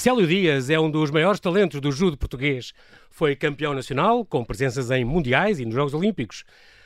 Célio 0.00 0.26
Dias 0.26 0.70
é 0.70 0.80
um 0.80 0.90
dos 0.90 1.10
maiores 1.10 1.38
talentos 1.38 1.78
do 1.78 1.92
judo 1.92 2.16
português. 2.16 2.72
Foi 3.10 3.36
campeão 3.36 3.74
nacional, 3.74 4.24
com 4.24 4.42
presenças 4.42 4.90
em 4.90 5.04
mundiais 5.04 5.60
e 5.60 5.66
nos 5.66 5.74
Jogos 5.74 5.92
Olímpicos. 5.92 6.42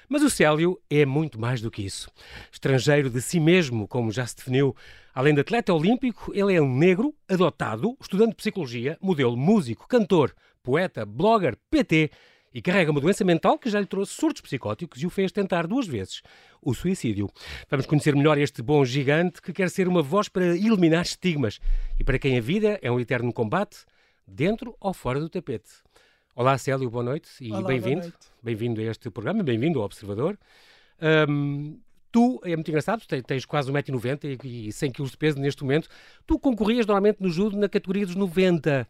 Mas 0.09 0.25
o 0.25 0.29
Célio 0.29 0.81
é 0.91 1.07
muito 1.07 1.41
mais 1.41 1.61
do 1.61 1.71
que 1.71 1.83
isso. 1.83 2.11
Estrangeiro 2.51 3.09
de 3.09 3.23
si 3.23 3.39
mesmo, 3.39 3.87
como 3.87 4.11
já 4.11 4.27
se 4.27 4.35
definiu. 4.35 4.75
Além 5.15 5.33
de 5.33 5.43
atleta 5.43 5.73
olímpico, 5.73 6.33
ele 6.35 6.55
é 6.55 6.61
um 6.61 6.77
negro, 6.77 7.15
adotado, 7.29 7.97
estudante 8.01 8.31
de 8.31 8.35
psicologia, 8.35 8.99
modelo, 9.01 9.37
músico, 9.37 9.87
cantor, 9.87 10.35
poeta, 10.61 11.07
blogger, 11.07 11.57
PT 11.71 12.11
e 12.55 12.63
carrega 12.63 12.93
uma 12.93 13.01
doença 13.01 13.25
mental 13.25 13.59
que 13.59 13.69
já 13.69 13.81
lhe 13.81 13.87
trouxe 13.87 14.15
surtos 14.15 14.41
psicóticos 14.41 15.03
e 15.03 15.07
o 15.07 15.11
fez 15.11 15.33
tentar 15.33 15.67
duas 15.67 15.89
vezes 15.89 16.23
o 16.63 16.73
suicídio. 16.73 17.29
Vamos 17.69 17.85
conhecer 17.85 18.15
melhor 18.15 18.39
este 18.39 18.63
bom 18.63 18.85
gigante 18.85 19.43
que 19.43 19.53
quer 19.53 19.69
ser 19.69 19.89
uma 19.89 20.03
voz 20.03 20.29
para 20.29 20.57
eliminar 20.57 21.03
estigmas 21.03 21.59
e 21.99 22.05
para 22.05 22.19
quem 22.19 22.39
a 22.39 22.41
vida 22.41 22.79
é 22.81 22.91
um 22.91 23.01
eterno 23.01 23.33
combate, 23.33 23.85
dentro 24.27 24.75
ou 24.81 24.95
fora 24.95 25.19
do 25.19 25.29
tapete. 25.29 25.71
Olá, 26.35 26.57
Célio, 26.57 26.89
boa 26.89 27.05
noite 27.05 27.29
e 27.41 27.51
bem-vindo. 27.65 28.13
Bem-vindo 28.43 28.81
a 28.81 28.85
este 28.85 29.11
programa, 29.11 29.43
bem-vindo 29.43 29.81
ao 29.81 29.85
Observador. 29.85 30.39
Um, 31.29 31.79
tu, 32.15 32.41
é 32.45 32.55
muito 32.55 32.69
engraçado, 32.69 33.03
tens 33.27 33.45
quase 33.45 33.73
1,90m 33.73 34.39
e 34.45 34.71
100 34.71 34.93
kg 34.93 35.11
de 35.11 35.17
peso 35.17 35.41
neste 35.41 35.65
momento. 35.65 35.89
Tu 36.25 36.39
concorrias 36.39 36.87
normalmente 36.87 37.21
no 37.21 37.29
judo 37.29 37.57
na 37.57 37.69
categoria 37.69 38.07
dos 38.07 38.15
90, 38.15 38.87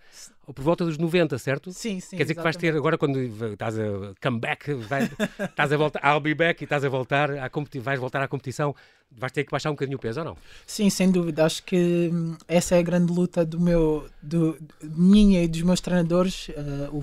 ou 0.46 0.52
por 0.52 0.62
volta 0.62 0.84
dos 0.84 0.98
90, 0.98 1.38
certo? 1.38 1.72
Sim, 1.72 2.00
sim. 2.00 2.18
Quer 2.18 2.24
dizer 2.24 2.34
exatamente. 2.34 2.36
que 2.36 2.42
vais 2.42 2.56
ter, 2.56 2.76
agora 2.76 2.98
quando 2.98 3.18
estás 3.18 3.78
a 3.78 3.84
come 4.22 4.38
back, 4.38 4.74
vai, 4.74 5.04
estás 5.40 5.72
a 5.72 5.76
voltar, 5.78 6.02
I'll 6.04 6.20
be 6.20 6.34
back 6.34 6.62
e 6.62 6.64
estás 6.64 6.84
a 6.84 6.88
voltar, 6.90 7.30
à 7.30 7.50
vais 7.80 7.98
voltar 7.98 8.22
à 8.22 8.28
competição, 8.28 8.76
vais 9.16 9.32
ter 9.32 9.44
que 9.44 9.50
baixar 9.50 9.70
um 9.70 9.74
bocadinho 9.74 9.96
o 9.96 10.00
peso 10.00 10.20
ou 10.20 10.26
não? 10.26 10.36
Sim, 10.66 10.90
sem 10.90 11.10
dúvida. 11.10 11.44
Acho 11.44 11.62
que 11.62 12.10
hum, 12.12 12.36
essa 12.48 12.76
é 12.76 12.78
a 12.78 12.82
grande 12.82 13.12
luta 13.12 13.44
do 13.44 13.60
meu, 13.60 14.06
do, 14.22 14.56
minha 14.82 15.42
e 15.42 15.48
dos 15.48 15.62
meus 15.62 15.80
treinadores, 15.80 16.48
uh, 16.48 16.96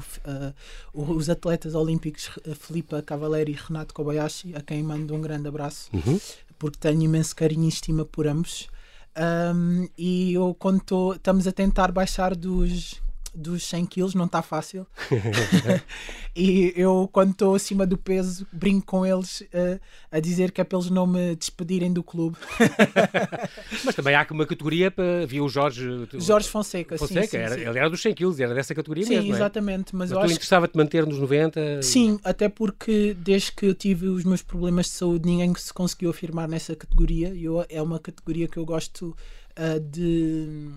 o, 0.94 1.02
uh, 1.02 1.14
os 1.14 1.30
atletas 1.30 1.76
olímpicos 1.76 2.30
Filipe 2.60 3.02
Cavalieri 3.02 3.54
e 3.54 3.56
Renato 3.56 3.94
Kobayashi, 3.94 4.56
a 4.56 4.62
quem 4.62 4.84
mando 4.84 5.16
um 5.16 5.22
grande 5.22 5.48
abraço, 5.48 5.90
uhum. 5.94 6.20
porque 6.60 6.78
tenho 6.80 7.02
imenso 7.02 7.36
carinho 7.36 7.66
e 7.66 7.70
estima 7.70 8.06
por 8.06 8.28
ambos. 8.28 8.68
Um, 9.18 9.90
e 9.98 10.34
eu, 10.34 10.56
quando 10.58 10.82
tô, 10.82 11.14
estamos 11.14 11.46
a 11.46 11.52
tentar 11.52 11.92
baixar 11.92 12.36
dos 12.36 13.02
dos 13.34 13.64
100 13.64 13.86
quilos, 13.86 14.16
não 14.16 14.26
está 14.26 14.42
fácil. 14.42 14.86
e 16.36 16.74
eu, 16.76 17.10
quando 17.12 17.32
estou 17.32 17.56
acima 17.56 17.86
do 17.86 17.98
peso, 17.98 18.46
brinco 18.52 18.86
com 18.86 19.06
eles 19.06 19.42
uh, 19.42 19.80
a 20.12 20.20
dizer 20.20 20.52
que 20.52 20.62
é 20.62 20.64
para 20.64 20.78
eles 20.78 20.90
não 20.90 21.08
me 21.08 21.36
despedirem 21.36 21.92
do 21.92 22.04
clube. 22.04 22.38
Mas 23.84 23.96
também 23.96 24.16
há 24.16 24.26
uma 24.32 24.46
categoria 24.46 24.92
para. 24.92 25.26
Viu 25.26 25.46
o 25.46 25.50
Jorge. 25.50 26.08
Jorge 26.16 26.50
Fonseca, 26.50 26.98
Fonseca 26.98 27.22
sim, 27.22 27.30
sim, 27.30 27.38
era, 27.38 27.56
sim. 27.56 27.62
ele 27.62 27.80
era 27.80 27.90
dos 27.90 28.02
100 28.02 28.14
quilos, 28.14 28.40
era 28.40 28.54
dessa 28.54 28.76
categoria 28.76 29.06
sim, 29.06 29.16
mesmo. 29.16 29.26
Sim, 29.26 29.32
é? 29.32 29.36
exatamente. 29.36 29.96
É? 29.96 29.98
Mas, 29.98 30.12
mas 30.12 30.22
eu 30.22 30.28
tu 30.28 30.34
interessava-te 30.34 30.78
manter 30.78 31.06
nos 31.06 31.20
90? 31.20 31.82
Sim, 31.82 32.20
até 32.24 32.50
porque 32.50 33.16
desde 33.18 33.52
que 33.52 33.66
eu 33.66 33.74
tive 33.74 34.08
os 34.08 34.24
meus 34.24 34.42
problemas 34.42 34.88
de 34.88 34.94
saúde, 34.94 35.26
ninguém 35.26 35.54
se 35.56 35.74
conseguiu 35.74 36.10
afirmar 36.10 36.48
nessa 36.48 36.76
categoria. 36.76 37.34
Eu, 37.36 37.66
é 37.70 37.82
uma 37.82 38.00
categoria 38.00 38.48
que 38.48 38.58
eu 38.58 38.66
gosto 38.66 39.16
uh, 39.58 39.80
de 39.80 40.70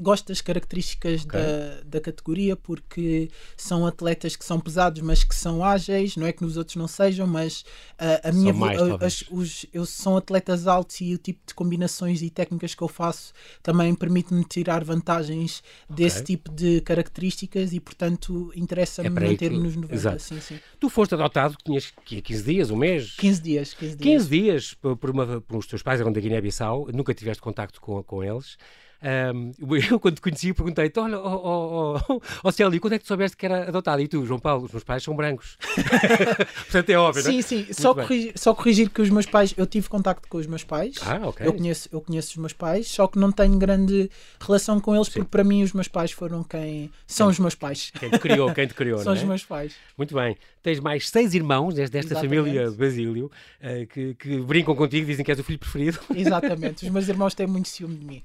gosto 0.00 0.28
das 0.28 0.40
características 0.40 1.24
okay. 1.24 1.40
da, 1.40 1.80
da 1.84 2.00
categoria 2.00 2.56
porque 2.56 3.30
são 3.56 3.86
atletas 3.86 4.36
que 4.36 4.44
são 4.44 4.60
pesados 4.60 5.00
mas 5.02 5.24
que 5.24 5.34
são 5.34 5.64
ágeis 5.64 6.16
não 6.16 6.26
é 6.26 6.32
que 6.32 6.42
nos 6.42 6.56
outros 6.56 6.76
não 6.76 6.88
sejam 6.88 7.26
mas 7.26 7.62
uh, 8.00 8.28
a 8.28 8.32
minha 8.32 8.52
mais, 8.52 8.80
as, 9.00 9.24
os, 9.30 9.66
eu 9.72 9.84
são 9.84 10.16
atletas 10.16 10.66
altos 10.66 11.00
e 11.00 11.14
o 11.14 11.18
tipo 11.18 11.40
de 11.46 11.54
combinações 11.54 12.22
e 12.22 12.30
técnicas 12.30 12.74
que 12.74 12.82
eu 12.82 12.88
faço 12.88 13.32
também 13.62 13.94
permite-me 13.94 14.44
tirar 14.44 14.84
vantagens 14.84 15.62
okay. 15.84 16.04
desse 16.04 16.24
tipo 16.24 16.50
de 16.50 16.80
características 16.80 17.72
e 17.72 17.80
portanto 17.80 18.52
interessa-me 18.54 19.08
é 19.08 19.10
manter-me 19.10 19.58
nos 19.58 19.76
90 19.76 19.94
Exato. 19.94 20.22
Sim, 20.22 20.40
sim. 20.40 20.58
tu 20.78 20.88
foste 20.88 21.14
adotado 21.14 21.56
tinhas 21.64 21.92
15 22.04 22.42
dias 22.42 22.70
um 22.70 22.76
mês 22.76 23.14
15 23.16 23.42
dias 23.42 23.74
15 23.74 23.96
dias, 23.96 24.22
15 24.22 24.28
dias 24.28 24.74
por, 24.74 25.10
uma, 25.10 25.40
por 25.40 25.58
os 25.58 25.66
teus 25.66 25.82
pais 25.82 26.00
eram 26.00 26.12
da 26.12 26.20
Guiné-Bissau 26.20 26.88
nunca 26.92 27.14
tiveste 27.14 27.42
contacto 27.42 27.80
com, 27.80 28.02
com 28.02 28.22
eles 28.22 28.56
um, 29.00 29.52
eu, 29.90 30.00
quando 30.00 30.16
te 30.16 30.20
conheci, 30.20 30.52
perguntei-te: 30.52 30.98
Olha, 30.98 31.18
oh, 31.18 31.22
oh, 31.22 32.00
oh, 32.08 32.20
oh, 32.42 32.52
Célia, 32.52 32.80
quando 32.80 32.94
é 32.94 32.98
que 32.98 33.04
tu 33.04 33.08
soubeste 33.08 33.36
que 33.36 33.46
era 33.46 33.68
adotado? 33.68 34.02
E 34.02 34.08
tu, 34.08 34.24
João 34.26 34.40
Paulo, 34.40 34.64
os 34.64 34.72
meus 34.72 34.84
pais 34.84 35.02
são 35.02 35.14
brancos. 35.14 35.56
Portanto, 36.66 36.90
é 36.90 36.98
óbvio, 36.98 37.22
Sim, 37.22 37.36
não? 37.36 37.42
sim. 37.42 37.66
Só 37.72 37.94
corrigir, 37.94 38.32
só 38.36 38.54
corrigir 38.54 38.90
que 38.90 39.00
os 39.00 39.10
meus 39.10 39.26
pais, 39.26 39.54
eu 39.56 39.66
tive 39.66 39.88
contacto 39.88 40.28
com 40.28 40.38
os 40.38 40.46
meus 40.46 40.64
pais. 40.64 40.96
Ah, 41.02 41.20
ok. 41.28 41.46
Eu 41.46 41.52
conheço, 41.52 41.88
eu 41.92 42.00
conheço 42.00 42.30
os 42.30 42.36
meus 42.36 42.52
pais, 42.52 42.88
só 42.88 43.06
que 43.06 43.18
não 43.18 43.30
tenho 43.30 43.56
grande 43.56 44.10
relação 44.40 44.80
com 44.80 44.94
eles, 44.94 45.06
sim. 45.06 45.14
porque 45.14 45.30
para 45.30 45.44
mim 45.44 45.62
os 45.62 45.72
meus 45.72 45.88
pais 45.88 46.10
foram 46.10 46.42
quem. 46.42 46.90
São 47.06 47.28
quem, 47.28 47.32
os 47.32 47.38
meus 47.38 47.54
pais. 47.54 47.92
Quem 47.98 48.10
te 48.10 48.18
criou, 48.18 48.52
quem 48.52 48.66
te 48.66 48.74
criou, 48.74 48.98
São 49.02 49.12
é? 49.12 49.16
os 49.16 49.22
meus 49.22 49.44
pais. 49.44 49.74
Muito 49.96 50.14
bem. 50.14 50.36
Tens 50.68 50.80
mais 50.80 51.08
seis 51.08 51.32
irmãos 51.32 51.76
desta 51.76 51.96
Exatamente. 51.96 52.28
família 52.28 52.70
Basílio 52.70 53.30
uh, 53.62 53.86
que, 53.86 54.12
que 54.16 54.38
brincam 54.40 54.76
contigo, 54.76 55.06
dizem 55.06 55.24
que 55.24 55.30
és 55.30 55.40
o 55.40 55.42
filho 55.42 55.58
preferido. 55.58 55.98
Exatamente. 56.14 56.84
Os 56.84 56.92
meus 56.92 57.08
irmãos 57.08 57.34
têm 57.34 57.46
muito 57.46 57.68
ciúme 57.68 57.96
de 57.96 58.04
mim. 58.04 58.22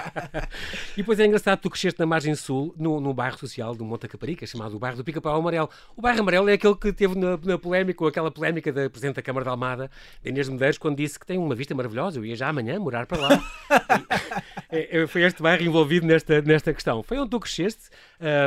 e 0.96 1.02
depois 1.02 1.20
é 1.20 1.26
engraçado, 1.26 1.60
tu 1.60 1.68
cresceste 1.68 2.00
na 2.00 2.06
margem 2.06 2.34
sul, 2.34 2.74
num, 2.78 2.98
num 2.98 3.12
bairro 3.12 3.36
social 3.36 3.74
do 3.74 3.84
Monte 3.84 4.08
Caparica, 4.08 4.46
chamado 4.46 4.74
o 4.74 4.78
bairro 4.78 4.96
do 4.96 5.04
Pica-Pau 5.04 5.38
Amarelo. 5.38 5.68
O 5.94 6.00
bairro 6.00 6.20
amarelo 6.20 6.48
é 6.48 6.54
aquele 6.54 6.74
que 6.76 6.94
teve 6.94 7.14
na, 7.14 7.36
na 7.36 7.58
polémica, 7.58 8.02
ou 8.04 8.08
aquela 8.08 8.30
polémica 8.30 8.72
da 8.72 8.88
Presidente 8.88 9.16
da 9.16 9.22
Câmara 9.22 9.44
de 9.44 9.50
Almada, 9.50 9.90
Inês 10.24 10.48
Medeiros, 10.48 10.78
quando 10.78 10.96
disse 10.96 11.20
que 11.20 11.26
tem 11.26 11.36
uma 11.36 11.54
vista 11.54 11.74
maravilhosa, 11.74 12.18
eu 12.20 12.24
ia 12.24 12.36
já 12.36 12.48
amanhã 12.48 12.80
morar 12.80 13.04
para 13.04 13.20
lá. 13.20 13.44
e, 14.72 15.02
é, 15.02 15.06
foi 15.06 15.24
este 15.24 15.42
bairro 15.42 15.62
envolvido 15.62 16.06
nesta, 16.06 16.40
nesta 16.40 16.72
questão. 16.72 17.02
Foi 17.02 17.18
onde 17.18 17.28
tu 17.28 17.38
cresceste 17.38 17.90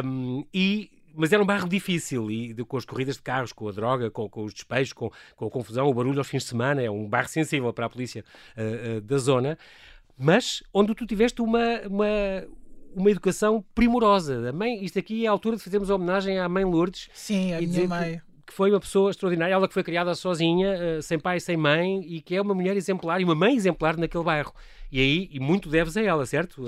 um, 0.04 0.44
e 0.52 0.90
mas 1.14 1.32
era 1.32 1.42
um 1.42 1.46
bairro 1.46 1.68
difícil 1.68 2.30
e 2.32 2.56
com 2.66 2.78
as 2.78 2.86
corridas 2.86 3.16
de 3.16 3.22
carros, 3.22 3.54
com 3.54 3.68
a 3.68 3.72
droga, 3.72 4.10
com, 4.10 4.30
com 4.30 4.44
os 4.44 4.54
despejos, 4.54 4.94
com, 4.94 5.12
com, 5.36 5.46
a 5.46 5.50
confusão, 5.50 5.88
o 5.88 5.94
barulho 5.94 6.18
aos 6.18 6.28
fins 6.28 6.44
de 6.44 6.50
semana. 6.50 6.82
É 6.82 6.90
um 6.90 7.08
bairro 7.08 7.30
sensível 7.30 7.72
para 7.72 7.86
a 7.86 7.90
polícia 7.90 8.24
uh, 8.58 8.98
uh, 8.98 9.02
da 9.02 9.18
zona 9.18 9.58
mas 10.18 10.64
onde 10.74 10.94
tu 10.94 11.06
tiveste 11.06 11.42
uma, 11.42 11.82
uma, 11.88 12.08
uma 12.96 13.12
educação 13.12 13.64
primorosa. 13.74 14.50
A 14.50 14.54
mãe, 14.54 14.84
isto 14.84 15.00
aqui 15.00 15.26
é 15.26 15.28
a 15.28 15.32
altura 15.32 15.58
de 15.58 15.64
fazermos 15.64 15.90
homenagem 15.90 16.40
à 16.40 16.48
mãe 16.48 16.64
Lourdes. 16.64 17.10
Sim, 17.14 17.54
a 17.54 17.62
minha 17.62 17.88
mãe. 17.88 18.14
Que, 18.14 18.22
que 18.48 18.54
foi 18.54 18.70
uma 18.70 18.80
pessoa 18.80 19.10
extraordinária, 19.10 19.54
ela 19.54 19.68
que 19.68 19.74
foi 19.74 19.84
criada 19.84 20.14
sozinha, 20.16 20.74
eh, 20.74 21.02
sem 21.02 21.18
pai, 21.18 21.40
sem 21.40 21.58
mãe, 21.58 22.02
e 22.06 22.22
que 22.22 22.36
é 22.36 22.42
uma 22.42 22.54
mulher 22.54 22.76
exemplar 22.76 23.22
e 23.22 23.24
uma 23.24 23.36
mãe 23.36 23.56
exemplar 23.56 23.98
naquele 23.98 24.24
bairro. 24.24 24.54
E 24.92 25.00
aí, 25.00 25.30
e 25.32 25.40
muito 25.40 25.70
deves 25.70 25.98
a 25.98 26.02
ela, 26.02 26.26
certo? 26.26 26.62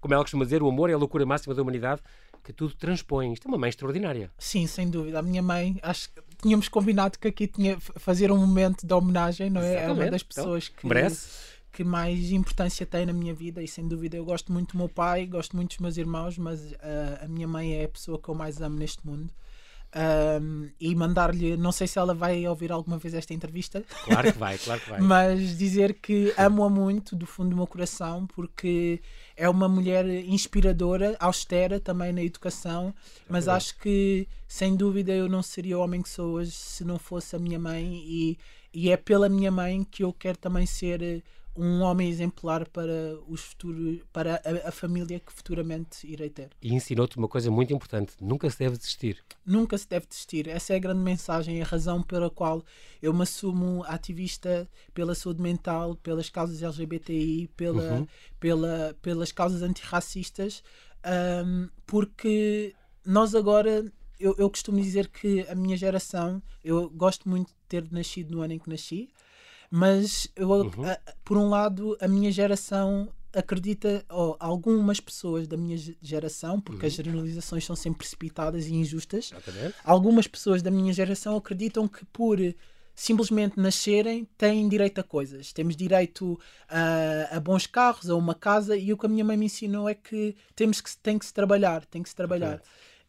Como 0.00 0.12
ela 0.12 0.22
costuma 0.22 0.44
dizer, 0.44 0.62
o 0.62 0.68
amor 0.68 0.90
é 0.90 0.92
a 0.92 0.98
loucura 0.98 1.24
máxima 1.24 1.54
da 1.54 1.62
humanidade 1.62 2.02
que 2.44 2.52
tudo 2.52 2.74
transpõe. 2.74 3.32
Isto 3.32 3.48
é 3.48 3.50
uma 3.50 3.58
mãe 3.58 3.70
extraordinária. 3.70 4.30
Sim, 4.38 4.66
sem 4.66 4.88
dúvida. 4.88 5.18
A 5.18 5.22
minha 5.22 5.42
mãe, 5.42 5.78
acho 5.82 6.10
que 6.10 6.22
tínhamos 6.42 6.68
combinado 6.68 7.18
que 7.18 7.26
aqui 7.26 7.46
tinha 7.48 7.80
fazer 7.80 8.30
um 8.30 8.36
momento 8.36 8.86
de 8.86 8.94
homenagem, 8.94 9.50
não 9.50 9.62
é? 9.62 9.84
É 9.84 9.90
uma 9.90 10.10
das 10.10 10.22
então, 10.22 10.28
pessoas 10.28 10.64
então, 10.66 10.80
que. 10.80 10.86
Merece 10.86 11.54
que 11.74 11.82
mais 11.82 12.30
importância 12.30 12.86
tem 12.86 13.04
na 13.04 13.12
minha 13.12 13.34
vida 13.34 13.60
e 13.60 13.66
sem 13.66 13.88
dúvida 13.88 14.16
eu 14.16 14.24
gosto 14.24 14.52
muito 14.52 14.72
do 14.72 14.78
meu 14.78 14.88
pai, 14.88 15.26
gosto 15.26 15.56
muito 15.56 15.70
dos 15.70 15.78
meus 15.78 15.96
irmãos, 15.96 16.38
mas 16.38 16.60
uh, 16.60 16.76
a 17.24 17.26
minha 17.26 17.48
mãe 17.48 17.74
é 17.74 17.84
a 17.84 17.88
pessoa 17.88 18.16
que 18.16 18.28
eu 18.28 18.34
mais 18.34 18.62
amo 18.62 18.78
neste 18.78 19.04
mundo. 19.04 19.34
Um, 19.96 20.70
e 20.80 20.92
mandar-lhe, 20.92 21.56
não 21.56 21.70
sei 21.70 21.86
se 21.86 22.00
ela 22.00 22.12
vai 22.12 22.44
ouvir 22.48 22.72
alguma 22.72 22.98
vez 22.98 23.14
esta 23.14 23.32
entrevista. 23.32 23.84
Claro 24.04 24.32
que 24.32 24.38
vai, 24.38 24.58
claro 24.58 24.80
que 24.80 24.90
vai. 24.90 25.00
mas 25.00 25.56
dizer 25.56 25.94
que 25.94 26.34
amo-a 26.36 26.68
muito 26.68 27.14
do 27.14 27.26
fundo 27.26 27.50
do 27.50 27.56
meu 27.56 27.66
coração, 27.66 28.26
porque 28.26 29.00
é 29.36 29.48
uma 29.48 29.68
mulher 29.68 30.04
inspiradora, 30.24 31.16
austera 31.20 31.78
também 31.78 32.12
na 32.12 32.24
educação, 32.24 32.92
é 33.20 33.22
mas 33.28 33.46
acho 33.46 33.78
que 33.78 34.26
sem 34.48 34.74
dúvida 34.74 35.12
eu 35.12 35.28
não 35.28 35.42
seria 35.42 35.78
o 35.78 35.80
homem 35.80 36.02
que 36.02 36.08
sou 36.08 36.32
hoje 36.34 36.50
se 36.50 36.84
não 36.84 36.98
fosse 36.98 37.36
a 37.36 37.38
minha 37.38 37.58
mãe, 37.58 38.02
e, 38.04 38.38
e 38.72 38.90
é 38.90 38.96
pela 38.96 39.28
minha 39.28 39.52
mãe 39.52 39.84
que 39.84 40.02
eu 40.02 40.12
quero 40.12 40.38
também 40.38 40.66
ser 40.66 41.22
um 41.56 41.82
homem 41.82 42.08
exemplar 42.08 42.68
para 42.68 43.18
os 43.28 43.40
futuros, 43.40 44.00
para 44.12 44.42
a, 44.44 44.68
a, 44.68 44.72
família 44.72 45.20
que 45.20 45.32
futuramente 45.32 46.06
irei 46.06 46.28
ter. 46.28 46.50
E 46.60 46.74
ensinou-te 46.74 47.16
uma 47.16 47.28
coisa 47.28 47.50
muito 47.50 47.72
importante: 47.72 48.14
nunca 48.20 48.50
se 48.50 48.58
deve 48.58 48.76
desistir. 48.76 49.22
Nunca 49.46 49.78
se 49.78 49.88
deve 49.88 50.06
desistir. 50.06 50.48
Essa 50.48 50.72
é 50.72 50.76
a 50.76 50.80
grande 50.80 51.00
mensagem, 51.00 51.62
a 51.62 51.64
razão 51.64 52.02
pela 52.02 52.28
qual 52.28 52.64
eu 53.00 53.14
me 53.14 53.22
assumo 53.22 53.84
ativista 53.86 54.68
pela 54.92 55.14
saúde 55.14 55.40
mental, 55.40 55.94
pelas 55.96 56.28
causas 56.28 56.62
LGBTI, 56.62 57.48
pela, 57.56 57.82
uhum. 57.82 58.06
pela, 58.40 58.96
pelas 59.00 59.30
causas 59.30 59.62
antirracistas, 59.62 60.62
um, 61.44 61.68
porque 61.86 62.74
nós 63.04 63.34
agora 63.34 63.84
eu, 64.18 64.34
eu, 64.38 64.48
costumo 64.48 64.80
dizer 64.80 65.08
que 65.08 65.40
a 65.48 65.54
minha 65.54 65.76
geração, 65.76 66.42
eu 66.64 66.88
gosto 66.88 67.28
muito 67.28 67.48
de 67.48 67.54
ter 67.68 67.92
nascido 67.92 68.34
no 68.34 68.42
ano 68.42 68.54
em 68.54 68.58
que 68.58 68.70
nasci, 68.70 69.10
mas 69.76 70.28
eu, 70.36 70.48
uhum. 70.48 70.88
a, 70.88 70.96
por 71.24 71.36
um 71.36 71.48
lado, 71.48 71.98
a 72.00 72.06
minha 72.06 72.30
geração 72.30 73.08
acredita, 73.32 74.04
ou 74.08 74.36
algumas 74.38 75.00
pessoas 75.00 75.48
da 75.48 75.56
minha 75.56 75.76
geração, 76.00 76.60
porque 76.60 76.82
uhum. 76.82 76.86
as 76.86 76.92
generalizações 76.92 77.64
são 77.64 77.74
sempre 77.74 77.98
precipitadas 77.98 78.68
e 78.68 78.74
injustas, 78.74 79.32
Exatamente. 79.32 79.74
algumas 79.82 80.28
pessoas 80.28 80.62
da 80.62 80.70
minha 80.70 80.92
geração 80.92 81.36
acreditam 81.36 81.88
que 81.88 82.04
por 82.04 82.38
simplesmente 82.94 83.58
nascerem 83.58 84.28
têm 84.38 84.68
direito 84.68 85.00
a 85.00 85.02
coisas. 85.02 85.52
Temos 85.52 85.74
direito 85.74 86.38
a, 86.68 87.36
a, 87.36 87.40
bons 87.40 87.66
carros, 87.66 88.08
a 88.08 88.14
uma 88.14 88.32
casa, 88.32 88.76
e 88.76 88.92
o 88.92 88.96
que 88.96 89.06
a 89.06 89.08
minha 89.08 89.24
mãe 89.24 89.36
me 89.36 89.46
ensinou 89.46 89.88
é 89.88 89.94
que 89.94 90.36
temos 90.54 90.80
que 90.80 90.96
tem 90.98 91.18
que 91.18 91.26
se 91.26 91.34
trabalhar, 91.34 91.84
tem 91.86 92.00
que 92.00 92.08
se 92.08 92.14
trabalhar. 92.14 92.62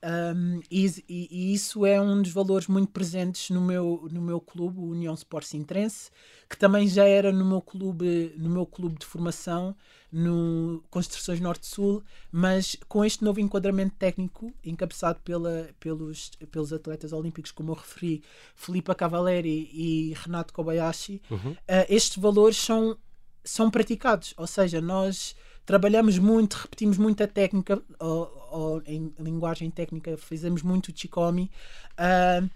Um, 0.05 0.61
e, 0.69 0.85
e, 1.09 1.53
isso 1.53 1.83
é 1.83 1.99
um 1.99 2.21
dos 2.21 2.31
valores 2.31 2.67
muito 2.67 2.91
presentes 2.91 3.49
no 3.49 3.59
meu, 3.59 4.07
no 4.11 4.21
meu 4.21 4.39
clube, 4.39 4.77
o 4.77 4.89
União 4.89 5.15
Sport 5.15 5.45
Sintrense, 5.45 6.11
que 6.47 6.55
também 6.55 6.87
já 6.87 7.05
era 7.05 7.31
no 7.31 7.43
meu 7.43 7.59
clube, 7.59 8.31
no 8.37 8.47
meu 8.47 8.67
clube 8.67 8.99
de 8.99 9.05
formação, 9.05 9.75
no 10.11 10.83
Construções 10.91 11.39
Norte-Sul, 11.39 12.03
mas 12.31 12.77
com 12.87 13.03
este 13.03 13.23
novo 13.23 13.39
enquadramento 13.39 13.95
técnico, 13.95 14.53
encabeçado 14.63 15.19
pela, 15.21 15.69
pelos, 15.79 16.29
pelos 16.51 16.71
atletas 16.71 17.11
olímpicos, 17.11 17.49
como 17.49 17.71
eu 17.71 17.75
referi, 17.75 18.21
Filipe 18.55 18.93
Cavaleri 18.93 19.71
e 19.73 20.13
Renato 20.13 20.53
Kobayashi, 20.53 21.19
uhum. 21.31 21.51
uh, 21.51 21.57
estes 21.89 22.17
valores 22.17 22.57
são, 22.57 22.95
são 23.43 23.71
praticados, 23.71 24.35
ou 24.37 24.45
seja, 24.45 24.79
nós 24.79 25.35
trabalhamos 25.65 26.19
muito, 26.19 26.53
repetimos 26.53 26.97
muita 26.97 27.27
técnica, 27.27 27.81
ou, 27.99 28.44
ou 28.55 28.81
em 28.85 29.13
linguagem 29.19 29.69
técnica, 29.69 30.17
fizemos 30.17 30.61
muito 30.61 30.89
o 30.89 30.93
Chikomi. 30.95 31.51
Uh, 31.93 32.49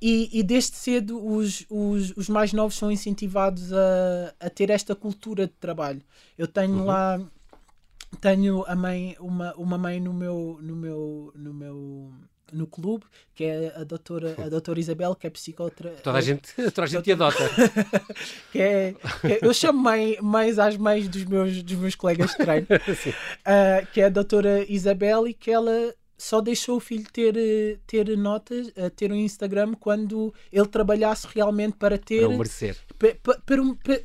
e, 0.00 0.28
e, 0.32 0.42
desde 0.42 0.74
cedo 0.76 1.24
os, 1.24 1.64
os, 1.70 2.12
os, 2.16 2.28
mais 2.28 2.52
novos 2.52 2.74
são 2.74 2.90
incentivados 2.90 3.72
a, 3.72 4.34
a 4.40 4.50
ter 4.50 4.68
esta 4.70 4.96
cultura 4.96 5.46
de 5.46 5.52
trabalho. 5.52 6.02
Eu 6.36 6.48
tenho 6.48 6.78
uhum. 6.78 6.84
lá 6.86 7.20
tenho 8.20 8.64
a 8.66 8.74
mãe, 8.74 9.16
uma, 9.20 9.54
uma 9.54 9.78
mãe 9.78 10.00
no 10.00 10.12
meu, 10.12 10.58
no 10.60 10.76
meu, 10.76 11.32
no 11.34 11.54
meu 11.54 12.12
no 12.52 12.66
clube, 12.66 13.04
que 13.34 13.44
é 13.44 13.72
a 13.74 13.84
doutora, 13.84 14.34
a 14.38 14.48
doutora 14.48 14.78
Isabel, 14.78 15.14
que 15.14 15.26
é 15.26 15.30
psicotra. 15.30 15.90
Toda 16.02 16.18
a 16.18 16.20
gente, 16.20 16.52
toda 16.72 16.82
a 16.82 16.86
gente 16.86 17.04
te 17.04 17.12
adota. 17.12 17.38
que 18.52 18.60
é, 18.60 18.94
que 19.20 19.26
é, 19.26 19.38
eu 19.42 19.54
chamo 19.54 19.80
mãe, 19.80 20.18
mães 20.20 20.58
às 20.58 20.76
mães 20.76 21.08
dos 21.08 21.24
meus, 21.24 21.62
dos 21.62 21.76
meus 21.76 21.94
colegas 21.94 22.30
de 22.30 22.36
treino, 22.38 22.66
uh, 22.70 23.86
que 23.92 24.00
é 24.00 24.04
a 24.04 24.10
doutora 24.10 24.64
Isabel 24.68 25.26
e 25.26 25.34
que 25.34 25.50
ela 25.50 25.94
só 26.16 26.40
deixou 26.40 26.76
o 26.76 26.80
filho 26.80 27.04
ter, 27.12 27.80
ter 27.84 28.16
notas, 28.16 28.72
ter 28.94 29.10
um 29.10 29.16
Instagram 29.16 29.74
quando 29.74 30.32
ele 30.52 30.68
trabalhasse 30.68 31.26
realmente 31.26 31.76
para 31.76 31.98
ter. 31.98 32.20
Para 32.20 32.28
o 32.28 32.38
merecer. 32.38 32.76
Para, 32.96 33.14
para, 33.44 33.62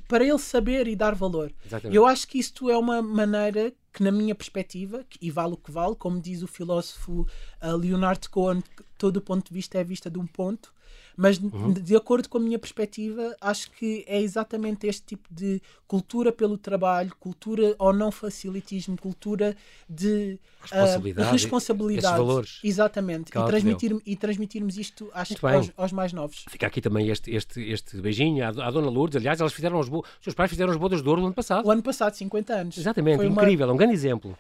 para, 0.08 0.26
ele 0.26 0.40
saber 0.40 0.88
e 0.88 0.96
dar 0.96 1.14
valor. 1.14 1.54
Exatamente. 1.64 1.96
Eu 1.96 2.08
acho 2.08 2.28
que 2.28 2.40
isto 2.40 2.72
é 2.72 2.78
uma 2.78 3.04
maneira 3.04 3.72
que 3.98 4.04
na 4.04 4.12
minha 4.12 4.36
perspectiva, 4.36 5.04
e 5.20 5.32
vale 5.32 5.54
o 5.54 5.58
que 5.58 5.72
vale, 5.72 5.96
como 5.96 6.22
diz 6.22 6.44
o 6.44 6.48
filósofo 6.48 7.26
uh, 7.64 7.76
Leonard 7.76 8.30
Cohen, 8.30 8.62
todo 8.98 9.18
o 9.18 9.22
ponto 9.22 9.48
de 9.48 9.54
vista 9.54 9.78
é 9.78 9.84
vista 9.84 10.10
de 10.10 10.18
um 10.18 10.26
ponto, 10.26 10.74
mas 11.18 11.40
uhum. 11.40 11.74
de 11.74 11.96
acordo 11.96 12.30
com 12.30 12.38
a 12.38 12.42
minha 12.42 12.60
perspectiva, 12.60 13.36
acho 13.42 13.72
que 13.72 14.06
é 14.08 14.22
exatamente 14.22 14.86
este 14.86 15.02
tipo 15.02 15.28
de 15.32 15.60
cultura 15.88 16.32
pelo 16.32 16.60
trabalho, 16.60 17.12
cultura 17.20 17.76
ou 17.80 17.92
não 17.92 18.12
facilitismo, 18.12 18.96
cultura 18.96 19.58
de 19.90 20.38
responsabilidade, 20.62 21.28
uh, 21.28 21.32
responsabilidade 21.32 22.18
valores. 22.18 22.60
Exatamente. 22.64 23.30
E, 23.30 23.46
transmitir, 23.46 23.98
e 24.06 24.16
transmitirmos 24.16 24.78
isto 24.78 25.10
acho, 25.12 25.34
aos, 25.48 25.72
aos, 25.76 25.92
mais 25.92 26.14
novos. 26.14 26.46
Fica 26.50 26.68
aqui 26.68 26.82
também 26.82 27.10
este, 27.10 27.34
este, 27.34 27.62
este 27.62 28.00
beijinho 28.00 28.46
à, 28.46 28.50
à 28.50 28.70
Dona 28.70 28.90
Lourdes. 28.90 29.16
Aliás, 29.16 29.40
elas 29.40 29.54
fizeram 29.54 29.80
os, 29.80 29.90
seus 30.22 30.36
pais 30.36 30.52
fizeram 30.52 30.72
os 30.72 30.78
bodas 30.78 31.02
de 31.02 31.10
ouro 31.10 31.22
no 31.22 31.28
ano 31.28 31.36
passado. 31.36 31.66
O 31.66 31.72
ano 31.72 31.82
passado, 31.82 32.14
50 32.14 32.54
anos. 32.54 32.78
Exatamente, 32.78 33.18
Foi 33.18 33.26
incrível, 33.26 33.66
uma... 33.66 33.72
é 33.72 33.74
um 33.74 33.78
grande 33.78 33.94
exemplo. 33.94 34.38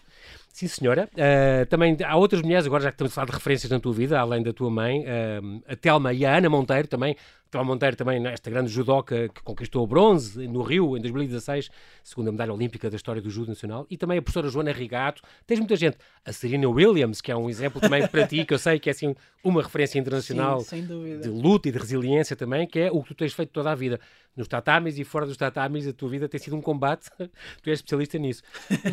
Sim, 0.57 0.67
senhora. 0.67 1.07
Uh, 1.13 1.67
também 1.67 1.95
há 2.03 2.15
outras 2.15 2.41
mulheres, 2.41 2.65
agora 2.65 2.81
já 2.81 2.89
que 2.89 2.95
estamos 2.95 3.11
a 3.11 3.13
falar 3.13 3.27
de 3.27 3.33
referências 3.33 3.71
na 3.71 3.79
tua 3.79 3.93
vida, 3.93 4.19
além 4.19 4.41
da 4.41 4.51
tua 4.51 4.71
mãe, 4.71 5.01
uh, 5.01 5.63
a 5.67 5.75
Telma 5.75 6.11
e 6.13 6.25
a 6.25 6.35
Ana 6.35 6.49
Monteiro 6.49 6.87
também. 6.87 7.15
Telma 7.49 7.73
Monteiro 7.73 7.95
também, 7.95 8.25
esta 8.27 8.49
grande 8.49 8.69
judoca 8.69 9.29
que 9.29 9.41
conquistou 9.41 9.83
o 9.83 9.87
bronze 9.87 10.47
no 10.47 10.61
Rio 10.61 10.97
em 10.97 11.01
2016, 11.01 11.69
segunda 12.03 12.31
medalha 12.31 12.53
olímpica 12.53 12.89
da 12.89 12.95
história 12.95 13.21
do 13.21 13.29
judo 13.29 13.49
nacional. 13.49 13.85
E 13.89 13.97
também 13.97 14.17
a 14.17 14.21
professora 14.21 14.49
Joana 14.49 14.71
Rigato. 14.71 15.21
Tens 15.45 15.59
muita 15.59 15.75
gente. 15.75 15.97
A 16.25 16.33
Serena 16.33 16.67
Williams, 16.67 17.21
que 17.21 17.31
é 17.31 17.35
um 17.35 17.49
exemplo 17.49 17.79
também 17.79 18.07
para 18.07 18.27
ti, 18.27 18.43
que 18.45 18.53
eu 18.53 18.59
sei 18.59 18.79
que 18.79 18.89
é 18.89 18.91
assim 18.91 19.15
uma 19.43 19.61
referência 19.61 19.97
internacional 19.97 20.59
Sim, 20.61 20.85
de 20.85 21.29
luta 21.29 21.69
e 21.69 21.71
de 21.71 21.77
resiliência 21.77 22.35
também, 22.35 22.67
que 22.67 22.79
é 22.79 22.91
o 22.91 23.01
que 23.01 23.09
tu 23.09 23.15
tens 23.15 23.33
feito 23.33 23.51
toda 23.51 23.71
a 23.71 23.75
vida 23.75 23.99
nos 24.35 24.47
tatamis 24.47 24.99
e 24.99 25.03
fora 25.03 25.25
dos 25.25 25.35
tatamis, 25.35 25.87
a 25.87 25.93
tua 25.93 26.09
vida 26.09 26.29
tem 26.29 26.39
sido 26.39 26.55
um 26.55 26.61
combate, 26.61 27.09
tu 27.17 27.69
és 27.69 27.79
especialista 27.79 28.19
nisso. 28.19 28.43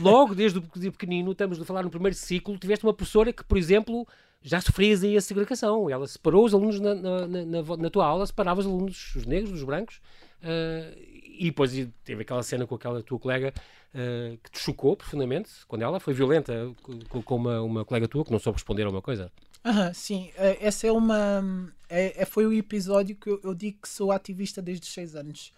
Logo, 0.00 0.35
desde 0.35 0.59
o 0.59 0.62
pequenino, 0.62 1.33
estamos 1.33 1.61
a 1.61 1.65
falar 1.65 1.83
no 1.83 1.91
primeiro 1.91 2.17
ciclo, 2.17 2.57
tiveste 2.57 2.85
uma 2.85 2.95
professora 2.95 3.33
que, 3.33 3.45
por 3.45 3.59
exemplo, 3.59 4.07
já 4.44 4.61
sofrias 4.61 5.02
aí 5.02 5.17
a 5.17 5.20
segregação. 5.20 5.88
Ela 5.88 6.06
separou 6.06 6.44
os 6.44 6.52
alunos 6.52 6.79
na, 6.79 6.94
na, 6.94 7.26
na, 7.26 7.76
na 7.79 7.91
tua 7.91 8.06
aula, 8.06 8.26
separava 8.26 8.61
os 8.61 8.67
alunos, 8.67 9.17
os 9.17 9.25
negros, 9.25 9.50
dos 9.50 9.64
brancos, 9.64 9.96
uh, 10.43 10.99
e 11.38 11.46
depois 11.46 11.73
teve 12.05 12.23
aquela 12.23 12.43
cena 12.43 12.67
com 12.67 12.75
aquela 12.75 13.02
tua 13.02 13.19
colega 13.19 13.55
uh, 13.94 14.38
que 14.43 14.50
te 14.50 14.58
chocou 14.61 14.94
profundamente, 14.94 15.50
quando 15.67 15.82
ela 15.82 15.99
foi 15.99 16.12
violenta 16.12 16.70
com, 17.08 17.23
com 17.23 17.37
uma, 17.37 17.62
uma 17.62 17.85
colega 17.85 18.06
tua 18.06 18.25
que 18.25 18.31
não 18.31 18.38
soube 18.38 18.56
responder 18.56 18.85
a 18.85 18.91
uma 18.91 19.02
coisa. 19.02 19.32
Sim, 19.94 20.31
eh, 20.37 20.58
essa 20.61 20.87
é 20.87 20.93
uma. 20.93 21.43
É, 21.88 22.26
foi 22.26 22.44
o 22.44 22.52
episódio 22.52 23.17
que 23.17 23.31
eu, 23.31 23.40
eu, 23.43 23.55
digo 23.55 23.79
que 23.81 23.88
sou 23.88 24.12
ativista 24.12 24.61
desde 24.61 24.87
os 24.87 24.93
6 24.93 25.17
anos. 25.17 25.55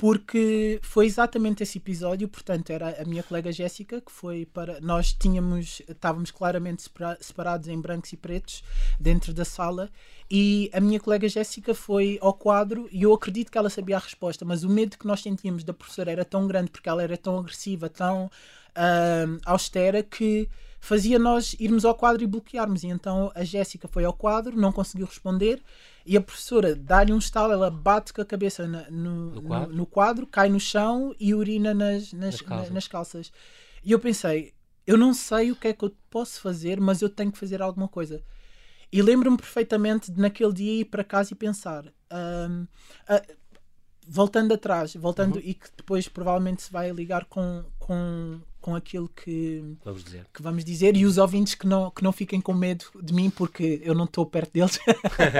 Porque 0.00 0.80
foi 0.82 1.04
exatamente 1.04 1.62
esse 1.62 1.76
episódio, 1.76 2.26
portanto, 2.26 2.70
era 2.70 3.02
a 3.02 3.04
minha 3.04 3.22
colega 3.22 3.52
Jéssica, 3.52 4.00
que 4.00 4.10
foi 4.10 4.46
para. 4.46 4.80
Nós 4.80 5.12
tínhamos. 5.12 5.82
Estávamos 5.86 6.30
claramente 6.30 6.82
separados 7.20 7.68
em 7.68 7.78
brancos 7.78 8.10
e 8.10 8.16
pretos 8.16 8.64
dentro 8.98 9.34
da 9.34 9.44
sala, 9.44 9.90
e 10.30 10.70
a 10.72 10.80
minha 10.80 10.98
colega 10.98 11.28
Jéssica 11.28 11.74
foi 11.74 12.18
ao 12.22 12.32
quadro 12.32 12.88
e 12.90 13.02
eu 13.02 13.12
acredito 13.12 13.52
que 13.52 13.58
ela 13.58 13.68
sabia 13.68 13.96
a 13.96 13.98
resposta, 13.98 14.42
mas 14.42 14.64
o 14.64 14.70
medo 14.70 14.96
que 14.96 15.06
nós 15.06 15.20
sentíamos 15.20 15.64
da 15.64 15.74
professora 15.74 16.10
era 16.10 16.24
tão 16.24 16.46
grande 16.46 16.70
porque 16.70 16.88
ela 16.88 17.02
era 17.02 17.18
tão 17.18 17.38
agressiva, 17.38 17.90
tão 17.90 18.24
uh, 18.24 19.40
austera, 19.44 20.02
que 20.02 20.48
fazia 20.80 21.18
nós 21.18 21.54
irmos 21.60 21.84
ao 21.84 21.94
quadro 21.94 22.22
e 22.22 22.26
bloquearmos. 22.26 22.84
E 22.84 22.86
então 22.86 23.30
a 23.34 23.44
Jéssica 23.44 23.86
foi 23.86 24.04
ao 24.06 24.14
quadro, 24.14 24.56
não 24.56 24.72
conseguiu 24.72 25.04
responder, 25.04 25.62
e 26.04 26.16
a 26.16 26.20
professora 26.20 26.74
dá-lhe 26.74 27.12
um 27.12 27.18
estalo, 27.18 27.52
ela 27.52 27.70
bate 27.70 28.12
com 28.12 28.20
a 28.22 28.24
cabeça 28.24 28.66
na, 28.66 28.90
no, 28.90 29.30
no, 29.30 29.42
quadro? 29.42 29.68
No, 29.70 29.76
no, 29.76 29.86
quadro? 29.86 30.26
cai 30.26 30.48
no 30.48 30.60
chão 30.60 31.14
e 31.18 31.34
urina 31.34 31.74
nas, 31.74 32.12
nas, 32.12 32.32
nas, 32.32 32.40
calças. 32.40 32.70
nas 32.70 32.88
calças. 32.88 33.32
E 33.84 33.92
eu 33.92 33.98
pensei, 33.98 34.54
eu 34.86 34.96
não 34.96 35.14
sei 35.14 35.50
o 35.50 35.56
que 35.56 35.68
é 35.68 35.72
que 35.72 35.84
eu 35.84 35.94
posso 36.10 36.40
fazer, 36.40 36.80
mas 36.80 37.02
eu 37.02 37.08
tenho 37.08 37.30
que 37.30 37.38
fazer 37.38 37.62
alguma 37.62 37.88
coisa. 37.88 38.22
E 38.92 39.00
lembro-me 39.00 39.36
perfeitamente 39.36 40.10
de 40.10 40.20
naquele 40.20 40.52
dia 40.52 40.80
ir 40.80 40.86
para 40.86 41.04
casa 41.04 41.32
e 41.32 41.36
pensar. 41.36 41.84
Um, 42.12 42.62
uh, 42.62 43.36
voltando 44.06 44.52
atrás, 44.52 44.94
voltando 44.94 45.36
uhum. 45.36 45.42
e 45.44 45.54
que 45.54 45.68
depois 45.76 46.08
provavelmente 46.08 46.62
se 46.62 46.72
vai 46.72 46.90
ligar 46.90 47.26
com, 47.26 47.64
com, 47.78 48.40
com 48.60 48.74
aquilo 48.74 49.08
que 49.08 49.76
vamos 49.84 50.04
dizer. 50.04 50.26
que 50.32 50.42
vamos 50.42 50.64
dizer 50.64 50.96
e 50.96 51.06
os 51.06 51.18
ouvintes 51.18 51.54
que 51.54 51.66
não, 51.66 51.90
que 51.90 52.02
não 52.02 52.12
fiquem 52.12 52.40
com 52.40 52.52
medo 52.52 52.84
de 53.02 53.12
mim 53.12 53.30
porque 53.30 53.80
eu 53.82 53.94
não 53.94 54.04
estou 54.04 54.26
perto 54.26 54.52
deles. 54.52 54.78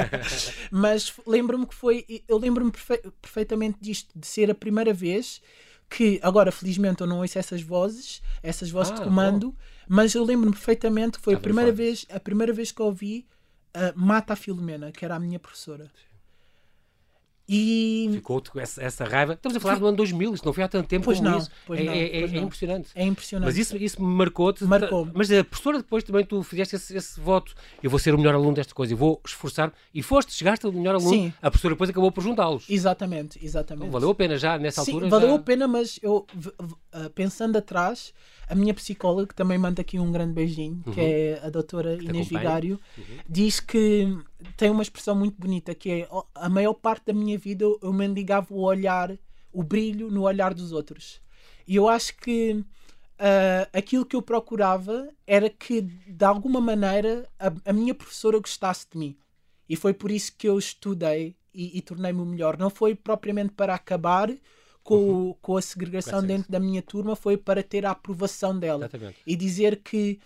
Mas 0.71 1.13
lembro-me 1.27 1.67
que 1.67 1.75
foi, 1.75 2.05
eu 2.27 2.39
lembro-me 2.39 2.71
perfe 2.71 2.99
perfeitamente 3.21 3.79
disto, 3.81 4.11
de 4.19 4.27
ser 4.27 4.51
a 4.51 4.55
primeira 4.55 4.93
vez 4.93 5.41
que, 5.89 6.21
agora 6.23 6.53
felizmente 6.53 7.01
eu 7.01 7.07
não 7.07 7.21
ouço 7.21 7.39
essas 7.39 7.63
vozes, 7.63 8.23
essas 8.43 8.71
vozes 8.71 8.93
ah, 8.93 8.97
de 8.97 9.03
comando, 9.03 9.51
bom. 9.51 9.57
mas 9.89 10.15
eu 10.15 10.25
lembro-me 10.25 10.55
perfeitamente 10.55 11.19
que 11.19 11.25
foi 11.25 11.35
a 11.35 11.41
primeira, 11.41 11.73
vez, 11.73 12.07
a 12.09 12.21
primeira 12.21 12.53
vez 12.53 12.71
que 12.71 12.81
ouvi 12.81 13.27
uh, 13.75 13.93
Mata 13.99 14.35
a 14.35 14.37
Filomena, 14.37 14.93
que 14.93 15.05
era 15.05 15.17
a 15.17 15.21
minha 15.21 15.39
professora. 15.39 15.91
E... 17.53 18.09
Ficou 18.13 18.41
essa, 18.59 18.81
essa 18.81 19.05
raiva. 19.05 19.33
Estamos 19.33 19.57
a 19.57 19.61
falar 19.61 19.75
do 19.81 19.87
ano 19.89 19.97
2000, 19.97 20.35
isto 20.35 20.47
não 20.47 20.53
foi 20.53 20.63
há 20.63 20.69
tanto 20.69 20.87
tempo 20.87 21.05
pois 21.05 21.21
não, 21.21 21.37
isso. 21.37 21.51
Pois 21.67 21.81
é, 21.81 21.83
não, 21.83 21.93
é, 21.93 22.05
é, 22.05 22.21
pois 22.21 22.33
é 22.33 22.37
impressionante. 22.37 22.91
É 22.95 23.05
impressionante. 23.05 23.47
Mas 23.49 23.59
isso, 23.59 23.77
isso 23.77 24.01
me 24.01 24.15
marcou-te. 24.15 24.63
Marcou. 24.65 25.09
Mas 25.13 25.33
a 25.33 25.43
professora 25.43 25.79
depois 25.79 26.05
também 26.05 26.25
tu 26.25 26.45
fizeste 26.45 26.77
esse, 26.77 26.97
esse, 26.97 27.19
voto. 27.19 27.53
Eu 27.83 27.91
vou 27.91 27.99
ser 27.99 28.15
o 28.15 28.19
melhor 28.19 28.37
aluno 28.37 28.55
desta 28.55 28.73
coisa, 28.73 28.93
eu 28.93 28.97
vou 28.97 29.21
esforçar. 29.27 29.73
E 29.93 30.01
foste, 30.01 30.33
chegaste 30.33 30.65
o 30.65 30.73
melhor 30.73 30.95
aluno. 30.95 31.11
Sim. 31.11 31.33
A 31.43 31.51
professora 31.51 31.75
depois 31.75 31.91
acabou 31.91 32.13
por 32.13 32.23
juntá-los. 32.23 32.67
Exatamente, 32.71 33.45
exatamente. 33.45 33.89
Então, 33.89 33.91
valeu 33.91 34.11
a 34.11 34.15
pena 34.15 34.39
já 34.39 34.57
nessa 34.57 34.85
Sim, 34.85 34.93
altura? 34.93 35.11
valeu 35.11 35.31
já... 35.31 35.35
a 35.35 35.39
pena, 35.41 35.67
mas 35.67 35.99
eu 36.05 36.25
uh, 36.37 37.11
pensando 37.11 37.57
atrás 37.57 38.15
a 38.51 38.55
minha 38.57 38.75
psicóloga, 38.75 39.29
que 39.29 39.35
também 39.35 39.57
manda 39.57 39.81
aqui 39.81 39.99
um 39.99 40.11
grande 40.11 40.33
beijinho, 40.33 40.83
uhum. 40.85 40.93
que 40.93 41.01
é 41.01 41.41
a 41.43 41.49
doutora 41.49 41.97
que 41.97 42.05
Inês 42.05 42.27
Vigário, 42.29 42.81
uhum. 42.99 43.05
diz 43.29 43.61
que 43.61 44.19
tem 44.57 44.71
uma 44.71 44.83
expressão 44.83 45.15
muito 45.15 45.41
bonita, 45.41 45.73
que 45.73 45.91
é 45.91 46.09
a 46.35 46.49
maior 46.49 46.75
parte 46.75 47.07
da 47.07 47.13
minha 47.13 47.39
vida 47.39 47.65
eu 47.65 47.93
mendigava 47.93 48.53
o 48.53 48.61
olhar, 48.61 49.17
o 49.53 49.63
brilho 49.63 50.11
no 50.11 50.23
olhar 50.23 50.53
dos 50.53 50.73
outros. 50.73 51.21
E 51.67 51.77
eu 51.77 51.89
acho 51.89 52.17
que 52.17 52.55
uh, 52.55 53.71
aquilo 53.73 54.05
que 54.05 54.17
eu 54.17 54.23
procurava 54.23 55.09
era 55.25 55.49
que, 55.49 55.81
de 55.83 56.25
alguma 56.25 56.61
maneira, 56.61 57.29
a, 57.39 57.53
a 57.71 57.73
minha 57.73 57.95
professora 57.95 58.41
gostasse 58.41 58.87
de 58.91 58.99
mim. 58.99 59.17
E 59.69 59.77
foi 59.77 59.95
por 59.95 60.11
isso 60.11 60.35
que 60.37 60.49
eu 60.49 60.59
estudei 60.59 61.37
e, 61.55 61.79
e 61.79 61.83
tornei-me 61.83 62.21
o 62.21 62.27
melhor. 62.27 62.59
Não 62.59 62.69
foi 62.69 62.97
propriamente 62.97 63.53
para 63.53 63.77
acabar 63.77 64.29
com, 64.83 64.95
uhum. 64.95 65.35
com 65.41 65.57
a 65.57 65.63
segregação 65.63 66.23
dentro 66.23 66.51
da 66.51 66.59
minha 66.59 66.83
turma 66.83 67.15
foi 67.15 67.37
para 67.37 67.63
ter 67.63 67.85
a 67.87 67.91
aprovação 67.91 68.59
dela 68.59 68.87
Exatamente. 68.87 69.19
e 69.27 69.37
dizer 69.37 69.77
que 69.83 70.19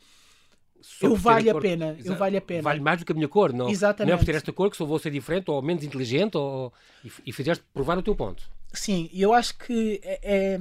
eu 1.01 1.17
vale 1.17 1.49
a, 1.49 1.57
a 1.57 1.61
pena, 1.61 1.97
eu 2.05 2.15
vale 2.15 2.37
a 2.37 2.41
pena. 2.41 2.63
Vale 2.63 2.81
mais 2.81 2.99
do 2.99 3.07
que 3.07 3.13
a 3.13 3.15
minha 3.15 3.29
cor, 3.29 3.53
não, 3.53 3.69
Exatamente. 3.69 4.11
não 4.11 4.15
é 4.15 4.19
por 4.19 4.27
ter 4.27 4.35
esta 4.35 4.53
cor 4.53 4.71
que 4.71 4.77
só 4.77 4.85
vou 4.85 4.99
ser 4.99 5.11
diferente 5.11 5.51
ou 5.51 5.61
menos 5.63 5.83
inteligente 5.83 6.37
ou, 6.37 6.73
e, 7.05 7.11
e 7.27 7.33
fizeste 7.33 7.65
provar 7.73 7.97
o 7.99 8.03
teu 8.03 8.15
ponto. 8.15 8.49
Sim, 8.73 9.09
eu 9.13 9.33
acho 9.33 9.57
que 9.57 10.01
é, 10.03 10.21
é, 10.23 10.61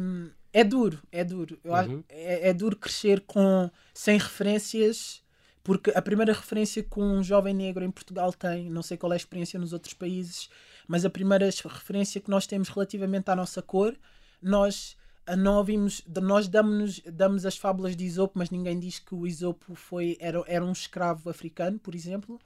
é 0.54 0.64
duro, 0.64 1.00
é 1.12 1.24
duro. 1.24 1.60
Eu 1.64 1.72
uhum. 1.72 1.78
acho, 1.78 2.04
é, 2.10 2.50
é, 2.50 2.54
duro 2.54 2.78
crescer 2.78 3.22
com 3.22 3.70
sem 3.94 4.18
referências, 4.18 5.22
porque 5.64 5.92
a 5.92 6.02
primeira 6.02 6.32
referência 6.32 6.84
que 6.84 7.00
um 7.00 7.24
jovem 7.24 7.54
negro 7.54 7.84
em 7.84 7.92
Portugal 7.92 8.32
tem, 8.32 8.70
não 8.70 8.82
sei 8.82 8.96
qual 8.96 9.12
é 9.12 9.16
a 9.16 9.18
experiência 9.18 9.60
nos 9.60 9.74
outros 9.74 9.94
países, 9.94 10.50
mas 10.88 11.06
a 11.06 11.10
primeira 11.10 11.46
referência 11.46 12.22
que 12.22 12.30
nós 12.30 12.48
temos 12.48 12.70
relativamente 12.70 13.30
à 13.30 13.36
nossa 13.36 13.62
cor, 13.62 13.96
nós 14.42 14.98
não 15.38 15.56
ouvimos, 15.56 16.04
nós 16.22 16.48
damos, 16.50 17.00
damos 17.06 17.46
as 17.46 17.58
fábulas 17.58 17.96
de 17.96 18.04
Isopo, 18.04 18.38
mas 18.38 18.50
ninguém 18.50 18.78
diz 18.78 19.00
que 19.00 19.16
o 19.16 19.26
Isopo 19.26 19.74
foi, 19.74 20.18
era, 20.20 20.44
era 20.48 20.66
um 20.66 20.72
escravo 20.72 21.30
africano, 21.30 21.80
por 21.80 21.96
exemplo. 21.96 22.40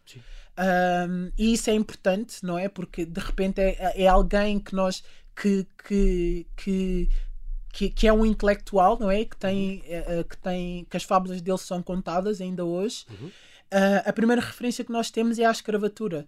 Um, 1.09 1.31
e 1.37 1.53
isso 1.53 1.69
é 1.69 1.73
importante, 1.73 2.45
não 2.45 2.57
é? 2.57 2.69
Porque 2.69 3.03
de 3.03 3.19
repente 3.19 3.59
é, 3.59 4.03
é 4.03 4.07
alguém 4.07 4.59
que 4.59 4.75
nós 4.75 5.03
que, 5.35 5.65
que, 5.87 6.47
que, 6.55 7.09
que, 7.73 7.89
que 7.89 8.07
é 8.07 8.13
um 8.13 8.25
intelectual, 8.25 8.97
não 8.99 9.09
é? 9.09 9.25
Que 9.25 9.37
tem, 9.37 9.81
uhum. 9.81 10.23
que 10.23 10.37
tem 10.37 10.85
que 10.85 10.97
as 10.97 11.03
fábulas 11.03 11.41
dele 11.41 11.57
são 11.57 11.81
contadas 11.81 12.41
ainda 12.41 12.63
hoje. 12.63 13.05
Uhum. 13.09 13.27
Uh, 13.27 14.01
a 14.05 14.13
primeira 14.13 14.41
referência 14.41 14.85
que 14.85 14.91
nós 14.91 15.09
temos 15.09 15.39
é 15.39 15.45
a 15.45 15.51
escravatura. 15.51 16.27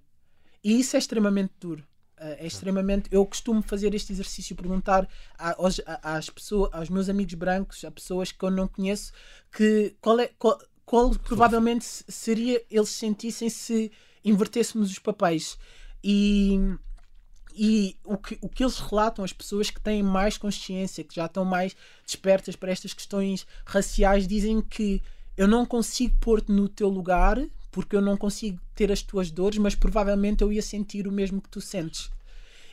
E 0.64 0.80
isso 0.80 0.96
é 0.96 1.00
extremamente 1.00 1.54
duro. 1.60 1.84
Uh, 2.20 2.36
é 2.38 2.46
extremamente. 2.46 3.08
Eu 3.12 3.26
costumo 3.26 3.62
fazer 3.62 3.94
este 3.94 4.12
exercício, 4.12 4.54
perguntar 4.54 5.08
aos, 5.38 5.80
às 6.04 6.30
pessoas, 6.30 6.70
aos 6.74 6.90
meus 6.90 7.08
amigos 7.08 7.34
brancos, 7.34 7.86
a 7.86 7.92
pessoas 7.92 8.30
que 8.30 8.44
eu 8.44 8.52
não 8.52 8.68
conheço, 8.68 9.14
que 9.50 9.96
qual 10.02 10.20
é 10.20 10.30
qual, 10.38 10.60
qual 10.86 11.12
provavelmente 11.12 11.86
seria 11.86 12.62
eles 12.70 12.90
sentissem 12.90 13.50
se 13.50 13.90
invertêssemos 14.24 14.92
os 14.92 15.00
papéis. 15.00 15.58
E, 16.04 16.60
e 17.56 17.98
o 18.04 18.18
que, 18.18 18.38
o 18.42 18.50
que 18.50 18.64
eles 18.64 18.80
relatam, 18.80 19.24
as 19.24 19.34
pessoas 19.34 19.70
que 19.70 19.80
têm 19.80 20.04
mais 20.04 20.38
consciência, 20.38 21.04
que 21.04 21.16
já 21.16 21.26
estão 21.26 21.46
mais 21.46 21.76
despertas 22.06 22.56
para 22.56 22.72
estas 22.72 22.94
questões 22.94 23.46
raciais, 23.66 24.28
dizem 24.28 24.62
que 24.62 25.02
eu 25.38 25.48
não 25.48 25.66
consigo 25.66 26.18
pôr-te 26.20 26.52
no 26.52 26.68
teu 26.68 26.90
lugar 26.90 27.38
porque 27.72 27.96
eu 27.96 28.02
não 28.02 28.18
consigo 28.18 28.60
ter 28.76 28.92
as 28.92 29.02
tuas 29.02 29.30
dores, 29.30 29.58
mas 29.58 29.76
provavelmente 29.76 30.44
eu 30.44 30.52
ia 30.52 30.62
sentir 30.62 31.08
o 31.08 31.12
mesmo 31.12 31.42
que 31.42 31.50
tu 31.50 31.62
sentes. 31.62 32.10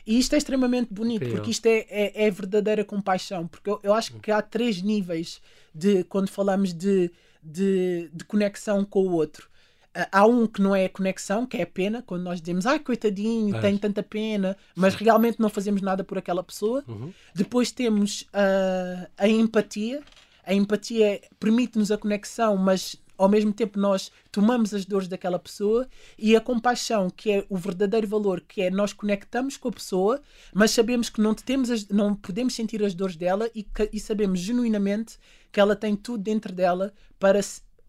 E 0.07 0.17
isto 0.17 0.33
é 0.35 0.37
extremamente 0.37 0.93
bonito, 0.93 1.17
Incrível. 1.17 1.37
porque 1.37 1.51
isto 1.51 1.65
é, 1.65 1.85
é, 1.89 2.25
é, 2.25 2.31
verdadeira 2.31 2.85
compaixão. 2.85 3.45
Porque 3.45 3.69
eu, 3.69 3.77
eu 3.83 3.93
acho 3.93 4.13
que 4.13 4.31
há 4.31 4.41
três 4.41 4.81
níveis 4.81 5.41
de 5.75 6.05
quando 6.05 6.29
falamos 6.29 6.73
de, 6.73 7.11
de, 7.43 8.09
de 8.13 8.23
conexão 8.23 8.85
com 8.85 9.01
o 9.01 9.11
outro. 9.11 9.49
Uh, 9.89 10.07
há 10.09 10.25
um 10.25 10.47
que 10.47 10.61
não 10.61 10.73
é 10.73 10.87
conexão, 10.87 11.45
que 11.45 11.57
é 11.57 11.63
a 11.63 11.67
pena, 11.67 12.01
quando 12.01 12.23
nós 12.23 12.39
dizemos, 12.39 12.65
ai 12.65 12.79
coitadinho, 12.79 13.57
é. 13.57 13.59
tenho 13.59 13.77
tanta 13.77 14.01
pena, 14.01 14.55
mas 14.73 14.95
realmente 14.95 15.41
não 15.41 15.49
fazemos 15.49 15.81
nada 15.81 16.05
por 16.05 16.17
aquela 16.17 16.41
pessoa. 16.41 16.85
Uhum. 16.87 17.11
Depois 17.35 17.69
temos 17.71 18.21
uh, 18.21 19.09
a 19.17 19.27
empatia. 19.27 20.01
A 20.45 20.53
empatia 20.53 21.19
permite-nos 21.37 21.91
a 21.91 21.97
conexão, 21.97 22.55
mas 22.55 22.95
ao 23.17 23.27
mesmo 23.27 23.51
tempo 23.51 23.79
nós 23.79 24.11
tomamos 24.31 24.73
as 24.73 24.85
dores 24.85 25.07
daquela 25.07 25.39
pessoa 25.39 25.87
e 26.17 26.35
a 26.35 26.41
compaixão, 26.41 27.09
que 27.09 27.31
é 27.31 27.45
o 27.49 27.57
verdadeiro 27.57 28.07
valor, 28.07 28.41
que 28.41 28.61
é 28.61 28.69
nós 28.69 28.93
conectamos 28.93 29.57
com 29.57 29.69
a 29.69 29.71
pessoa, 29.71 30.21
mas 30.53 30.71
sabemos 30.71 31.09
que 31.09 31.19
não, 31.19 31.33
temos 31.33 31.71
as, 31.71 31.87
não 31.87 32.13
podemos 32.15 32.53
sentir 32.53 32.83
as 32.83 32.93
dores 32.93 33.15
dela 33.15 33.49
e, 33.55 33.63
que, 33.63 33.89
e 33.91 33.99
sabemos 33.99 34.39
genuinamente 34.39 35.17
que 35.51 35.59
ela 35.59 35.75
tem 35.75 35.95
tudo 35.95 36.23
dentro 36.23 36.53
dela 36.53 36.93
para 37.19 37.39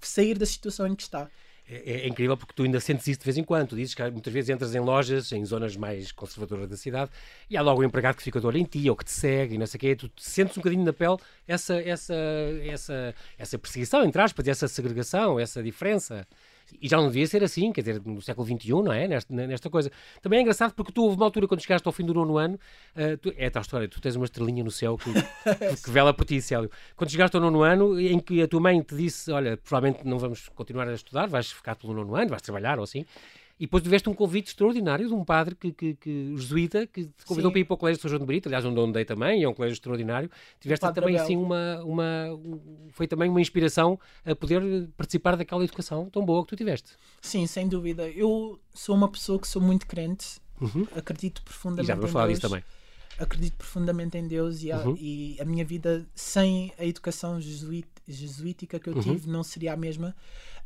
sair 0.01 0.39
da 0.39 0.47
situação 0.47 0.87
em 0.87 0.95
que 0.95 1.03
está. 1.03 1.29
É, 1.71 2.05
é, 2.05 2.09
incrível 2.09 2.35
porque 2.35 2.55
tu 2.55 2.63
ainda 2.63 2.81
sentes 2.81 3.07
isso 3.07 3.19
de 3.19 3.25
vez 3.25 3.37
em 3.37 3.45
quando. 3.45 3.69
Tu 3.69 3.77
dizes 3.77 3.95
que 3.95 4.03
muitas 4.11 4.33
vezes 4.33 4.49
entras 4.49 4.75
em 4.75 4.81
lojas, 4.81 5.31
em 5.33 5.45
zonas 5.45 5.77
mais 5.77 6.11
conservadoras 6.13 6.69
da 6.69 6.77
cidade, 6.77 7.11
e 7.51 7.57
há 7.57 7.63
logo 7.63 7.83
um 7.83 7.85
empregado 7.85 8.17
que 8.17 8.23
fica 8.23 8.41
de 8.41 8.47
olho 8.47 8.57
em 8.57 8.65
ti 8.65 8.89
ou 8.89 8.97
que 8.97 9.05
te 9.05 9.11
segue 9.11 9.57
e 9.57 9.59
não 9.59 9.67
sei 9.67 9.77
o 9.77 9.81
quê. 9.81 9.97
Tu 9.97 10.11
sentes 10.17 10.57
um 10.57 10.61
bocadinho 10.61 10.85
na 10.85 10.93
pele 10.95 11.19
essa, 11.47 11.77
essa, 11.77 12.15
essa, 12.65 13.15
essa 13.39 13.59
perseguição, 13.59 14.03
entre 14.05 14.23
aspas, 14.23 14.49
essa 14.49 14.67
segregação, 14.67 15.39
essa 15.39 15.63
diferença. 15.63 16.27
E 16.81 16.89
já 16.89 16.97
não 16.97 17.07
devia 17.07 17.27
ser 17.27 17.43
assim, 17.43 17.73
quer 17.73 17.83
dizer, 17.83 18.03
no 18.05 18.21
século 18.21 18.47
XXI, 18.47 18.71
não 18.71 18.93
é? 18.93 19.09
Nesta, 19.09 19.35
nesta 19.35 19.71
coisa. 19.71 19.91
Também 20.23 20.39
é 20.39 20.43
engraçado 20.43 20.75
porque 20.75 20.93
tu 20.93 21.05
houve 21.05 21.17
uma 21.17 21.27
altura, 21.27 21.47
quando 21.47 21.61
chegaste 21.61 21.87
ao 21.87 21.93
fim 21.93 22.05
do 22.05 22.15
nono 22.15 22.39
ano, 22.39 22.59
uh, 22.97 23.17
tu, 23.19 23.33
é 23.37 23.49
tal 23.51 23.63
história, 23.63 23.89
tu 23.89 24.01
tens 24.01 24.17
uma 24.17 24.25
estrelinha 24.25 24.63
no 24.63 24.71
céu 24.71 24.99
que, 24.99 25.13
que 25.83 25.91
vela 25.91 26.13
por 26.13 26.25
ti, 26.25 26.41
Célio. 26.41 26.71
Quando 26.97 27.11
chegaste 27.11 27.37
ao 27.37 27.43
nono 27.43 27.63
ano, 27.63 27.99
em 28.01 28.19
que 28.19 28.43
a 28.43 28.49
tua 28.49 28.61
mãe 28.61 28.81
te 28.83 28.95
disse: 28.95 29.31
Olha, 29.31 29.57
provavelmente 29.57 30.07
não 30.07 30.19
vamos 30.19 30.49
continuar 30.51 30.89
a 30.89 30.95
estudar, 30.95 31.27
vais 31.27 31.51
ficar 31.51 31.77
pelo 31.77 31.95
nono 31.95 32.15
ano, 32.15 32.31
vais 32.31 32.43
trabalhar 32.43 32.79
ou 32.79 32.85
assim. 32.85 33.05
E 33.59 33.67
depois 33.67 33.83
tiveste 33.83 34.09
um 34.09 34.15
convite 34.15 34.49
extraordinário 34.49 35.09
de 35.09 35.15
um 35.15 35.25
padre 35.25 35.55
que, 35.55 35.73
que, 35.73 35.95
que 35.95 36.37
jesuíta 36.37 36.87
que 36.87 37.07
te 37.07 37.25
convidou 37.25 37.51
Sim. 37.51 37.53
para 37.53 37.61
ir 37.61 37.65
para 37.65 37.75
o 37.75 37.77
Colégio 37.77 37.99
de 37.99 38.03
São 38.03 38.09
João 38.09 38.21
de 38.21 38.27
Brito, 38.27 38.49
aliás, 38.49 38.65
onde 38.65 38.81
andei 38.81 39.05
também, 39.05 39.43
é 39.43 39.49
um 39.49 39.55
colégio 39.55 39.75
extraordinário. 39.75 40.31
Tiveste 40.61 40.93
também 40.93 41.17
assim 41.17 41.37
uma, 41.37 41.83
uma. 41.85 42.41
Foi 42.91 43.09
também 43.09 43.29
uma 43.29 43.41
inspiração 43.41 43.99
a 44.25 44.35
poder 44.35 44.89
participar 44.97 45.37
daquela 45.37 45.65
educação 45.65 46.09
tão 46.11 46.25
boa 46.25 46.43
que 46.45 46.51
tu 46.51 46.57
tiveste. 46.57 46.93
Sim, 47.21 47.47
sem 47.47 47.69
dúvida. 47.69 48.09
Eu 48.09 48.61
sou 48.73 48.95
uma 48.95 49.09
pessoa 49.09 49.41
que 49.41 49.49
sou 49.49 49.61
muito 49.61 49.87
crente, 49.87 50.39
uhum. 50.61 50.87
acredito 50.95 51.43
profundamente. 51.43 51.87
E 51.87 51.89
já 51.89 51.95
vamos 51.95 52.11
falar 52.11 52.29
disso 52.29 52.43
também 52.43 52.63
acredito 53.19 53.57
profundamente 53.57 54.17
em 54.17 54.27
Deus 54.27 54.63
e 54.63 54.71
a, 54.71 54.79
uhum. 54.79 54.97
e 54.97 55.37
a 55.41 55.45
minha 55.45 55.65
vida 55.65 56.07
sem 56.15 56.73
a 56.79 56.85
educação 56.87 57.41
jesuit, 57.41 57.89
jesuítica 58.07 58.79
que 58.79 58.89
eu 58.89 58.95
uhum. 58.95 59.01
tive 59.01 59.29
não 59.29 59.43
seria 59.43 59.73
a 59.73 59.77
mesma. 59.77 60.15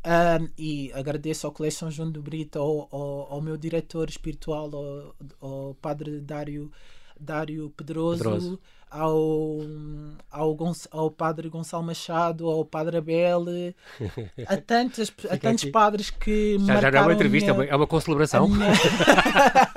Um, 0.05 0.49
e 0.59 0.91
agradeço 0.95 1.47
ao 1.47 1.53
Colégio 1.53 1.79
São 1.79 1.91
João 1.91 2.11
do 2.11 2.21
Brito, 2.21 2.59
ao, 2.59 2.89
ao, 2.91 3.35
ao 3.35 3.41
meu 3.41 3.57
diretor 3.57 4.09
espiritual, 4.09 4.69
ao, 4.75 5.15
ao 5.41 5.75
padre 5.75 6.21
Dário, 6.21 6.73
Dário 7.19 7.71
Pedroso, 7.77 8.25
Pedroso. 8.25 8.61
Ao, 8.91 9.17
ao, 10.31 10.59
ao 10.91 11.11
padre 11.11 11.49
Gonçalo 11.49 11.85
Machado, 11.85 12.47
ao 12.47 12.65
padre 12.65 12.99
Abel, 12.99 13.45
a, 14.47 14.57
tantos 14.57 15.13
a 15.31 15.37
tantos 15.37 15.65
padres 15.67 16.11
que 16.11 16.59
já, 16.59 16.81
já 16.81 16.89
é 16.89 17.01
uma 17.01 17.15
entrevista, 17.15 17.55
minha, 17.55 17.67
é 17.67 17.77
uma 17.77 17.87
concelebração. 17.87 18.49
Minha... 18.49 18.73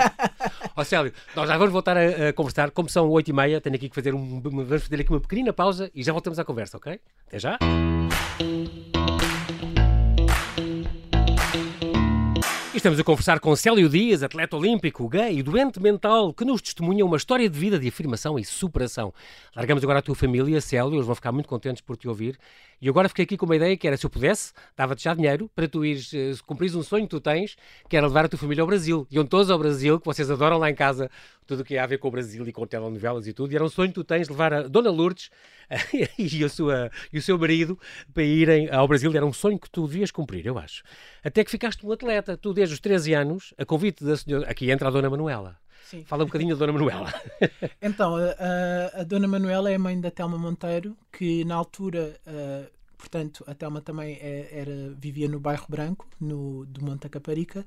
Ó 0.76 0.84
Célio, 0.84 1.14
nós 1.36 1.48
já 1.48 1.58
vamos 1.58 1.72
voltar 1.72 1.96
a, 1.98 2.30
a, 2.30 2.34
conversar. 2.34 2.72
Como 2.72 2.90
são 2.90 3.10
8 3.10 3.30
e 3.30 3.34
meia, 3.34 3.62
tenho 3.62 3.76
aqui 3.76 3.90
que 3.90 3.96
fazer, 3.96 4.14
um, 4.14 4.42
vamos 4.42 4.84
fazer 4.84 5.02
aqui 5.02 5.10
uma 5.10 5.22
pequenina 5.22 5.54
pausa 5.54 5.90
e 5.94 6.04
já 6.04 6.12
voltamos 6.12 6.40
à 6.40 6.44
conversa, 6.44 6.78
ok? 6.78 7.00
Até 7.28 7.40
já. 7.40 7.58
Estamos 12.86 13.00
a 13.00 13.04
conversar 13.04 13.40
com 13.40 13.56
Célio 13.56 13.90
Dias, 13.90 14.22
atleta 14.22 14.56
olímpico, 14.56 15.10
gay 15.10 15.42
doente 15.42 15.82
mental, 15.82 16.32
que 16.32 16.46
nos 16.46 16.62
testemunha 16.62 17.04
uma 17.04 17.18
história 17.18 17.50
de 17.50 17.58
vida 17.58 17.80
de 17.80 17.88
afirmação 17.88 18.38
e 18.38 18.46
superação. 18.46 19.12
Largamos 19.56 19.84
agora 19.84 19.98
a 19.98 20.02
tua 20.04 20.14
família, 20.14 20.62
Célio, 20.62 20.94
eles 20.94 21.08
vão 21.08 21.16
ficar 21.16 21.32
muito 21.32 21.50
contentes 21.50 21.82
por 21.82 21.98
te 21.98 22.08
ouvir. 22.08 22.38
E 22.86 22.88
agora 22.90 23.10
fiquei 23.10 23.24
aqui 23.24 23.36
com 23.36 23.48
uma 23.48 23.56
ideia 23.56 23.76
que 23.76 23.88
era, 23.88 23.98
se 23.98 24.06
eu 24.06 24.12
pudesse, 24.12 24.54
dava-te 24.78 25.06
já 25.06 25.16
dinheiro 25.16 25.50
para 25.56 25.68
tu 25.68 25.84
ires, 25.84 26.14
uh, 26.14 26.46
cumprires 26.46 26.76
um 26.76 26.84
sonho 26.84 27.06
que 27.06 27.10
tu 27.10 27.20
tens, 27.20 27.58
que 27.90 27.98
era 27.98 28.06
levar 28.06 28.26
a 28.26 28.30
tua 28.30 28.38
família 28.38 28.62
ao 28.62 28.68
Brasil. 28.68 29.08
Iam 29.10 29.26
todos 29.26 29.50
ao 29.50 29.58
Brasil, 29.58 30.00
que 30.00 30.06
vocês 30.06 30.30
adoram 30.30 30.60
lá 30.60 30.70
em 30.70 30.76
casa, 30.76 31.10
tudo 31.48 31.62
o 31.62 31.66
que 31.66 31.80
há 31.80 31.84
a 31.84 31.88
ver 31.88 31.98
com 31.98 32.10
o 32.10 32.12
Brasil 32.12 32.48
e 32.48 32.54
com 32.54 32.64
telenovelas 32.68 33.26
e 33.26 33.34
tudo. 33.34 33.52
E 33.52 33.56
era 33.56 33.66
um 33.66 33.70
sonho 33.70 33.88
que 33.88 33.96
tu 33.96 34.04
tens, 34.04 34.30
levar 34.30 34.54
a 34.54 34.68
Dona 34.68 34.92
Lourdes 34.92 35.32
e, 36.20 36.44
a 36.44 36.48
sua, 36.48 36.92
e 37.12 37.18
o 37.18 37.24
seu 37.24 37.40
marido 37.40 37.76
para 38.14 38.22
irem 38.22 38.70
ao 38.70 38.88
Brasil. 38.88 39.12
Era 39.16 39.26
um 39.26 39.34
sonho 39.34 39.58
que 39.58 39.68
tu 39.68 39.88
devias 39.88 40.12
cumprir, 40.12 40.46
eu 40.46 40.60
acho. 40.60 40.84
Até 41.24 41.44
que 41.44 41.50
ficaste 41.50 41.84
um 41.84 41.92
atleta, 41.92 42.38
tu 42.38 42.54
desde 42.54 42.76
os 42.76 42.80
13 42.80 43.16
anos, 43.16 43.52
a 43.58 43.66
convite 43.66 44.04
da 44.04 44.16
senhora... 44.16 44.48
Aqui 44.48 44.70
entra 44.70 44.90
a 44.90 44.92
Dona 44.92 45.10
Manuela. 45.10 45.58
Sim. 45.86 46.04
Fala 46.04 46.24
um 46.24 46.26
bocadinho 46.26 46.56
da 46.56 46.60
Dona 46.60 46.74
Manuela. 46.74 47.14
então, 47.82 48.16
a, 48.16 49.02
a, 49.02 49.04
Dona 49.04 49.28
Manuela 49.28 49.70
é 49.70 49.76
a 49.76 49.80
mãe 49.80 50.00
da 50.00 50.10
Telma 50.10 50.38
Monteiro, 50.38 50.98
que 51.12 51.46
na 51.46 51.54
altura, 51.54 52.20
uh, 52.26 52.75
portanto, 53.06 53.44
a 53.48 53.54
Telma 53.54 53.82
também 53.82 54.16
é, 54.16 54.50
era, 54.52 54.96
vivia 54.98 55.30
no 55.30 55.40
bairro 55.40 55.66
Branco, 55.70 56.08
no, 56.20 56.66
do 56.66 56.84
Monte 56.84 57.08
Caparica, 57.08 57.64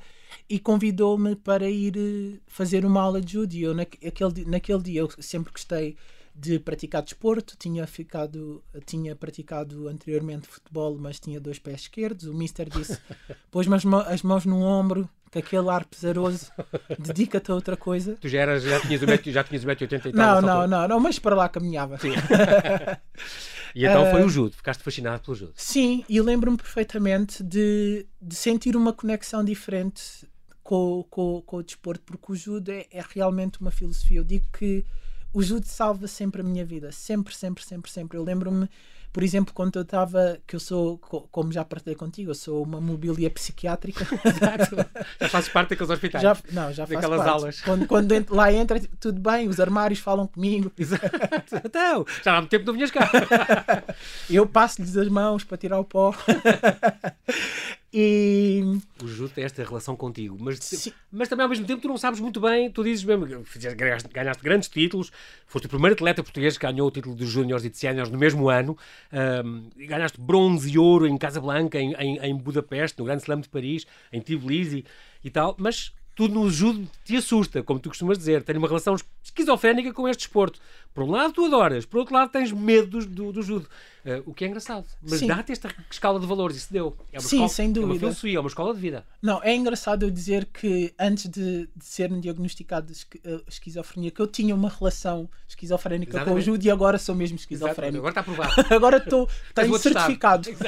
e 0.49 0.59
convidou-me 0.59 1.37
para 1.37 1.71
ir 1.71 1.97
eh, 1.97 2.40
fazer 2.49 2.85
uma 2.85 3.00
aula 3.00 3.21
de 3.21 3.35
judo. 3.35 3.75
Naquele, 3.75 4.45
naquele 4.45 4.83
dia, 4.83 5.00
eu 5.00 5.11
sempre 5.21 5.52
gostei 5.52 5.97
de 6.38 6.59
praticar 6.61 7.02
desporto, 7.02 7.57
tinha 7.59 7.85
ficado, 7.87 8.62
tinha 8.87 9.16
praticado 9.16 9.88
anteriormente 9.88 10.47
futebol, 10.47 10.97
mas 10.97 11.18
tinha 11.18 11.40
dois 11.40 11.59
pés 11.59 11.83
esquerdos. 11.83 12.26
O 12.26 12.35
mister 12.35 12.68
disse: 12.68 12.99
pôs-me 13.50 13.75
as, 13.75 13.85
as 14.07 14.23
mãos 14.23 14.47
no 14.47 14.62
ombro 14.62 15.09
com 15.33 15.38
aquele 15.38 15.68
ar 15.68 15.85
pesaroso, 15.85 16.50
dedica-te 16.99 17.50
a 17.50 17.54
outra 17.54 17.76
coisa. 17.76 18.16
Tu 18.21 18.28
já, 18.28 18.40
eras, 18.40 18.62
já 18.62 18.80
tinhas 18.80 19.02
o 19.02 19.07
metro, 19.07 19.30
já 19.30 19.45
tinhas 19.45 19.64
o 19.64 19.66
metro 19.66 19.85
80 19.85 20.09
e 20.09 20.12
tal? 20.12 20.40
Não, 20.40 20.49
não, 20.49 20.66
não, 20.66 20.88
não, 20.88 21.00
mas 21.00 21.18
para 21.18 21.35
lá 21.35 21.49
caminhava. 21.49 21.99
Sim. 21.99 22.12
e 23.75 23.85
então 23.85 24.07
uh, 24.07 24.11
foi 24.11 24.23
o 24.23 24.26
ah, 24.26 24.28
judo, 24.28 24.57
ficaste 24.57 24.83
fascinado 24.83 25.23
pelo 25.23 25.37
judo. 25.37 25.52
Sim, 25.54 26.04
e 26.09 26.21
lembro-me 26.21 26.57
perfeitamente 26.57 27.42
de, 27.42 28.07
de 28.23 28.35
sentir 28.35 28.75
uma 28.75 28.92
conexão 28.92 29.45
diferente 29.45 30.26
com, 30.62 31.04
com, 31.11 31.42
com 31.42 31.57
o 31.57 31.62
desporto, 31.62 32.04
porque 32.07 32.33
o 32.33 32.37
judo 32.37 32.71
é, 32.71 32.87
é 32.90 33.04
realmente 33.14 33.61
uma 33.61 33.71
filosofia. 33.71 34.21
Eu 34.21 34.25
digo 34.25 34.47
que 34.50 34.87
o 35.32 35.42
judo 35.42 35.66
salva 35.66 36.06
sempre 36.06 36.40
a 36.40 36.44
minha 36.44 36.64
vida, 36.64 36.92
sempre, 36.92 37.35
sempre, 37.35 37.64
sempre, 37.64 37.90
sempre. 37.90 38.18
Eu 38.18 38.25
lembro-me 38.25 38.68
por 39.12 39.23
exemplo, 39.23 39.54
quando 39.54 39.75
eu 39.76 39.82
estava, 39.82 40.38
que 40.47 40.54
eu 40.54 40.61
sou, 40.61 40.99
como 40.99 41.50
já 41.50 41.64
partilhei 41.64 41.97
contigo, 41.97 42.30
eu 42.30 42.35
sou 42.35 42.62
uma 42.62 42.80
mobília 42.80 43.30
psiquiátrica. 43.30 44.06
já 45.20 45.28
fazes 45.28 45.49
parte 45.49 45.70
daqueles 45.70 45.90
hospitais? 45.90 46.23
Já, 46.23 46.37
não, 46.52 46.73
já 46.73 46.87
faço 46.87 47.08
parte. 47.08 47.28
aulas. 47.28 47.61
Quando, 47.62 47.87
quando 47.87 48.14
lá 48.28 48.52
entra, 48.52 48.80
tudo 49.00 49.18
bem, 49.18 49.49
os 49.49 49.58
armários 49.58 49.99
falam 49.99 50.26
comigo. 50.26 50.70
Exato. 50.78 51.08
Então, 51.68 52.06
já 52.23 52.37
há 52.37 52.40
muito 52.40 52.50
tempo 52.50 52.66
não 52.66 52.75
vinhas 52.75 52.90
cá. 52.90 53.11
eu 54.30 54.47
passo-lhes 54.47 54.97
as 54.97 55.08
mãos 55.08 55.44
para 55.44 55.56
tirar 55.56 55.78
o 55.78 55.85
pó. 55.85 56.14
E... 57.92 58.62
O 59.02 59.09
Judo 59.09 59.30
tem 59.30 59.45
esta 59.45 59.64
relação 59.64 59.97
contigo, 59.97 60.37
mas, 60.38 60.92
mas 61.11 61.26
também 61.26 61.45
ao 61.45 61.49
mesmo 61.49 61.66
tempo 61.66 61.80
tu 61.80 61.88
não 61.88 61.97
sabes 61.97 62.21
muito 62.21 62.38
bem, 62.38 62.71
tu 62.71 62.85
dizes 62.85 63.02
mesmo, 63.02 63.26
ganhaste, 63.76 64.09
ganhaste 64.12 64.42
grandes 64.42 64.68
títulos, 64.68 65.11
foste 65.47 65.64
o 65.64 65.68
primeiro 65.71 65.95
atleta 65.95 66.23
português 66.23 66.59
que 66.59 66.66
ganhou 66.66 66.87
o 66.87 66.90
título 66.90 67.16
de 67.16 67.25
júniores 67.25 67.64
e 67.64 67.71
de 67.71 67.78
séniores 67.78 68.11
no 68.11 68.18
mesmo 68.18 68.50
ano, 68.50 68.76
um, 69.45 69.71
ganhaste 69.87 70.21
bronze 70.21 70.71
e 70.71 70.78
ouro 70.78 71.07
em 71.07 71.16
Casablanca, 71.16 71.80
em, 71.80 71.95
em, 71.95 72.18
em 72.18 72.37
Budapeste, 72.37 72.99
no 72.99 73.07
Grande 73.07 73.23
Slam 73.23 73.40
de 73.40 73.49
Paris, 73.49 73.87
em 74.12 74.21
Tbilisi 74.21 74.85
e 75.25 75.30
tal, 75.30 75.57
mas 75.59 75.92
tudo 76.18 76.34
no 76.34 76.50
judo 76.50 76.84
te 77.04 77.16
assusta, 77.16 77.62
como 77.62 77.78
tu 77.78 77.90
costumas 77.90 78.18
dizer. 78.18 78.42
Tenho 78.42 78.58
uma 78.58 78.66
relação 78.66 78.96
esquizofrénica 79.22 79.92
com 79.92 80.08
este 80.08 80.22
desporto. 80.22 80.58
Por 80.92 81.04
um 81.04 81.12
lado, 81.12 81.32
tu 81.32 81.44
adoras, 81.44 81.87
por 81.87 81.98
outro 81.98 82.12
lado, 82.12 82.28
tens 82.32 82.50
medo 82.50 83.06
do, 83.06 83.32
do 83.32 83.40
judo. 83.40 83.68
Uh, 84.04 84.22
o 84.26 84.34
que 84.34 84.44
é 84.44 84.48
engraçado. 84.48 84.84
Mas 85.00 85.20
dá-te 85.20 85.52
esta 85.52 85.72
escala 85.88 86.18
de 86.18 86.26
valores, 86.26 86.56
isso 86.56 86.72
deu. 86.72 86.96
É 87.12 87.20
Sim, 87.20 87.37
escola, 87.37 87.48
sem 87.48 87.72
dúvida. 87.72 87.92
É 87.92 87.92
uma 87.92 87.98
filosofia, 88.00 88.37
é 88.37 88.40
uma 88.40 88.48
escola 88.48 88.75
de 88.75 88.80
vida. 88.80 89.06
Não, 89.22 89.40
é 89.44 89.54
engraçado 89.54 90.02
eu 90.02 90.10
dizer 90.10 90.46
que 90.46 90.92
antes 90.98 91.28
de, 91.28 91.68
de 91.76 91.84
ser 91.84 92.08
diagnosticado 92.18 92.92
de 92.92 93.06
eh, 93.22 93.40
esquizofrenia, 93.46 94.10
que 94.10 94.20
eu 94.20 94.26
tinha 94.26 94.56
uma 94.56 94.70
relação 94.70 95.30
esquizofrénica 95.46 96.10
Exatamente. 96.10 96.34
com 96.34 96.38
o 96.38 96.42
judo 96.42 96.64
e 96.64 96.68
agora 96.68 96.98
sou 96.98 97.14
mesmo 97.14 97.37
esquizofrénico. 97.37 97.98
Agora 97.98 98.10
está 98.10 98.20
aprovado. 98.22 98.66
agora 98.75 98.96
estou, 98.96 99.28
tenho 99.54 99.78
certificado. 99.78 100.48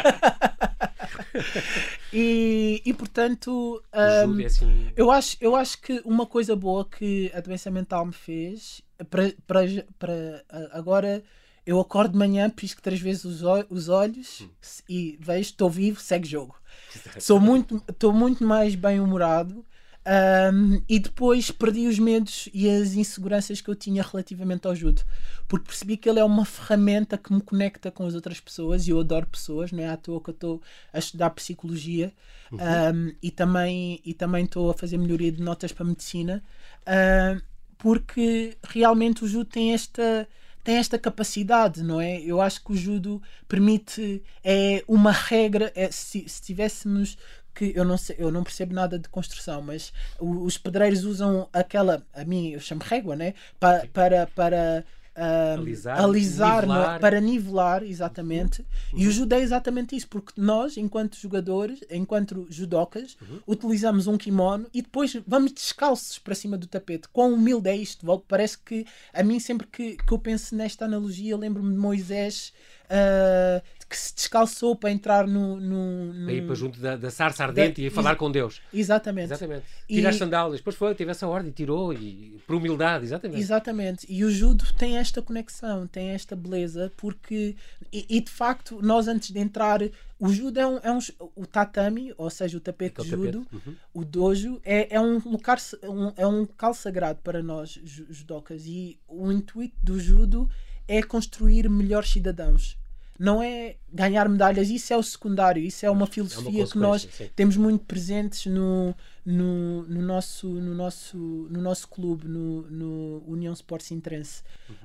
e, 2.12 2.82
e 2.84 2.94
portanto, 2.94 3.82
um, 3.92 4.40
é 4.40 4.44
assim... 4.44 4.92
eu, 4.96 5.10
acho, 5.10 5.36
eu 5.40 5.56
acho 5.56 5.80
que 5.80 6.00
uma 6.04 6.26
coisa 6.26 6.54
boa 6.56 6.84
que 6.84 7.30
a 7.34 7.40
doença 7.40 7.70
mental 7.70 8.06
me 8.06 8.12
fez 8.12 8.82
para, 9.08 9.32
para, 9.46 9.62
para 9.98 10.44
agora 10.72 11.22
eu 11.66 11.78
acordo 11.78 12.12
de 12.12 12.18
manhã, 12.18 12.48
pisco 12.50 12.82
três 12.82 13.00
vezes 13.00 13.24
os, 13.24 13.42
os 13.68 13.88
olhos 13.88 14.40
hum. 14.40 14.48
e 14.88 15.18
vejo, 15.20 15.50
estou 15.50 15.70
vivo, 15.70 16.00
segue 16.00 16.28
jogo. 16.28 16.56
Sou 17.20 17.38
muito, 17.38 17.82
estou 17.88 18.12
muito 18.12 18.44
mais 18.44 18.74
bem-humorado 18.74 19.64
um, 20.06 20.80
e 20.88 20.98
depois 20.98 21.50
perdi 21.50 21.86
os 21.86 21.98
medos 21.98 22.48
e 22.54 22.68
as 22.68 22.94
inseguranças 22.94 23.60
que 23.60 23.68
eu 23.68 23.74
tinha 23.74 24.02
relativamente 24.02 24.66
ao 24.66 24.74
judo, 24.74 25.02
porque 25.46 25.66
percebi 25.66 25.96
que 25.96 26.08
ele 26.08 26.18
é 26.18 26.24
uma 26.24 26.44
ferramenta 26.44 27.18
que 27.18 27.32
me 27.32 27.40
conecta 27.40 27.90
com 27.90 28.06
as 28.06 28.14
outras 28.14 28.40
pessoas 28.40 28.86
e 28.86 28.90
eu 28.90 29.00
adoro 29.00 29.26
pessoas, 29.26 29.72
não 29.72 29.82
é 29.82 29.88
à 29.88 29.96
toa 29.96 30.20
que 30.20 30.30
eu 30.30 30.34
estou 30.34 30.62
a 30.92 30.98
estudar 30.98 31.30
psicologia 31.30 32.12
uhum. 32.50 32.58
um, 32.58 33.14
e 33.22 33.30
também 33.30 34.00
e 34.04 34.14
também 34.14 34.44
estou 34.44 34.70
a 34.70 34.74
fazer 34.74 34.96
melhoria 34.96 35.30
de 35.30 35.42
notas 35.42 35.72
para 35.72 35.84
medicina, 35.84 36.42
um, 36.86 37.40
porque 37.76 38.56
realmente 38.62 39.24
o 39.24 39.28
judo 39.28 39.46
tem 39.46 39.74
esta 39.74 40.26
tem 40.62 40.76
esta 40.76 40.98
capacidade, 40.98 41.82
não 41.82 42.00
é? 42.00 42.20
Eu 42.20 42.40
acho 42.40 42.62
que 42.62 42.72
o 42.72 42.76
judo 42.76 43.22
permite 43.48 44.22
é 44.44 44.84
uma 44.86 45.10
regra. 45.10 45.72
É, 45.74 45.90
se, 45.90 46.28
se 46.28 46.42
tivéssemos 46.42 47.16
que 47.54 47.72
eu 47.74 47.84
não 47.84 47.96
sei, 47.96 48.16
eu 48.18 48.30
não 48.30 48.42
percebo 48.42 48.74
nada 48.74 48.98
de 48.98 49.08
construção, 49.08 49.62
mas 49.62 49.92
os 50.18 50.56
pedreiros 50.58 51.04
usam 51.04 51.48
aquela, 51.52 52.04
a 52.14 52.24
mim 52.24 52.50
eu 52.50 52.60
chamo 52.60 52.82
régua, 52.84 53.16
né? 53.16 53.34
Pa, 53.58 53.82
para 53.92 54.26
para 54.26 54.84
uh, 55.16 55.60
alisar, 55.60 56.00
alisar 56.00 56.64
é? 56.64 56.66
nivelar. 56.66 57.00
para 57.00 57.20
nivelar, 57.20 57.82
exatamente. 57.82 58.62
Uhum. 58.92 59.00
E 59.00 59.06
o 59.08 59.12
judô 59.12 59.36
é 59.36 59.40
exatamente 59.40 59.96
isso, 59.96 60.08
porque 60.08 60.32
nós, 60.36 60.76
enquanto 60.76 61.16
jogadores, 61.16 61.80
enquanto 61.90 62.46
judocas, 62.50 63.16
uhum. 63.20 63.40
utilizamos 63.46 64.06
um 64.06 64.16
kimono 64.16 64.66
e 64.72 64.82
depois 64.82 65.16
vamos 65.26 65.52
descalços 65.52 66.18
para 66.18 66.34
cima 66.34 66.56
do 66.56 66.66
tapete. 66.66 67.08
Quão 67.08 67.34
humilde 67.34 67.68
é 67.68 67.76
isto? 67.76 68.06
Parece 68.26 68.58
que 68.58 68.86
a 69.12 69.22
mim, 69.22 69.38
sempre 69.38 69.66
que, 69.66 69.96
que 69.96 70.12
eu 70.12 70.18
penso 70.18 70.54
nesta 70.54 70.84
analogia, 70.84 71.36
lembro-me 71.36 71.72
de 71.72 71.78
Moisés. 71.78 72.52
Uh, 72.86 73.62
que 73.90 73.98
se 73.98 74.14
descalçou 74.14 74.76
para 74.76 74.92
entrar 74.92 75.26
no. 75.26 75.60
no, 75.60 76.14
no... 76.14 76.24
Para 76.24 76.32
ir 76.32 76.46
para 76.46 76.54
junto 76.54 76.80
da, 76.80 76.96
da 76.96 77.10
sarça 77.10 77.42
ardente 77.42 77.80
da, 77.80 77.88
e 77.88 77.90
falar 77.90 78.14
com 78.14 78.30
Deus. 78.30 78.62
Exatamente. 78.72 79.24
Exatamente. 79.24 79.64
Tirar 79.88 80.10
as 80.10 80.16
sandálias, 80.16 80.60
depois 80.60 80.76
foi, 80.76 80.94
teve 80.94 81.10
essa 81.10 81.26
ordem, 81.26 81.50
tirou, 81.50 81.92
e 81.92 82.40
por 82.46 82.54
humildade, 82.54 83.04
exatamente. 83.04 83.40
Exatamente. 83.40 84.06
E 84.08 84.24
o 84.24 84.30
judo 84.30 84.64
tem 84.78 84.96
esta 84.96 85.20
conexão, 85.20 85.88
tem 85.88 86.10
esta 86.10 86.36
beleza, 86.36 86.92
porque. 86.96 87.56
E, 87.92 88.06
e 88.08 88.20
de 88.20 88.30
facto, 88.30 88.78
nós 88.80 89.08
antes 89.08 89.32
de 89.32 89.40
entrar. 89.40 89.80
O 90.20 90.28
judo 90.28 90.60
é 90.60 90.66
um, 90.66 90.78
é 90.82 90.92
um. 90.92 90.98
O 91.34 91.44
tatami, 91.46 92.14
ou 92.16 92.30
seja, 92.30 92.58
o 92.58 92.60
tapete 92.60 93.02
de 93.02 93.08
judo, 93.08 93.40
tapete. 93.40 93.68
Uhum. 93.68 93.74
o 93.94 94.04
dojo, 94.04 94.60
é, 94.64 94.94
é 94.94 95.00
um 95.00 95.18
lugar. 95.18 95.58
Um, 95.82 96.12
é 96.16 96.26
um 96.26 96.40
local 96.42 96.74
sagrado 96.74 97.18
para 97.24 97.42
nós, 97.42 97.80
judocas. 97.82 98.66
E 98.66 99.00
o 99.08 99.32
intuito 99.32 99.74
do 99.82 99.98
judo 99.98 100.48
é 100.86 101.02
construir 101.02 101.68
melhores 101.68 102.10
cidadãos 102.10 102.79
não 103.20 103.42
é 103.42 103.76
ganhar 103.92 104.26
medalhas, 104.30 104.70
isso 104.70 104.94
é 104.94 104.96
o 104.96 105.02
secundário, 105.02 105.62
isso 105.62 105.84
é 105.84 105.90
uma 105.90 106.06
filosofia 106.06 106.62
é 106.62 106.64
uma 106.64 106.70
que 106.70 106.78
nós 106.78 107.02
sim. 107.02 107.28
temos 107.36 107.54
muito 107.54 107.84
presentes 107.84 108.46
no, 108.46 108.94
no, 109.26 109.82
no, 109.82 110.00
nosso, 110.00 110.48
no, 110.48 110.74
nosso, 110.74 111.18
no 111.18 111.60
nosso 111.60 111.86
clube, 111.86 112.26
no, 112.26 112.62
no 112.70 113.22
União 113.26 113.52
Sport 113.52 113.82
Sintrense, 113.82 114.42
uhum. 114.70 114.76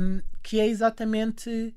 um, 0.00 0.22
que 0.42 0.58
é 0.58 0.66
exatamente 0.66 1.74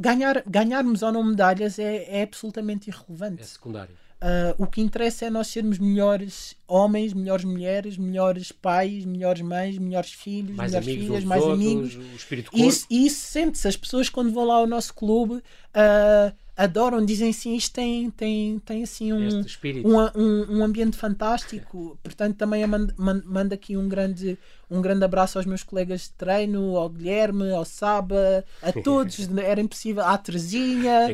ganhar, 0.00 0.42
ganharmos 0.44 1.04
ou 1.04 1.12
não 1.12 1.22
medalhas 1.22 1.78
é, 1.78 2.18
é 2.18 2.22
absolutamente 2.24 2.90
irrelevante. 2.90 3.42
É 3.42 3.46
secundário. 3.46 3.94
Uh, 4.16 4.62
o 4.62 4.66
que 4.66 4.80
interessa 4.80 5.26
é 5.26 5.30
nós 5.30 5.48
sermos 5.48 5.78
melhores 5.78 6.56
homens, 6.66 7.12
melhores 7.12 7.44
mulheres, 7.44 7.98
melhores 7.98 8.50
pais, 8.50 9.04
melhores 9.04 9.42
mães, 9.42 9.78
melhores 9.78 10.10
filhos, 10.10 10.56
mais 10.56 10.72
melhores 10.72 10.88
filhas, 10.88 11.24
mais 11.24 11.42
outros, 11.42 11.60
amigos. 11.62 11.96
O 11.96 12.16
espírito 12.16 12.50
e 12.54 12.66
isso, 12.66 12.86
isso 12.90 13.26
sente-se. 13.26 13.68
As 13.68 13.76
pessoas, 13.76 14.08
quando 14.08 14.32
vão 14.32 14.46
lá 14.46 14.54
ao 14.54 14.66
nosso 14.66 14.94
clube, 14.94 15.34
uh, 15.34 16.34
adoram, 16.56 17.04
dizem 17.04 17.30
assim, 17.30 17.54
isto 17.54 17.74
tem, 17.74 18.10
tem, 18.10 18.58
tem 18.60 18.82
assim 18.82 19.12
um, 19.12 19.44
um, 19.84 20.20
um, 20.20 20.58
um, 20.58 20.64
ambiente 20.64 20.96
fantástico. 20.96 21.98
Portanto, 22.02 22.36
também 22.36 22.66
mando, 22.66 22.94
mando 22.96 23.52
aqui 23.52 23.76
um 23.76 23.86
grande, 23.86 24.38
um 24.70 24.80
grande 24.80 25.04
abraço 25.04 25.38
aos 25.38 25.46
meus 25.46 25.62
colegas 25.62 26.02
de 26.02 26.12
treino, 26.12 26.76
ao 26.76 26.88
Guilherme, 26.88 27.50
ao 27.52 27.64
Saba, 27.64 28.42
a 28.62 28.72
todos. 28.82 29.28
Era 29.36 29.60
impossível, 29.60 30.02
à 30.02 30.16
Terezinha, 30.16 31.08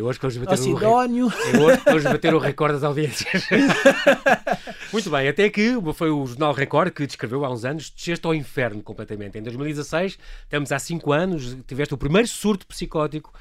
ao 0.46 0.56
Sidónio. 0.56 1.26
O, 1.26 1.92
hoje 1.92 2.08
bater 2.08 2.34
o 2.34 2.38
recorde 2.38 2.74
das 2.74 2.84
audiências. 2.84 3.44
Muito 4.92 5.10
bem, 5.10 5.26
até 5.26 5.50
que 5.50 5.74
foi 5.94 6.10
o 6.10 6.24
Jornal 6.24 6.52
Record 6.52 6.92
que 6.92 7.04
descreveu 7.04 7.44
há 7.44 7.50
uns 7.50 7.64
anos, 7.64 7.90
desceste 7.90 8.24
ao 8.24 8.34
inferno 8.34 8.80
completamente. 8.80 9.38
Em 9.38 9.42
2016, 9.42 10.18
estamos 10.44 10.70
há 10.70 10.78
5 10.78 11.12
anos, 11.12 11.56
tiveste 11.66 11.94
o 11.94 11.98
primeiro 11.98 12.28
surto 12.28 12.64
psicótico 12.64 13.32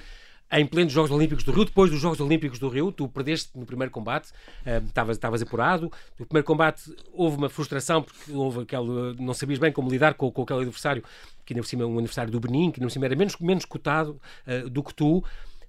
em 0.52 0.66
plenos 0.66 0.92
Jogos 0.92 1.12
Olímpicos 1.12 1.44
do 1.44 1.52
Rio, 1.52 1.66
depois 1.66 1.90
dos 1.90 2.00
Jogos 2.00 2.20
Olímpicos 2.20 2.60
do 2.60 2.68
Rio, 2.68 2.92
tu 2.92 3.08
perdeste 3.08 3.52
no 3.56 3.66
primeiro 3.66 3.92
combate, 3.92 4.32
estavas 5.16 5.42
uh, 5.42 5.46
apurado, 5.46 5.92
no 6.20 6.26
primeiro 6.26 6.46
combate 6.46 6.94
houve 7.14 7.38
uma 7.38 7.50
frustração 7.50 8.04
porque 8.04 8.32
houve 8.32 8.62
aquele, 8.62 9.16
não 9.20 9.34
sabias 9.34 9.60
bem 9.60 9.72
como 9.72 9.90
lidar 9.90 10.14
com, 10.16 10.30
com 10.32 10.42
aquele 10.42 10.62
adversário, 10.62 11.04
que 11.46 11.54
ainda 11.54 11.62
por 11.62 11.70
cima 11.70 11.84
é 11.84 11.86
um 11.86 11.98
adversário 11.98 12.32
do 12.32 12.40
Benin, 12.40 12.72
que 12.72 12.80
ainda 12.80 12.88
por 12.88 12.92
cima 12.92 13.06
era 13.06 13.16
menos, 13.16 13.38
menos 13.38 13.66
cotado 13.66 14.20
uh, 14.46 14.70
do 14.70 14.84
que 14.84 14.94
tu, 14.94 15.24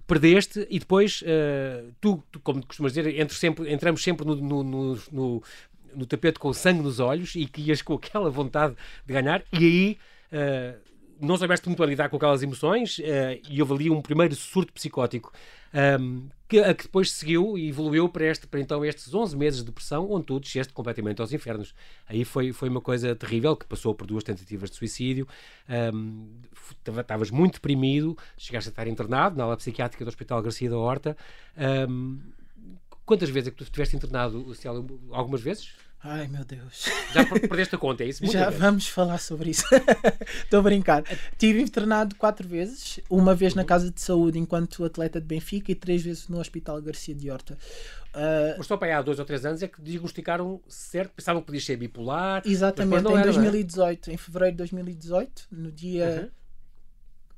perdeste 0.05 0.67
e 0.69 0.79
depois 0.79 1.21
uh, 1.21 1.93
tu, 2.01 2.21
tu, 2.31 2.39
como 2.41 2.65
costumas 2.65 2.93
dizer, 2.93 3.31
sempre, 3.31 3.71
entramos 3.71 4.03
sempre 4.03 4.25
no, 4.25 4.35
no, 4.35 4.63
no, 4.63 4.99
no, 5.11 5.43
no 5.95 6.05
tapete 6.05 6.39
com 6.39 6.51
sangue 6.53 6.81
nos 6.81 6.99
olhos 6.99 7.35
e 7.35 7.45
que 7.45 7.61
ias 7.61 7.81
com 7.81 7.93
aquela 7.93 8.29
vontade 8.29 8.75
de 9.05 9.13
ganhar. 9.13 9.43
E 9.51 9.57
aí 9.57 9.97
uh, 10.31 10.92
não 11.19 11.37
soubeste 11.37 11.67
muito 11.67 11.81
a 11.83 11.85
lidar 11.85 12.09
com 12.09 12.17
aquelas 12.17 12.43
emoções 12.43 12.99
uh, 12.99 13.03
e 13.49 13.61
houve 13.61 13.73
ali 13.73 13.89
um 13.89 14.01
primeiro 14.01 14.35
surto 14.35 14.73
psicótico 14.73 15.31
um, 15.73 15.77
ehm, 15.77 16.29
que, 16.47 16.59
a 16.59 16.73
que 16.73 16.83
depois 16.83 17.11
seguiu 17.11 17.57
e 17.57 17.69
evoluiu 17.69 18.07
para, 18.07 18.25
este, 18.25 18.45
para 18.45 18.59
então 18.59 18.85
estes 18.85 19.13
11 19.13 19.35
meses 19.35 19.59
de 19.59 19.65
depressão 19.65 20.11
onde 20.11 20.25
tu 20.25 20.39
desceste 20.39 20.71
completamente 20.71 21.19
aos 21.19 21.33
infernos. 21.33 21.73
Aí 22.07 22.23
foi, 22.23 22.51
foi 22.53 22.69
uma 22.69 22.81
coisa 22.81 23.15
terrível 23.15 23.55
que 23.55 23.65
passou 23.65 23.95
por 23.95 24.05
duas 24.05 24.23
tentativas 24.23 24.69
de 24.69 24.75
suicídio. 24.75 25.27
Um, 25.67 26.27
ehm, 26.85 26.99
estavas 26.99 27.31
muito 27.31 27.55
deprimido, 27.55 28.17
chegaste 28.37 28.69
a 28.69 28.71
estar 28.71 28.87
internado 28.87 29.35
na 29.35 29.45
ala 29.45 29.57
psiquiátrica 29.57 30.05
do 30.05 30.09
Hospital 30.09 30.41
Garcia 30.41 30.69
da 30.69 30.77
Horta. 30.77 31.17
Um, 31.57 31.63
ehm, 31.63 32.19
quantas 33.05 33.29
vezes 33.29 33.47
é 33.47 33.51
que 33.51 33.57
tu 33.57 33.63
estiveste 33.63 33.95
internado, 33.95 34.45
Algumas 35.11 35.41
vezes? 35.41 35.73
Ai 36.03 36.27
meu 36.27 36.43
Deus. 36.43 36.85
Já 37.13 37.25
perdeste 37.25 37.75
a 37.75 37.77
conta, 37.77 38.03
é 38.03 38.07
isso? 38.07 38.21
Muita 38.23 38.37
Já 38.37 38.49
vez. 38.49 38.61
vamos 38.61 38.87
falar 38.87 39.17
sobre 39.19 39.51
isso. 39.51 39.63
Estou 40.43 40.59
a 40.59 40.63
brincar. 40.63 41.03
Tive 41.37 41.61
internado 41.61 42.15
quatro 42.15 42.47
vezes, 42.47 42.99
uma 43.09 43.33
vez 43.33 43.55
na 43.55 43.61
uhum. 43.61 43.67
Casa 43.67 43.89
de 43.89 44.01
Saúde 44.01 44.37
enquanto 44.37 44.83
atleta 44.83 45.21
de 45.21 45.27
Benfica 45.27 45.71
e 45.71 45.75
três 45.75 46.01
vezes 46.01 46.27
no 46.27 46.39
Hospital 46.39 46.81
Garcia 46.81 47.15
de 47.15 47.31
Horta. 47.31 47.57
Uh, 48.13 48.55
Mas 48.57 48.67
só 48.67 48.75
para 48.75 48.89
aí 48.89 48.93
há 48.93 49.01
dois 49.01 49.17
ou 49.17 49.25
três 49.25 49.45
anos 49.45 49.63
é 49.63 49.67
que 49.67 49.81
diagnosticaram 49.81 50.61
certo, 50.67 51.13
pensavam 51.15 51.41
que 51.41 51.45
podia 51.47 51.61
ser 51.61 51.77
bipolar. 51.77 52.43
Exatamente, 52.45 53.07
em 53.07 53.21
2018, 53.21 54.11
em 54.11 54.17
fevereiro 54.17 54.51
de 54.51 54.57
2018, 54.57 55.47
no 55.51 55.71
dia. 55.71 56.23
Uhum 56.23 56.43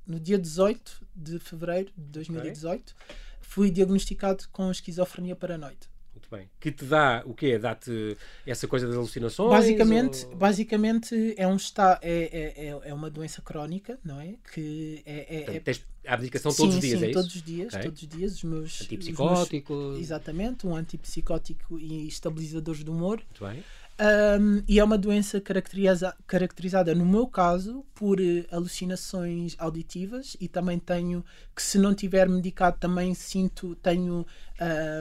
no 0.05 0.19
dia 0.19 0.37
18 0.37 1.05
de 1.15 1.39
fevereiro 1.39 1.91
de 1.97 2.03
2018, 2.03 2.95
okay. 2.95 3.15
fui 3.41 3.71
diagnosticado 3.71 4.45
com 4.51 4.69
esquizofrenia 4.69 5.35
paranoide. 5.35 5.89
Bem. 6.35 6.49
Que 6.59 6.71
te 6.71 6.85
dá 6.85 7.23
o 7.25 7.33
quê? 7.33 7.57
Dá-te 7.57 8.17
essa 8.45 8.67
coisa 8.67 8.87
das 8.87 8.95
alucinações? 8.95 9.49
Basicamente, 9.49 10.25
ou... 10.25 10.35
basicamente 10.35 11.35
é, 11.37 11.47
um 11.47 11.55
está, 11.55 11.99
é, 12.01 12.11
é, 12.11 12.67
é, 12.67 12.89
é 12.89 12.93
uma 12.93 13.09
doença 13.09 13.41
crónica, 13.41 13.99
não 14.03 14.19
é? 14.19 14.35
Que 14.53 15.01
é, 15.05 15.25
é, 15.29 15.37
Portanto, 15.43 15.63
tens 15.63 15.85
a 16.07 16.17
medicação 16.17 16.51
sim, 16.51 16.57
todos 16.57 16.75
os 16.75 16.81
dias, 16.81 16.99
sim, 16.99 17.05
é 17.05 17.11
todos 17.11 17.35
os 17.35 17.41
dias, 17.41 17.73
okay. 17.73 17.83
todos 17.85 18.01
os 18.01 18.07
dias. 18.07 18.33
Os 18.35 18.43
meus, 18.43 18.81
Antipsicótico. 18.81 19.73
Os 19.73 19.79
meus, 19.79 19.99
exatamente, 19.99 20.67
um 20.67 20.75
antipsicótico 20.75 21.79
e 21.79 22.07
estabilizadores 22.07 22.83
do 22.83 22.91
humor. 22.91 23.21
Muito 23.29 23.45
bem. 23.45 23.63
Um, 23.97 24.61
e 24.67 24.77
é 24.77 24.83
uma 24.83 24.97
doença 24.97 25.39
caracteriza, 25.39 26.13
caracterizada, 26.27 26.93
no 26.93 27.05
meu 27.05 27.25
caso, 27.27 27.85
por 27.95 28.19
uh, 28.19 28.45
alucinações 28.51 29.55
auditivas 29.57 30.35
e 30.41 30.49
também 30.49 30.77
tenho 30.77 31.23
que, 31.55 31.61
se 31.61 31.77
não 31.77 31.95
tiver 31.95 32.27
medicado, 32.27 32.77
também 32.77 33.13
sinto, 33.13 33.73
tenho, 33.75 34.25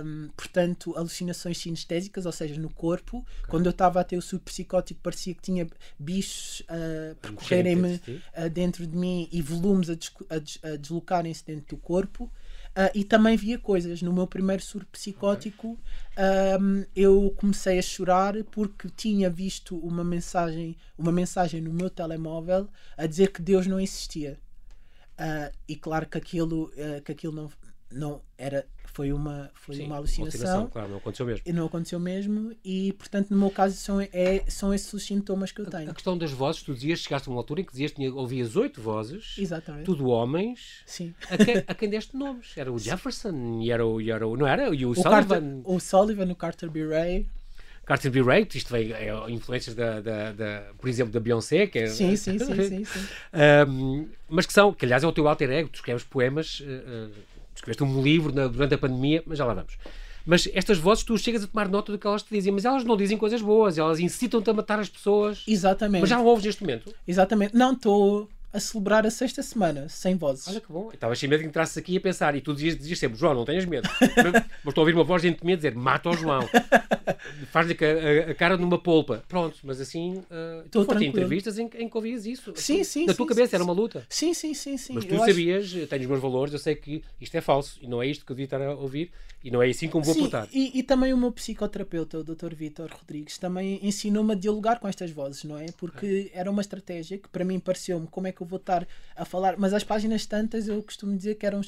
um, 0.05 0.29
portanto, 0.37 0.97
alucinações 0.97 1.59
sinestésicas, 1.59 2.25
ou 2.25 2.31
seja, 2.31 2.61
no 2.61 2.73
corpo. 2.73 3.19
Okay. 3.19 3.45
Quando 3.49 3.67
eu 3.67 3.71
estava 3.71 4.01
a 4.01 4.05
ter 4.05 4.17
o 4.17 4.23
subpsicótico, 4.23 5.01
parecia 5.01 5.35
que 5.35 5.43
tinha 5.43 5.67
bichos 5.99 6.61
uh, 6.61 7.17
percorrerem-me 7.17 7.97
uh, 7.97 8.49
dentro 8.49 8.87
de 8.87 8.97
mim 8.97 9.29
e 9.33 9.43
volumes 9.43 9.91
a, 9.91 9.97
des 9.97 10.13
a, 10.31 10.69
a 10.69 10.77
deslocarem-se 10.77 11.45
dentro 11.45 11.77
do 11.77 11.83
corpo. 11.83 12.31
Uh, 12.77 12.91
e 12.93 13.05
também 13.05 13.37
via 13.37 13.57
coisas. 13.57 14.03
No 14.03 14.13
meu 14.13 14.27
primeiro 14.27 14.61
surto 14.61 14.89
psicótico, 14.89 15.79
um, 16.61 16.85
eu 16.95 17.33
comecei 17.37 17.79
a 17.79 17.83
chorar 17.83 18.35
porque 18.51 18.89
tinha 18.89 19.31
visto 19.31 19.77
uma 19.79 20.03
mensagem, 20.03 20.77
uma 20.99 21.13
mensagem 21.13 21.61
no 21.61 21.73
meu 21.73 21.89
telemóvel 21.89 22.69
a 22.97 23.07
dizer 23.07 23.31
que 23.31 23.41
Deus 23.41 23.69
não 23.69 23.79
existia. 23.79 24.41
Uh, 25.13 25.57
e 25.69 25.77
claro 25.77 26.09
que 26.09 26.19
aquilo, 26.19 26.65
uh, 26.65 27.01
que 27.05 27.13
aquilo 27.13 27.33
não, 27.33 27.51
não 27.93 28.23
era 28.37 28.67
foi 28.95 29.13
uma 29.13 29.51
foi 29.55 29.75
Sim, 29.75 29.87
uma 29.87 29.97
alucinação 29.97 30.69
claro 30.69 30.89
não 30.89 30.99
aconteceu 30.99 31.27
mesmo 31.27 31.43
e 31.45 31.53
não 31.53 31.67
aconteceu 31.67 31.99
mesmo 31.99 32.57
e 32.65 32.93
portanto 32.93 33.29
no 33.31 33.37
meu 33.37 33.51
caso 33.51 33.77
são 33.77 34.01
é 34.01 34.45
são 34.47 34.73
esses 34.73 34.93
os 34.93 35.05
sintomas 35.05 35.51
que 35.51 35.61
eu 35.61 35.67
tenho 35.67 35.89
a, 35.89 35.91
a 35.91 35.95
questão 35.95 36.17
das 36.17 36.31
vozes 36.31 36.63
tu 36.63 36.73
dizias 36.73 37.01
chegaste 37.01 37.29
a 37.29 37.33
uma 37.33 37.41
altura 37.41 37.61
em 37.61 37.65
que 37.65 37.73
dizias 37.73 37.91
que 37.91 38.09
ouvias 38.09 38.55
oito 38.55 38.81
vozes 38.81 39.35
exatamente 39.37 39.85
tudo 39.85 40.07
homens 40.07 40.83
Sim. 40.87 41.13
a 41.29 41.37
quem, 41.37 41.65
a 41.67 41.75
quem 41.75 41.91
deste 41.91 42.17
nomes 42.17 42.53
era 42.57 42.73
o 42.73 42.79
Jefferson 42.79 43.61
e 43.61 43.73
era 43.73 43.85
o, 43.85 44.01
e 44.01 44.13
era 44.13 44.27
o 44.27 44.37
não 44.37 44.47
era 44.47 44.73
e 44.73 44.87
o, 44.87 44.91
o 44.91 44.95
Sullivan 44.95 45.11
Carter, 45.11 45.43
o 45.65 45.81
Sullivan 45.81 46.31
o 46.31 46.37
Carter 46.37 46.71
B. 46.71 46.87
Ray 46.87 47.27
Carter 47.85 48.11
B. 48.11 48.23
Ray, 48.23 48.49
isto 48.55 48.73
vem 48.73 48.93
é, 48.93 49.13
influências 49.29 49.77
da, 49.77 50.01
da, 50.01 50.33
da, 50.33 50.63
por 50.79 50.89
exemplo, 50.89 51.13
da 51.13 51.21
Beyoncé, 51.21 51.67
que 51.67 51.81
é, 51.81 51.87
sim, 51.89 52.17
sim, 52.17 52.39
sim, 52.39 52.63
sim, 52.63 52.85
sim. 52.85 53.07
um, 53.69 54.09
mas 54.27 54.47
que 54.47 54.55
são, 54.55 54.73
que 54.73 54.87
aliás 54.87 55.05
é 55.05 55.07
o 55.07 55.13
teu 55.13 55.29
alter 55.29 55.51
ego, 55.51 55.69
tu 55.69 55.77
escreves 55.77 56.03
poemas 56.03 56.61
uh, 56.61 57.11
escreveste 57.65 57.83
um 57.83 58.03
livro 58.03 58.33
na, 58.35 58.47
durante 58.47 58.75
a 58.75 58.79
pandemia, 58.79 59.23
mas 59.27 59.39
já 59.39 59.45
lá 59.45 59.55
vamos. 59.55 59.77
Mas 60.27 60.49
estas 60.55 60.79
vozes, 60.79 61.05
tu 61.05 61.19
chegas 61.19 61.45
a 61.45 61.47
tomar 61.47 61.69
nota 61.69 61.93
do 61.93 61.99
que 61.99 62.07
elas 62.07 62.23
te 62.23 62.35
dizem, 62.35 62.53
mas 62.53 62.65
elas 62.65 62.85
não 62.85 62.97
dizem 62.97 63.19
coisas 63.19 63.43
boas, 63.43 63.77
elas 63.77 64.01
incitam-te 64.01 64.49
a 64.49 64.55
matar 64.55 64.79
as 64.79 64.89
pessoas. 64.89 65.45
Exatamente. 65.47 66.01
Mas 66.01 66.11
já 66.11 66.17
não 66.17 66.25
ouves 66.25 66.45
neste 66.45 66.63
momento? 66.63 66.95
Exatamente. 67.07 67.55
Não, 67.55 67.73
estou 67.73 68.29
a 68.55 68.61
celebrar 68.61 69.05
a 69.05 69.11
sexta 69.11 69.43
semana, 69.43 69.89
sem 69.89 70.17
vozes. 70.17 70.47
Olha 70.47 70.61
que 70.61 70.73
bom. 70.73 70.91
Estava 70.93 71.15
sem 71.17 71.29
medo 71.29 71.41
que 71.41 71.49
entrasses 71.49 71.77
aqui 71.77 71.97
a 71.97 72.01
pensar 72.01 72.37
e 72.37 72.41
tu 72.41 72.55
dizias, 72.55 72.79
dizias 72.79 73.01
sempre, 73.01 73.19
João, 73.19 73.35
não 73.35 73.45
tenhas 73.45 73.65
medo. 73.65 73.89
mas 74.01 74.69
estou 74.69 74.81
a 74.81 74.85
ouvir 74.85 74.95
uma 74.95 75.03
voz 75.03 75.23
dentro 75.23 75.41
de 75.41 75.47
mim 75.47 75.55
a 75.55 75.57
dizer, 75.57 75.75
mata 75.75 76.09
o 76.09 76.17
João. 76.17 76.49
Faz-lhe 77.51 77.77
a, 77.81 78.29
a, 78.29 78.31
a, 78.31 78.35
cara 78.35 78.57
numa 78.57 78.79
polpa. 78.79 79.25
Pronto, 79.29 79.59
mas 79.65 79.81
assim, 79.81 80.19
uh, 80.19 80.69
tu 80.71 80.85
foste 80.85 81.05
entrevistas 81.05 81.59
em, 81.59 81.69
em 81.75 81.89
que 81.89 81.97
ouvias 81.97 82.27
isso. 82.27 82.53
Sim, 82.55 82.81
assim, 82.81 82.85
sim. 82.85 83.07
Na 83.07 83.15
tua 83.15 83.25
sim, 83.25 83.29
cabeça 83.29 83.51
sim, 83.51 83.57
era 83.57 83.65
uma 83.65 83.73
luta. 83.73 84.07
Sim, 84.09 84.33
sim, 84.33 84.55
sim. 84.55 84.77
sim. 84.77 84.95
Mas 84.95 85.05
tu 85.05 85.15
eu 85.15 85.19
sabias, 85.19 85.65
acho... 85.65 85.87
tenho 85.89 86.03
os 86.03 86.09
meus 86.09 86.21
valores, 86.21 86.53
eu 86.53 86.61
sei 86.61 86.77
que 86.77 87.03
isto 87.21 87.35
é 87.37 87.41
falso 87.41 87.79
e 87.83 87.89
não 87.89 88.01
é 88.01 88.07
isto 88.07 88.25
que 88.25 88.31
eu 88.31 88.37
devia 88.37 88.45
estar 88.45 88.63
a 88.63 88.75
ouvir 88.75 89.11
e 89.45 89.51
não 89.51 89.63
é 89.63 89.69
assim 89.69 89.89
como 89.89 90.03
vou 90.03 90.15
sim, 90.15 90.21
portar. 90.21 90.49
E, 90.51 90.79
e 90.79 90.83
também 90.83 91.13
o 91.13 91.19
meu 91.19 91.31
psicoterapeuta, 91.31 92.19
o 92.19 92.25
Dr. 92.25 92.55
Vitor 92.55 92.91
Rodrigues, 92.91 93.37
também 93.37 93.79
ensinou-me 93.83 94.33
a 94.33 94.35
dialogar 94.35 94.81
com 94.81 94.89
estas 94.89 95.11
vozes, 95.11 95.45
não 95.45 95.59
é? 95.59 95.67
Porque 95.77 96.31
era 96.33 96.51
uma 96.51 96.63
estratégia 96.63 97.19
que 97.19 97.29
para 97.29 97.45
mim 97.45 97.61
pareceu-me 97.61 98.07
como 98.07 98.27
é 98.27 98.33
que 98.33 98.43
eu 98.45 98.49
vou 98.49 98.59
estar 98.59 98.87
a 99.17 99.25
falar, 99.25 99.57
mas 99.59 99.73
as 99.73 99.83
páginas 99.83 100.27
tantas 100.27 100.69
eu 100.69 100.83
costumo 100.83 101.17
dizer 101.17 101.35
que 101.35 101.47
eram 101.47 101.61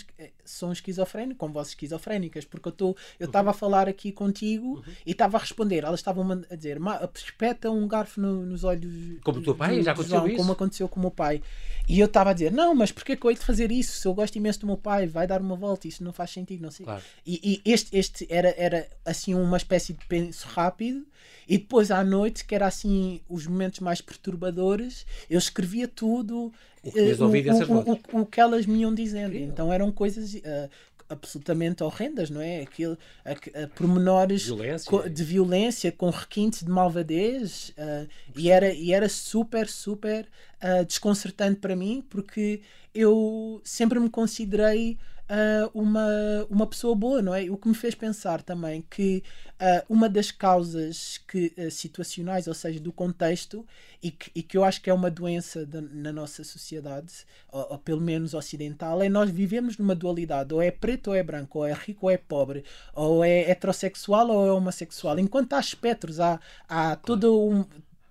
são 0.46 0.72
esquizofrénicos, 0.72 1.38
com 1.38 1.52
vozes 1.52 1.72
esquizofrénicas, 1.72 2.44
porque 2.44 2.68
eu 2.68 2.96
estava 3.20 3.48
uhum. 3.48 3.50
a 3.50 3.54
falar 3.54 3.88
aqui 3.88 4.12
contigo 4.12 4.76
uhum. 4.76 4.82
e 5.04 5.12
estava 5.12 5.36
a 5.36 5.40
responder, 5.40 5.84
elas 5.84 6.00
estavam 6.00 6.44
a 6.50 6.54
dizer, 6.54 6.78
espeta 7.14 7.70
um 7.70 7.86
garfo 7.86 8.20
no, 8.20 8.46
nos 8.46 8.64
olhos 8.64 9.18
como 9.22 9.38
o 9.38 9.42
teu 9.42 9.54
pai, 9.54 9.82
já 9.82 9.92
aconteceu 9.92 10.18
João, 10.18 10.28
isso? 10.28 10.36
como 10.36 10.52
aconteceu 10.52 10.88
com 10.88 10.98
o 10.98 11.02
meu 11.02 11.10
pai. 11.10 11.42
E 11.88 12.00
eu 12.00 12.06
estava 12.06 12.30
a 12.30 12.32
dizer, 12.32 12.50
não, 12.50 12.74
mas 12.74 12.90
porquê 12.90 13.16
que 13.16 13.24
eu 13.24 13.30
hei 13.30 13.36
de 13.36 13.44
fazer 13.44 13.70
isso? 13.70 13.98
Se 13.98 14.08
eu 14.08 14.14
gosto 14.14 14.36
imenso 14.36 14.60
do 14.60 14.66
meu 14.66 14.76
pai, 14.76 15.06
vai 15.06 15.26
dar 15.26 15.40
uma 15.40 15.54
volta, 15.54 15.86
isso 15.86 16.02
não 16.02 16.12
faz 16.12 16.30
sentido, 16.30 16.62
não 16.62 16.70
sei. 16.70 16.84
Claro. 16.84 17.02
E, 17.24 17.62
e, 17.64 17.70
este, 17.70 17.96
este 17.96 18.26
era, 18.28 18.54
era 18.56 18.88
assim 19.04 19.34
uma 19.34 19.56
espécie 19.56 19.92
de 19.92 20.04
penso 20.06 20.48
rápido, 20.48 21.06
e 21.48 21.58
depois 21.58 21.90
à 21.90 22.02
noite, 22.02 22.44
que 22.44 22.54
era 22.54 22.66
assim 22.66 23.20
os 23.28 23.46
momentos 23.46 23.80
mais 23.80 24.00
perturbadores, 24.00 25.06
eu 25.30 25.38
escrevia 25.38 25.86
tudo, 25.86 26.52
o 26.88 26.92
que, 26.92 27.50
uh, 27.50 28.12
o, 28.14 28.18
o, 28.18 28.20
o, 28.22 28.26
que 28.26 28.40
elas 28.40 28.66
me 28.66 28.80
iam 28.80 28.94
dizendo. 28.94 29.28
Incrível. 29.28 29.48
Então 29.48 29.72
eram 29.72 29.90
coisas 29.90 30.34
uh, 30.34 30.70
absolutamente 31.08 31.82
horrendas, 31.82 32.30
não 32.30 32.40
é? 32.40 32.62
Aquilo, 32.62 32.98
a, 33.24 33.62
a 33.62 33.68
pormenores 33.68 34.44
violência. 34.44 35.08
de 35.08 35.24
violência 35.24 35.92
com 35.92 36.10
requintes 36.10 36.62
de 36.62 36.70
malvadez 36.70 37.70
uh, 37.70 38.08
e, 38.36 38.50
era, 38.50 38.72
e 38.72 38.92
era 38.92 39.08
super, 39.08 39.68
super 39.68 40.26
desconcertante 40.88 41.60
para 41.60 41.76
mim 41.76 42.02
porque 42.08 42.62
eu 42.94 43.60
sempre 43.62 44.00
me 44.00 44.08
considerei 44.08 44.98
uh, 45.30 45.70
uma, 45.74 46.08
uma 46.48 46.66
pessoa 46.66 46.94
boa, 46.94 47.20
não 47.22 47.34
é? 47.34 47.50
O 47.50 47.56
que 47.56 47.68
me 47.68 47.74
fez 47.74 47.94
pensar 47.94 48.42
também 48.42 48.84
que 48.88 49.22
uh, 49.60 49.84
uma 49.88 50.08
das 50.08 50.30
causas 50.30 51.18
que, 51.26 51.52
uh, 51.58 51.70
situacionais, 51.70 52.46
ou 52.46 52.54
seja, 52.54 52.80
do 52.80 52.92
contexto, 52.92 53.66
e 54.02 54.10
que, 54.10 54.30
e 54.34 54.42
que 54.42 54.56
eu 54.56 54.64
acho 54.64 54.80
que 54.80 54.90
é 54.90 54.94
uma 54.94 55.10
doença 55.10 55.64
de, 55.66 55.80
na 55.80 56.12
nossa 56.12 56.44
sociedade, 56.44 57.12
ou, 57.50 57.72
ou, 57.72 57.78
pelo 57.78 58.00
menos 58.00 58.34
ocidental, 58.34 59.02
é 59.02 59.08
nós 59.08 59.30
vivemos 59.30 59.78
numa 59.78 59.94
dualidade, 59.94 60.54
ou 60.54 60.62
é 60.62 60.70
preto 60.70 61.08
ou 61.08 61.14
é 61.14 61.22
branco, 61.22 61.58
ou 61.58 61.66
é 61.66 61.72
rico 61.72 62.06
ou 62.06 62.10
é 62.10 62.16
pobre, 62.16 62.64
ou 62.94 63.24
é 63.24 63.50
heterossexual 63.50 64.30
ou 64.30 64.46
é 64.46 64.52
homossexual. 64.52 65.18
Enquanto 65.18 65.54
há 65.54 65.60
espectros, 65.60 66.20
há, 66.20 66.40
há 66.68 66.96
todo 66.96 67.48
um 67.48 67.64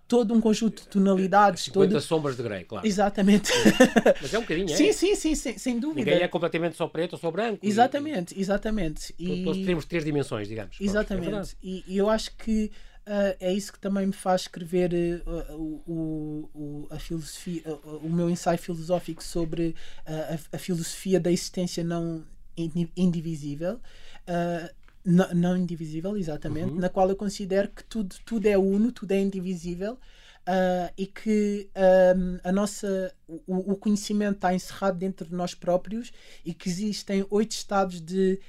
todo 0.08 0.34
um 0.34 0.41
conjunto 0.41 0.84
de 0.84 0.88
tonalidades. 0.88 1.63
50 1.63 1.91
todo... 1.91 2.02
sombras 2.02 2.38
de 2.38 2.44
Grey, 2.44 2.63
claro. 2.63 2.86
Exatamente. 2.86 3.52
Mas 4.22 4.34
é 4.34 4.38
um 4.38 4.41
bocadinho, 4.41 4.72
é? 4.72 4.76
Sim, 4.76 4.91
sim, 4.91 5.15
sim, 5.15 5.36
sem, 5.36 5.58
sem 5.58 5.80
dúvida. 5.80 6.12
Ninguém 6.12 6.24
é 6.24 6.28
completamente 6.28 6.76
só 6.76 6.88
preto 6.88 7.13
ou 7.13 7.20
só 7.20 7.32
branco. 7.32 7.60
Exatamente, 7.62 8.36
e... 8.36 8.41
exatamente. 8.41 9.13
E... 9.18 9.44
Todos 9.44 9.65
temos 9.65 9.86
três 9.86 10.04
dimensões, 10.04 10.48
digamos. 10.48 10.78
Exatamente. 10.80 11.36
É 11.36 11.58
e, 11.63 11.84
e, 11.88 11.98
eu 11.98 12.10
acho 12.10 12.36
que 12.38 12.72
uh, 13.08 13.36
é 13.39 13.52
isso 13.52 13.74
que 13.74 13.80
também 13.80 14.06
me 14.06 14.13
faz 14.13 14.41
escrever 14.41 15.24
uh, 15.26 15.54
o, 15.88 16.50
o, 16.54 16.88
a 16.91 17.00
filosofia, 17.00 17.63
uh, 17.65 17.98
o 18.04 18.10
meu 18.10 18.30
ensaio 18.30 18.60
filosófico 18.60 19.24
sobre 19.24 19.76
a, 20.06 20.56
a, 20.56 20.58
filosofia 20.60 21.20
da 21.20 21.32
existência 21.32 21.84
não 21.84 22.24
indivisível. 22.96 23.80
Não, 25.06 25.32
não, 25.36 25.56
indivisível, 25.58 26.18
exatamente, 26.18 26.72
uhum. 26.72 26.80
na 26.80 26.89
qual 26.89 27.08
eu 27.08 27.15
considero 27.15 27.70
que 27.70 27.84
tudo, 27.84 28.15
tudo 28.26 28.48
é 28.48 28.58
uno, 28.58 28.91
tudo 28.91 29.12
é 29.12 29.20
indivisível 29.20 30.00
uh, 30.48 30.91
e 30.98 31.06
que 31.06 31.70
um, 32.18 32.39
a 32.44 32.52
nossa, 32.52 33.13
o, 33.28 33.74
o, 33.74 33.76
conhecimento 33.76 34.38
está 34.38 34.54
encerrado 34.54 34.98
dentro 34.98 35.28
de 35.28 35.36
nós 35.36 35.54
próprios 35.54 36.12
e 36.44 36.54
que 36.54 36.70
existem 36.70 37.26
oito 37.30 37.52
estados 37.52 38.02
de, 38.02 38.39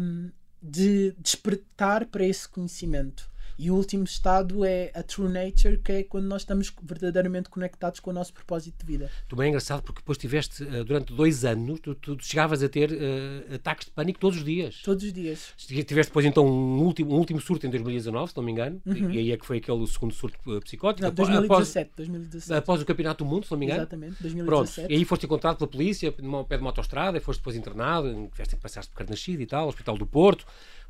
um, 0.00 0.30
de 0.62 1.12
despertar 1.18 2.06
para 2.06 2.24
esse 2.24 2.48
conhecimento. 2.48 3.28
E 3.58 3.70
o 3.70 3.74
último 3.74 4.04
estado 4.04 4.64
é 4.64 4.90
a 4.94 5.02
true 5.02 5.28
nature, 5.28 5.78
que 5.78 5.92
é 5.92 6.02
quando 6.02 6.26
nós 6.26 6.42
estamos 6.42 6.72
verdadeiramente 6.82 7.48
conectados 7.48 8.00
com 8.00 8.10
o 8.10 8.12
nosso 8.12 8.32
propósito 8.32 8.84
de 8.84 8.92
vida. 8.92 9.10
Tu 9.28 9.36
bem 9.36 9.46
é 9.46 9.48
engraçado 9.50 9.82
porque 9.82 10.00
depois 10.00 10.18
tiveste, 10.18 10.64
uh, 10.64 10.84
durante 10.84 11.12
dois 11.12 11.44
anos, 11.44 11.78
tu, 11.80 11.94
tu 11.94 12.16
chegavas 12.20 12.62
a 12.62 12.68
ter 12.68 12.90
uh, 12.90 13.54
ataques 13.54 13.86
de 13.86 13.92
pânico 13.92 14.18
todos 14.18 14.38
os 14.38 14.44
dias. 14.44 14.80
Todos 14.82 15.04
os 15.04 15.12
dias. 15.12 15.52
Tiveste 15.56 16.10
depois 16.10 16.26
então 16.26 16.46
um 16.46 16.82
último, 16.82 17.14
um 17.14 17.18
último 17.18 17.40
surto 17.40 17.66
em 17.66 17.70
2019, 17.70 18.30
se 18.30 18.36
não 18.36 18.44
me 18.44 18.52
engano, 18.52 18.80
uhum. 18.84 19.10
e 19.10 19.18
aí 19.18 19.32
é 19.32 19.36
que 19.36 19.46
foi 19.46 19.58
aquele 19.58 19.86
segundo 19.86 20.12
surto 20.12 20.38
uh, 20.50 20.60
psicótico. 20.60 21.06
Não, 21.06 21.14
2017, 21.14 21.86
após, 21.86 21.96
2017. 21.96 22.58
Após 22.58 22.82
o 22.82 22.84
Campeonato 22.84 23.24
do 23.24 23.30
Mundo, 23.30 23.46
se 23.46 23.52
não 23.52 23.58
me 23.58 23.66
engano. 23.66 23.82
Exatamente, 23.82 24.16
2017. 24.20 24.46
Pronto, 24.46 24.92
e 24.92 24.96
aí 24.96 25.04
foste 25.04 25.26
encontrado 25.26 25.56
pela 25.58 25.70
polícia, 25.70 26.10
pé 26.12 26.56
de 26.56 26.62
uma 26.62 26.70
autostrada, 26.70 27.16
e 27.18 27.20
foste 27.20 27.38
depois 27.38 27.56
internado, 27.56 28.28
tiveste 28.32 28.56
que 28.56 28.62
passaste 28.62 28.90
por 28.90 28.98
Carnascido 28.98 29.42
e 29.42 29.46
tal, 29.46 29.68
Hospital 29.68 29.96
do 29.96 30.06
Porto. 30.06 30.44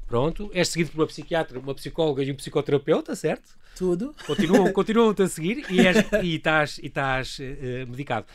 Pronto, 0.07 0.51
és 0.53 0.69
seguido 0.69 0.91
por 0.91 1.01
uma 1.01 1.07
psiquiatra, 1.07 1.59
uma 1.59 1.75
psicóloga 1.75 2.23
e 2.23 2.31
um 2.31 2.37
psicoterapeuta, 2.37 3.15
certo? 3.15 3.57
Tudo. 3.77 4.15
Continuam, 4.27 4.71
continuam-te 4.73 5.23
a 5.23 5.29
seguir 5.29 5.65
e, 5.71 5.87
és, 5.87 5.97
e 6.23 6.37
estás, 6.37 6.79
e 6.79 6.87
estás 6.87 7.39
uh, 7.39 7.91
medicado. 7.91 8.27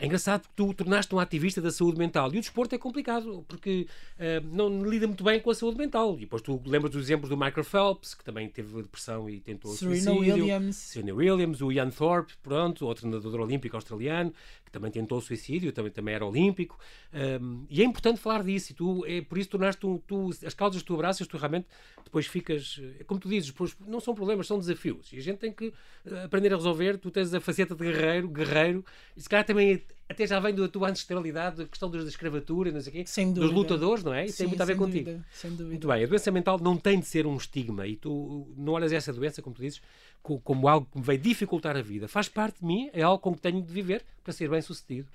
É 0.00 0.06
engraçado 0.06 0.42
que 0.42 0.54
tu 0.54 0.72
tornaste 0.72 1.12
um 1.12 1.18
ativista 1.18 1.60
da 1.60 1.72
saúde 1.72 1.98
mental. 1.98 2.32
E 2.32 2.38
o 2.38 2.40
desporto 2.40 2.72
é 2.72 2.78
complicado, 2.78 3.44
porque 3.48 3.88
uh, 4.14 4.46
não 4.54 4.88
lida 4.88 5.08
muito 5.08 5.24
bem 5.24 5.40
com 5.40 5.50
a 5.50 5.54
saúde 5.54 5.76
mental. 5.76 6.14
E 6.14 6.20
depois 6.20 6.40
tu 6.40 6.62
lembras 6.64 6.92
dos 6.92 7.02
exemplos 7.02 7.28
do 7.28 7.36
Michael 7.36 7.64
Phelps, 7.64 8.14
que 8.14 8.24
também 8.24 8.48
teve 8.48 8.80
depressão 8.80 9.28
e 9.28 9.40
tentou 9.40 9.72
Serena 9.72 10.00
suicídio. 10.00 10.34
Williams. 10.34 10.76
Serena 10.76 11.14
Williams, 11.14 11.60
o 11.60 11.72
Ian 11.72 11.90
Thorpe, 11.90 12.32
pronto, 12.44 12.86
outro 12.86 13.08
nadador 13.08 13.40
olímpico 13.40 13.74
australiano, 13.74 14.32
que 14.64 14.70
também 14.70 14.92
tentou 14.92 15.20
suicídio, 15.20 15.72
também, 15.72 15.90
também 15.90 16.14
era 16.14 16.24
olímpico. 16.24 16.78
Um, 17.12 17.66
e 17.68 17.82
é 17.82 17.84
importante 17.84 18.20
falar 18.20 18.44
disso. 18.44 18.70
E 18.70 18.74
tu, 18.76 19.04
é, 19.04 19.20
por 19.20 19.36
isso 19.36 19.50
tornaste 19.50 19.84
um, 19.84 19.98
tu, 19.98 20.30
as 20.46 20.54
causas 20.54 20.80
que 20.80 20.86
tu 20.86 20.94
abraças, 20.94 21.26
tu 21.26 21.36
realmente 21.36 21.66
depois 22.04 22.26
ficas, 22.26 22.80
é 23.00 23.04
como 23.04 23.18
tu 23.18 23.28
dizes, 23.28 23.50
depois, 23.50 23.76
não 23.84 23.98
são 23.98 24.14
problemas, 24.14 24.46
são 24.46 24.60
desafios. 24.60 24.87
E 25.12 25.18
a 25.18 25.22
gente 25.22 25.38
tem 25.38 25.52
que 25.52 25.72
eh, 26.06 26.24
aprender 26.24 26.52
a 26.52 26.56
resolver. 26.56 26.98
Tu 26.98 27.10
tens 27.10 27.32
a 27.34 27.40
faceta 27.40 27.74
de 27.74 27.84
guerreiro, 27.84 28.28
guerreiro, 28.28 28.84
e 29.16 29.20
se 29.20 29.28
calhar 29.28 29.44
também 29.44 29.82
até 30.08 30.26
já 30.26 30.40
vem 30.40 30.54
da 30.54 30.66
tua 30.68 30.88
ancestralidade, 30.88 31.62
a 31.62 31.66
questão 31.66 31.90
da 31.90 31.98
escravatura, 31.98 32.72
não 32.72 32.80
sei 32.80 33.04
quê, 33.04 33.04
dos 33.32 33.52
lutadores, 33.52 34.02
não 34.02 34.14
é? 34.14 34.24
Isso 34.24 34.38
Sim, 34.38 34.44
tem 34.44 34.48
muito 34.48 34.62
a 34.62 34.64
ver 34.64 34.76
contigo. 34.76 35.04
Dúvida, 35.10 35.26
sem 35.30 35.50
dúvida. 35.50 35.68
Muito 35.68 35.88
bem, 35.88 36.04
a 36.04 36.06
doença 36.06 36.30
mental 36.30 36.58
não 36.58 36.76
tem 36.76 36.98
de 36.98 37.06
ser 37.06 37.26
um 37.26 37.36
estigma 37.36 37.86
e 37.86 37.94
tu 37.94 38.48
não 38.56 38.72
olhas 38.72 38.90
essa 38.90 39.12
doença, 39.12 39.42
como 39.42 39.54
tu 39.54 39.60
dizes, 39.60 39.82
como 40.22 40.66
algo 40.66 40.88
que 40.90 40.98
me 40.98 41.04
vai 41.04 41.18
dificultar 41.18 41.76
a 41.76 41.82
vida. 41.82 42.08
Faz 42.08 42.28
parte 42.28 42.60
de 42.60 42.64
mim, 42.64 42.88
é 42.94 43.02
algo 43.02 43.18
com 43.18 43.34
que 43.34 43.40
tenho 43.40 43.60
de 43.60 43.70
viver 43.70 44.02
para 44.24 44.32
ser 44.32 44.48
bem 44.48 44.62
sucedido. 44.62 45.08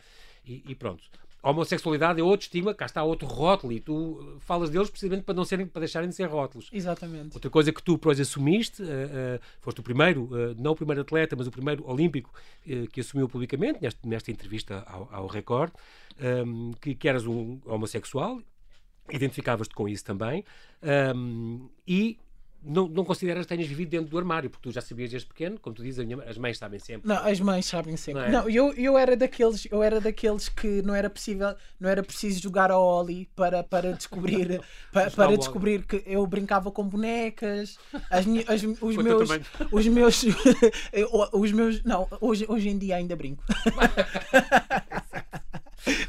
E, 0.45 0.63
e 0.67 0.75
pronto 0.75 1.01
a 1.43 1.49
homossexualidade 1.49 2.21
é 2.21 2.23
outro 2.23 2.45
estigma, 2.45 2.73
cá 2.73 2.85
está 2.85 3.03
outro 3.03 3.27
rótulo 3.27 3.73
e 3.73 3.79
tu 3.81 4.39
falas 4.39 4.69
deles 4.69 4.89
precisamente 4.89 5.23
para 5.23 5.35
não 5.35 5.43
serem, 5.43 5.67
para 5.67 5.81
deixarem 5.81 6.07
de 6.07 6.15
ser 6.15 6.23
rótulos. 6.23 6.69
Exatamente. 6.71 7.33
Outra 7.33 7.49
coisa 7.49 7.73
que 7.73 7.83
tu, 7.83 7.97
pois, 7.97 8.17
assumiste, 8.17 8.81
uh, 8.81 8.85
uh, 8.85 9.39
foste 9.59 9.81
o 9.81 9.83
primeiro, 9.83 10.23
uh, 10.23 10.55
não 10.57 10.71
o 10.71 10.75
primeiro 10.75 11.01
atleta, 11.01 11.35
mas 11.35 11.45
o 11.45 11.51
primeiro 11.51 11.85
olímpico 11.85 12.33
que 12.93 13.01
assumiu 13.01 13.27
publicamente, 13.27 13.79
nesta, 13.81 14.07
nesta 14.07 14.31
entrevista 14.31 14.85
ao, 14.87 15.09
ao 15.11 15.27
Record, 15.27 15.73
um, 16.45 16.71
que, 16.79 16.95
que, 16.95 17.09
eras 17.09 17.27
um 17.27 17.59
homossexual, 17.65 18.39
identificavas-te 19.11 19.75
com 19.75 19.89
isso 19.89 20.05
também, 20.05 20.45
um, 21.13 21.67
e 21.85 22.17
não, 22.65 22.87
não 22.87 23.03
consideras 23.03 23.45
que 23.45 23.49
tenhas 23.49 23.67
vivido 23.67 23.89
dentro 23.89 24.09
do 24.09 24.17
armário, 24.17 24.49
porque 24.49 24.69
tu 24.69 24.73
já 24.73 24.81
sabias 24.81 25.09
desde 25.09 25.27
pequeno, 25.27 25.59
como 25.59 25.75
tu 25.75 25.83
dizes, 25.83 26.05
minha, 26.05 26.21
as 26.23 26.37
mães 26.37 26.57
sabem 26.57 26.79
sempre. 26.79 27.07
Não, 27.07 27.17
as 27.17 27.39
mães 27.39 27.65
sabem 27.65 27.97
sempre. 27.97 28.21
Não, 28.21 28.27
é? 28.27 28.31
não, 28.31 28.49
eu, 28.49 28.73
eu 28.73 28.97
era 28.97 29.15
daqueles, 29.17 29.67
eu 29.69 29.83
era 29.83 29.99
daqueles 29.99 30.47
que 30.49 30.81
não 30.81 30.95
era 30.95 31.09
possível, 31.09 31.55
não 31.79 31.89
era 31.89 32.01
preciso 32.01 32.41
jogar 32.41 32.71
ao 32.71 32.81
Oli 32.81 33.29
para, 33.35 33.63
para 33.63 33.91
descobrir, 33.93 34.61
para, 34.91 35.11
para 35.11 35.37
descobrir 35.37 35.83
que 35.83 36.03
eu 36.05 36.25
brincava 36.25 36.71
com 36.71 36.87
bonecas, 36.87 37.77
as, 38.09 38.25
as 38.47 38.63
os 38.81 38.95
meus, 38.95 39.29
os 39.71 39.87
meus, 39.87 40.25
os 41.33 41.51
meus, 41.51 41.83
não, 41.83 42.07
hoje, 42.21 42.45
hoje 42.47 42.69
em 42.69 42.77
dia 42.77 42.95
ainda 42.95 43.15
brinco. 43.15 43.43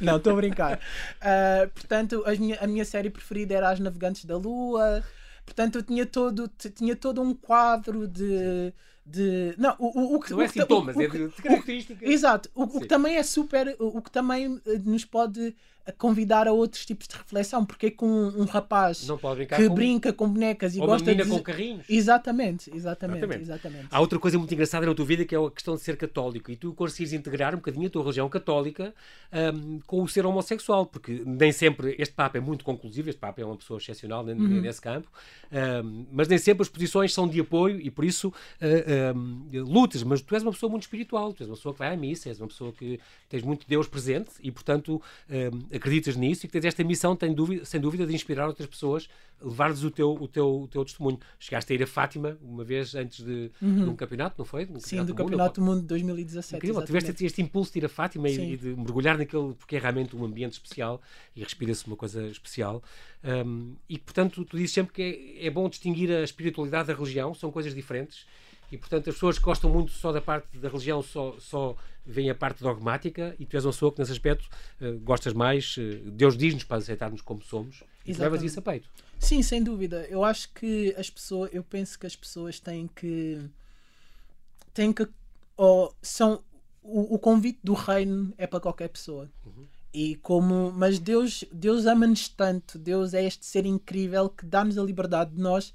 Não, 0.01 0.19
estou 0.19 0.35
a 0.35 0.37
brincar. 0.37 0.79
Uh, 1.19 1.69
portanto, 1.71 2.23
a 2.27 2.31
minha, 2.33 2.59
a 2.61 2.67
minha 2.67 2.85
série 2.85 3.11
preferida 3.11 3.55
era 3.55 3.71
As 3.71 3.81
Navegantes 3.81 4.25
da 4.25 4.37
Lua. 4.37 5.03
Portanto, 5.45 5.77
eu 5.77 5.83
tinha 5.83 6.07
todo, 6.07 6.49
tinha 6.49 6.97
todo 6.97 7.21
um 7.23 7.35
quadro 7.35 8.09
de. 8.09 8.73
de 9.05 9.55
não, 9.59 9.77
o, 9.79 10.17
o, 10.17 10.21
que. 10.21 10.31
Não 10.33 10.41
é 10.41 10.49
sintomas, 10.49 10.97
é 10.97 11.07
de 11.07 11.29
características. 11.43 12.09
Exato. 12.09 12.51
O, 12.55 12.63
o, 12.63 12.81
que 12.81 12.89
também 12.89 13.17
é 13.17 13.23
super. 13.23 13.77
O, 13.79 14.01
que 14.01 14.11
também 14.11 14.61
eh, 14.67 14.79
nos 14.85 15.05
pode 15.05 15.55
a 15.87 15.93
convidar 15.93 16.49
a 16.49 16.53
outros 16.53 16.87
tipos 16.87 17.07
de 17.07 17.15
reflexão, 17.15 17.65
porque 17.65 17.87
é 17.87 17.91
com 17.91 18.07
um, 18.07 18.43
um 18.43 18.45
rapaz 18.45 19.07
que 19.49 19.69
com... 19.69 19.75
brinca 19.75 20.13
com 20.13 20.29
bonecas 20.29 20.75
e 20.75 20.81
Ou 20.81 20.87
gosta 20.87 21.15
de 21.15 21.25
com 21.27 21.43
carrinhos. 21.43 21.85
Exatamente, 21.89 22.71
exatamente, 22.75 23.19
exatamente, 23.19 23.43
exatamente. 23.43 23.87
Há 23.91 24.01
outra 24.01 24.19
coisa 24.19 24.39
muito 24.39 24.53
engraçada 24.53 24.87
na 24.87 24.95
tua 24.95 25.05
vida 25.05 25.25
que 25.25 25.35
é 25.35 25.39
a 25.39 25.51
questão 25.51 25.75
de 25.75 25.83
ser 25.83 25.97
católico 25.97 26.51
e 26.51 26.57
tu 26.57 26.73
consegues 26.73 27.13
integrar 27.13 27.55
um 27.55 27.59
bocadinho 27.59 27.87
a 27.87 27.91
tua 27.91 28.03
religião 28.03 28.29
católica 28.29 28.95
um, 29.55 29.81
com 29.87 30.03
o 30.03 30.09
ser 30.09 30.25
homossexual, 30.25 30.87
porque 30.87 31.23
nem 31.27 31.53
sempre 31.53 31.95
este 31.99 32.15
Papa 32.15 32.39
é 32.39 32.41
muito 32.41 32.65
conclusivo, 32.65 33.11
este 33.11 33.19
Papa 33.19 33.43
é 33.43 33.45
uma 33.45 33.57
pessoa 33.57 33.79
excepcional 33.79 34.25
uhum. 34.25 34.61
nesse 34.61 34.81
campo, 34.81 35.09
um, 35.53 36.07
mas 36.11 36.29
nem 36.29 36.39
sempre 36.39 36.63
as 36.63 36.69
posições 36.69 37.13
são 37.13 37.29
de 37.29 37.41
apoio 37.41 37.79
e 37.81 37.91
por 37.91 38.05
isso 38.05 38.29
uh, 38.29 39.17
um, 39.19 39.47
lutas, 39.53 40.03
mas 40.03 40.23
tu 40.23 40.35
és 40.35 40.43
uma 40.43 40.53
pessoa 40.53 40.71
muito 40.71 40.83
espiritual, 40.83 41.33
tu 41.33 41.43
és 41.43 41.51
uma 41.51 41.57
pessoa 41.57 41.73
que 41.75 41.79
vai 41.79 41.93
à 41.93 41.97
missa, 41.97 42.29
és 42.29 42.41
uma 42.41 42.49
pessoa 42.49 42.73
que 42.73 42.99
tens 43.29 43.43
muito 43.43 43.67
Deus 43.67 43.87
presente 43.87 44.31
e 44.43 44.51
portanto 44.51 45.03
acreditas 45.75 46.17
nisso 46.17 46.45
e 46.45 46.49
que 46.49 46.53
tens 46.53 46.65
esta 46.65 46.85
missão, 46.85 47.17
tem 47.17 47.33
dúvida, 47.33 47.65
sem 47.65 47.81
dúvida, 47.81 48.07
de 48.07 48.15
inspirar 48.15 48.47
outras 48.47 48.69
pessoas, 48.69 49.09
levar-lhes 49.41 49.83
o 49.83 49.91
teu, 49.91 50.13
o, 50.13 50.29
teu, 50.29 50.63
o 50.63 50.69
teu 50.69 50.85
testemunho. 50.85 51.19
Chegaste 51.39 51.73
a 51.73 51.77
ir 51.77 51.83
a 51.83 51.87
Fátima 51.87 52.39
uma 52.43 52.65
vez 52.65 52.95
antes 52.95 53.25
de, 53.25 53.51
uhum. 53.61 53.85
de 53.85 53.91
um 53.91 53.97
campeonato, 53.97 54.37
não 54.39 54.45
foi? 54.45 54.67
Um 54.67 54.79
Sim, 54.79 55.05
do 55.05 55.15
Campeonato 55.15 55.61
do 55.61 55.67
Mundo 55.67 55.81
de 55.81 55.87
2017. 55.87 56.57
Incrível, 56.57 56.85
tiveste 56.85 57.25
este 57.25 57.43
impulso 57.43 57.73
de 57.73 57.81
ir 57.81 57.85
a 57.85 57.89
Fátima 57.89 58.29
e, 58.29 58.53
e, 58.53 58.57
de 58.57 58.69
mergulhar 58.77 59.19
naquele, 59.19 59.55
porque 59.55 59.77
é 59.77 59.79
realmente 59.79 60.15
um 60.17 60.25
ambiente 60.25 60.53
especial 60.53 61.01
e 61.35 61.43
respira-se 61.43 61.87
uma 61.87 61.97
coisa 61.97 62.27
especial. 62.29 62.83
Um, 63.25 63.75
e 63.89 63.99
portanto, 63.99 64.45
tu 64.45 64.57
dizes 64.57 64.73
sempre 64.73 64.93
que 64.93 65.39
é, 65.41 65.47
é 65.47 65.51
bom 65.51 65.69
distinguir 65.69 66.11
a 66.11 66.23
espiritualidade 66.23 66.89
da 66.89 66.95
religião, 66.95 67.35
são 67.35 67.51
coisas 67.51 67.75
diferentes 67.75 68.27
e 68.71 68.79
portanto 68.79 69.09
as 69.09 69.15
pessoas 69.15 69.39
que 69.39 69.45
gostam 69.45 69.71
muito 69.71 69.93
só 69.93 70.13
da 70.13 70.21
parte 70.21 70.59
da 70.59 70.69
religião 70.69 71.03
só, 71.03 71.37
só 71.39 71.77
veem 72.05 72.31
a 72.31 72.35
parte 72.35 72.63
dogmática 72.63 73.35
e 73.39 73.47
tu 73.47 73.57
és 73.57 73.65
uma 73.65 73.73
pessoa 73.73 73.93
que 73.93 73.99
nesse 73.99 74.13
aspecto 74.13 74.49
uh, 74.81 74.99
gostas 75.01 75.33
mais, 75.33 75.77
uh, 75.77 76.11
Deus 76.11 76.37
diz-nos 76.37 76.65
para 76.65 76.79
aceitarmos 76.79 77.21
como 77.21 77.43
somos 77.43 77.83
e 78.07 78.15
tu 78.15 78.21
levas 78.21 78.43
isso 78.43 78.59
a 78.59 78.63
peito. 78.63 78.89
Sim, 79.19 79.43
sem 79.43 79.63
dúvida. 79.63 80.07
Eu 80.11 80.23
acho 80.23 80.53
que 80.53 80.95
as 80.99 81.09
pessoas, 81.09 81.51
eu 81.53 81.65
penso 81.65 81.99
que 81.99 82.07
as 82.07 82.15
pessoas 82.15 82.61
têm 82.61 82.89
que 82.89 83.41
têm 84.75 84.93
que 84.93 85.09
ou 85.57 85.95
são 86.03 86.43
o, 86.83 87.15
o 87.15 87.19
convite 87.19 87.59
do 87.65 87.73
reino 87.73 88.35
é 88.37 88.47
para 88.47 88.61
qualquer 88.61 88.89
pessoa. 88.89 89.31
Uhum. 89.47 89.65
E 89.93 90.17
como, 90.17 90.73
mas 90.73 90.99
Deus, 90.99 91.45
Deus 91.53 91.87
ama-nos 91.87 92.29
tanto, 92.29 92.79
Deus 92.79 93.15
é 93.15 93.25
este 93.25 93.47
ser 93.47 93.65
incrível 93.65 94.29
que 94.29 94.45
dá-nos 94.45 94.77
a 94.77 94.83
liberdade 94.83 95.31
de 95.31 95.41
nós 95.41 95.73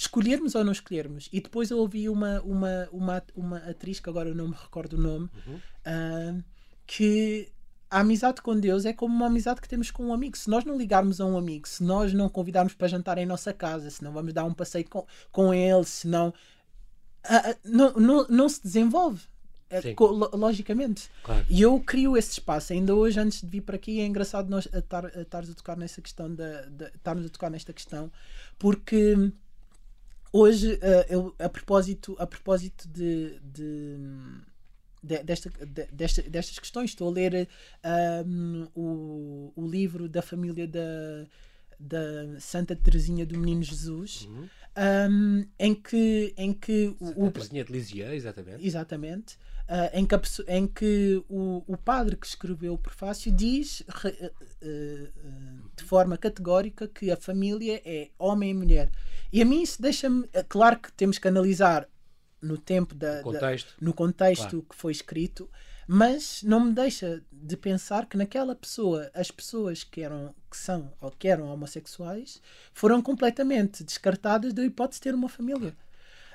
escolhermos 0.00 0.54
ou 0.54 0.64
não 0.64 0.72
escolhermos. 0.72 1.28
E 1.30 1.42
depois 1.42 1.70
eu 1.70 1.78
ouvi 1.78 2.08
uma, 2.08 2.40
uma, 2.40 2.88
uma, 2.90 3.22
uma 3.36 3.58
atriz, 3.58 4.00
que 4.00 4.08
agora 4.08 4.30
eu 4.30 4.34
não 4.34 4.48
me 4.48 4.54
recordo 4.54 4.94
o 4.94 5.00
nome, 5.00 5.28
uhum. 5.46 5.56
uh, 5.56 6.44
que 6.86 7.52
a 7.90 8.00
amizade 8.00 8.40
com 8.40 8.58
Deus 8.58 8.86
é 8.86 8.94
como 8.94 9.14
uma 9.14 9.26
amizade 9.26 9.60
que 9.60 9.68
temos 9.68 9.90
com 9.90 10.06
um 10.06 10.14
amigo. 10.14 10.38
Se 10.38 10.48
nós 10.48 10.64
não 10.64 10.78
ligarmos 10.78 11.20
a 11.20 11.26
um 11.26 11.36
amigo, 11.36 11.68
se 11.68 11.84
nós 11.84 12.14
não 12.14 12.30
convidarmos 12.30 12.72
para 12.72 12.88
jantar 12.88 13.18
em 13.18 13.26
nossa 13.26 13.52
casa, 13.52 13.90
se 13.90 14.02
não 14.02 14.10
vamos 14.10 14.32
dar 14.32 14.44
um 14.44 14.54
passeio 14.54 14.88
com, 14.88 15.06
com 15.30 15.52
ele, 15.52 15.84
se 15.84 16.08
não, 16.08 16.28
uh, 16.28 17.58
não, 17.62 17.92
não, 17.92 18.26
não 18.28 18.48
se 18.48 18.62
desenvolve. 18.62 19.28
É, 19.68 19.80
logicamente. 20.32 21.08
Claro. 21.22 21.46
E 21.48 21.62
eu 21.62 21.78
crio 21.78 22.16
esse 22.16 22.32
espaço. 22.32 22.72
Ainda 22.72 22.92
hoje, 22.92 23.20
antes 23.20 23.42
de 23.42 23.46
vir 23.46 23.60
para 23.60 23.76
aqui, 23.76 24.00
é 24.00 24.06
engraçado 24.06 24.48
nós 24.48 24.66
estarmos 24.66 25.48
a, 25.48 25.52
a, 25.52 25.54
tocar 25.54 25.76
nessa 25.76 26.00
questão, 26.00 26.34
da, 26.34 26.66
estarmos 26.92 27.26
a 27.26 27.28
tocar 27.28 27.50
nesta 27.50 27.72
questão, 27.72 28.10
porque 28.58 29.30
hoje, 30.32 30.74
uh, 30.74 30.78
eu, 31.08 31.34
a 31.38 31.48
propósito, 31.48 32.16
a 32.18 32.26
propósito 32.26 32.88
de, 32.88 33.38
de, 33.40 33.96
de 35.02 35.22
desta, 35.22 35.50
desta, 35.92 36.22
destas 36.22 36.58
questões, 36.58 36.90
estou 36.90 37.08
a 37.08 37.12
ler 37.12 37.48
um, 38.26 38.68
o, 38.74 39.52
o 39.56 39.66
livro 39.66 40.08
da 40.08 40.22
família 40.22 40.66
da, 40.66 41.26
da 41.78 42.40
Santa 42.40 42.76
Teresinha 42.76 43.24
do 43.24 43.38
Menino 43.38 43.62
Jesus. 43.62 44.26
Uhum. 44.26 44.48
Um, 44.76 45.44
em 45.58 45.74
que 45.74 46.32
em 46.36 46.52
que 46.52 46.94
o, 47.00 47.26
o 47.26 47.30
de 47.30 47.72
Lisieux, 47.72 48.14
exatamente 48.14 48.64
exatamente 48.64 49.34
uh, 49.68 49.90
em 49.92 50.06
que, 50.06 50.14
a, 50.14 50.20
em 50.46 50.64
que 50.64 51.24
o, 51.28 51.64
o 51.66 51.76
padre 51.76 52.14
que 52.14 52.24
escreveu 52.24 52.74
o 52.74 52.78
prefácio 52.78 53.32
diz 53.32 53.80
uh, 53.80 53.84
uh, 53.84 55.70
de 55.76 55.82
forma 55.82 56.16
categórica 56.16 56.86
que 56.86 57.10
a 57.10 57.16
família 57.16 57.82
é 57.84 58.10
homem 58.16 58.50
e 58.50 58.54
mulher 58.54 58.90
e 59.32 59.40
a 59.40 59.44
mim 59.44 59.62
isso 59.62 59.80
deixa-me. 59.80 60.28
Eh, 60.32 60.44
claro 60.48 60.78
que 60.78 60.92
temos 60.92 61.18
que 61.18 61.28
analisar 61.28 61.88
no 62.42 62.58
tempo 62.58 62.94
da, 62.94 63.22
contexto. 63.22 63.68
Da, 63.68 63.86
no 63.86 63.94
contexto 63.94 64.48
claro. 64.48 64.66
que 64.68 64.74
foi 64.74 64.92
escrito, 64.92 65.48
mas 65.92 66.44
não 66.44 66.66
me 66.66 66.72
deixa 66.72 67.20
de 67.32 67.56
pensar 67.56 68.06
que 68.06 68.16
naquela 68.16 68.54
pessoa, 68.54 69.10
as 69.12 69.28
pessoas 69.28 69.82
que 69.82 70.02
eram 70.02 70.32
que 70.48 70.56
são 70.56 70.92
ou 71.00 71.10
que 71.10 71.26
eram 71.26 71.52
homossexuais 71.52 72.40
foram 72.72 73.02
completamente 73.02 73.82
descartadas 73.82 74.52
da 74.52 74.64
hipótese 74.64 75.00
de 75.00 75.02
ter 75.02 75.16
uma 75.16 75.28
família. 75.28 75.76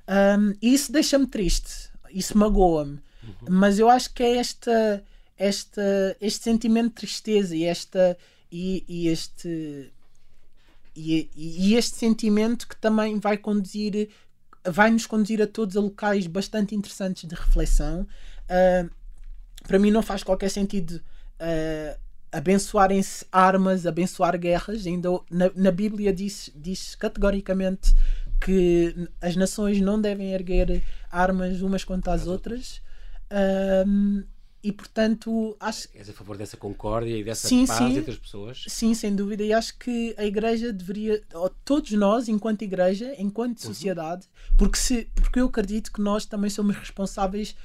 Um, 0.09 0.53
e 0.61 0.73
isso 0.73 0.91
deixa-me 0.91 1.25
triste, 1.25 1.89
isso 2.09 2.37
magoa-me. 2.37 2.99
Uhum. 3.23 3.33
Mas 3.47 3.79
eu 3.79 3.89
acho 3.89 4.13
que 4.13 4.23
é 4.23 4.35
esta, 4.35 5.01
esta, 5.37 6.17
este 6.19 6.43
sentimento 6.43 6.89
de 6.89 6.95
tristeza 6.95 7.55
e, 7.55 7.63
esta, 7.63 8.17
e, 8.51 8.83
e 8.89 9.07
este 9.07 9.89
e, 10.93 11.29
e, 11.33 11.75
este 11.75 11.95
sentimento 11.95 12.67
que 12.67 12.75
também 12.75 13.19
vai 13.19 13.37
conduzir, 13.37 14.09
vai 14.65 14.91
nos 14.91 15.05
conduzir 15.05 15.41
a 15.41 15.47
todos 15.47 15.77
a 15.77 15.79
locais 15.79 16.27
bastante 16.27 16.75
interessantes 16.75 17.23
de 17.23 17.35
reflexão. 17.35 18.05
Uh, 18.49 19.04
para 19.63 19.79
mim 19.79 19.91
não 19.91 20.01
faz 20.01 20.23
qualquer 20.23 20.49
sentido 20.49 21.01
uh, 21.39 21.99
abençoarem-se 22.31 23.25
armas, 23.31 23.85
abençoar 23.85 24.37
guerras. 24.37 24.85
Ainda 24.85 25.09
na, 25.29 25.51
na 25.55 25.71
Bíblia 25.71 26.13
diz, 26.13 26.51
diz 26.55 26.95
categoricamente 26.95 27.93
que 28.43 28.93
as 29.21 29.35
nações 29.35 29.79
não 29.81 29.99
devem 29.99 30.33
erguer 30.33 30.83
armas 31.09 31.61
umas 31.61 31.83
contra 31.83 32.13
as 32.13 32.27
outras. 32.27 32.81
Uh, 33.31 34.23
e 34.63 34.71
portanto 34.71 35.55
acho 35.59 35.87
És 35.93 36.09
a 36.09 36.13
favor 36.13 36.35
dessa 36.37 36.57
concórdia 36.57 37.15
e 37.15 37.23
dessa 37.23 37.47
Sim, 37.47 37.67
paz 37.67 37.77
sim. 37.77 37.97
entre 37.99 38.11
as 38.11 38.17
pessoas? 38.17 38.63
Sim, 38.67 38.95
sem 38.95 39.15
dúvida, 39.15 39.43
e 39.43 39.53
acho 39.53 39.77
que 39.77 40.15
a 40.17 40.25
igreja 40.25 40.73
deveria, 40.73 41.21
todos 41.63 41.91
nós, 41.91 42.27
enquanto 42.27 42.63
igreja, 42.63 43.13
enquanto 43.19 43.59
Uhum. 43.59 43.67
sociedade, 43.67 44.27
porque, 44.57 44.77
se, 44.77 45.07
porque 45.13 45.39
eu 45.39 45.45
acredito 45.45 45.91
que 45.93 46.01
nós 46.01 46.25
também 46.25 46.49
somos 46.49 46.75
responsáveis, 46.77 47.55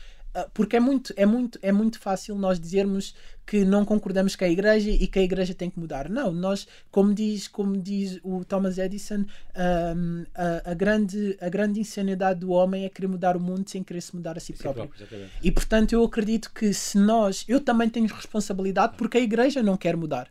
porque 0.54 0.76
é 0.76 0.80
muito, 0.80 1.12
é, 1.16 1.26
muito, 1.26 1.58
é 1.62 1.72
muito 1.72 1.98
fácil 1.98 2.34
nós 2.36 2.60
dizermos 2.60 3.14
que 3.44 3.64
não 3.64 3.84
concordamos 3.84 4.36
com 4.36 4.44
a 4.44 4.48
igreja 4.48 4.90
e 4.90 5.06
que 5.08 5.18
a 5.18 5.22
igreja 5.22 5.52
tem 5.52 5.68
que 5.68 5.78
mudar. 5.78 6.08
Não, 6.08 6.30
nós, 6.32 6.68
como 6.90 7.12
diz, 7.12 7.48
como 7.48 7.76
diz 7.76 8.20
o 8.22 8.44
Thomas 8.44 8.78
Edison, 8.78 9.24
ahm, 9.56 10.24
a, 10.34 10.70
a 10.70 10.74
grande, 10.74 11.36
a 11.40 11.48
grande 11.48 11.80
insanidade 11.80 12.40
do 12.40 12.50
homem 12.52 12.84
é 12.84 12.88
querer 12.88 13.08
mudar 13.08 13.36
o 13.36 13.40
mundo 13.40 13.68
sem 13.68 13.82
querer 13.82 14.00
se 14.00 14.14
mudar 14.14 14.36
a 14.36 14.40
si 14.40 14.52
próprio. 14.52 14.88
próprio. 14.88 15.28
E 15.42 15.50
portanto 15.50 15.92
eu 15.92 16.04
acredito 16.04 16.52
que 16.52 16.72
se 16.72 16.96
nós, 16.96 17.44
eu 17.48 17.60
também 17.60 17.88
tenho 17.88 18.06
responsabilidade 18.06 18.96
porque 18.96 19.18
a 19.18 19.20
igreja 19.20 19.62
não 19.62 19.76
quer 19.76 19.96
mudar. 19.96 20.28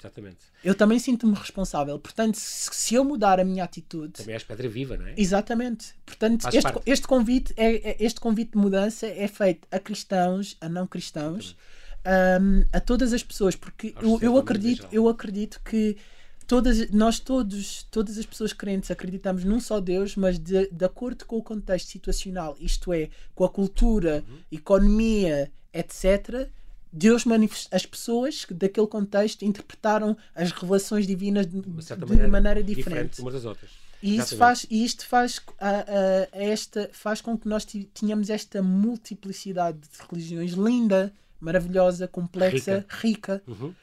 Exatamente. 0.00 0.38
Eu 0.64 0.74
também 0.74 0.98
sinto-me 0.98 1.34
responsável. 1.34 1.98
Portanto, 1.98 2.36
se, 2.36 2.94
eu 2.94 3.04
mudar 3.04 3.38
a 3.38 3.44
minha 3.44 3.62
atitude. 3.64 4.14
Também 4.14 4.34
és 4.34 4.42
pedra 4.42 4.68
viva, 4.68 4.96
não 4.96 5.06
é? 5.06 5.14
Exatamente. 5.16 5.94
Portanto, 6.06 6.42
Faz 6.42 6.54
este, 6.54 6.72
parte. 6.72 6.90
este 6.90 7.06
convite 7.06 7.52
é, 7.56 7.90
é- 7.90 7.96
este 8.00 8.18
convite 8.18 8.52
de 8.52 8.58
mudança 8.58 9.06
é 9.06 9.28
feito 9.28 9.68
a 9.70 9.78
cristãos, 9.78 10.56
a 10.60 10.68
não 10.68 10.86
cristãos, 10.86 11.54
hum, 12.40 12.64
a 12.72 12.80
todas 12.80 13.12
as 13.12 13.22
pessoas, 13.22 13.54
porque 13.54 13.94
eu, 14.00 14.18
eu 14.22 14.36
acredito, 14.38 14.88
eu 14.90 15.06
acredito 15.08 15.60
que 15.62 15.96
todas, 16.46 16.90
nós 16.90 17.20
todos, 17.20 17.82
todas 17.90 18.16
as 18.18 18.24
pessoas 18.26 18.52
crentes 18.54 18.90
acreditamos 18.90 19.44
num 19.44 19.60
só 19.60 19.80
Deus, 19.80 20.16
mas 20.16 20.38
de, 20.38 20.66
de 20.72 20.84
acordo 20.84 21.24
com 21.26 21.36
o 21.36 21.42
contexto 21.42 21.88
situacional, 21.88 22.56
isto 22.58 22.92
é, 22.92 23.10
com 23.34 23.44
a 23.44 23.48
cultura, 23.50 24.24
Uhum. 24.28 24.38
economia, 24.50 25.52
etc. 25.72 26.48
Deus 26.92 27.24
manifest... 27.24 27.68
as 27.72 27.86
pessoas 27.86 28.46
daquele 28.50 28.86
contexto 28.86 29.44
interpretaram 29.44 30.16
as 30.34 30.50
revelações 30.50 31.06
divinas 31.06 31.46
de, 31.46 31.60
De 31.60 32.06
de 32.16 32.26
maneira, 32.26 32.62
diferente. 32.62 33.20
umas 33.20 33.34
das 33.34 33.44
outras. 33.44 33.70
E 34.02 34.16
isso 34.16 34.36
faz, 34.36 34.66
e 34.70 34.82
isto 34.84 35.06
faz, 35.06 35.40
a, 35.60 35.68
a- 35.68 35.82
a 36.32 36.42
esta, 36.42 36.88
faz 36.92 37.20
com 37.20 37.36
que 37.36 37.46
nós 37.46 37.64
tenhamos 37.94 38.30
esta 38.30 38.62
multiplicidade 38.62 39.78
de 39.78 39.88
religiões 40.10 40.52
linda, 40.52 41.12
maravilhosa, 41.38 42.08
complexa, 42.08 42.84
rica, 42.88 43.42
Uhum. 43.46 43.74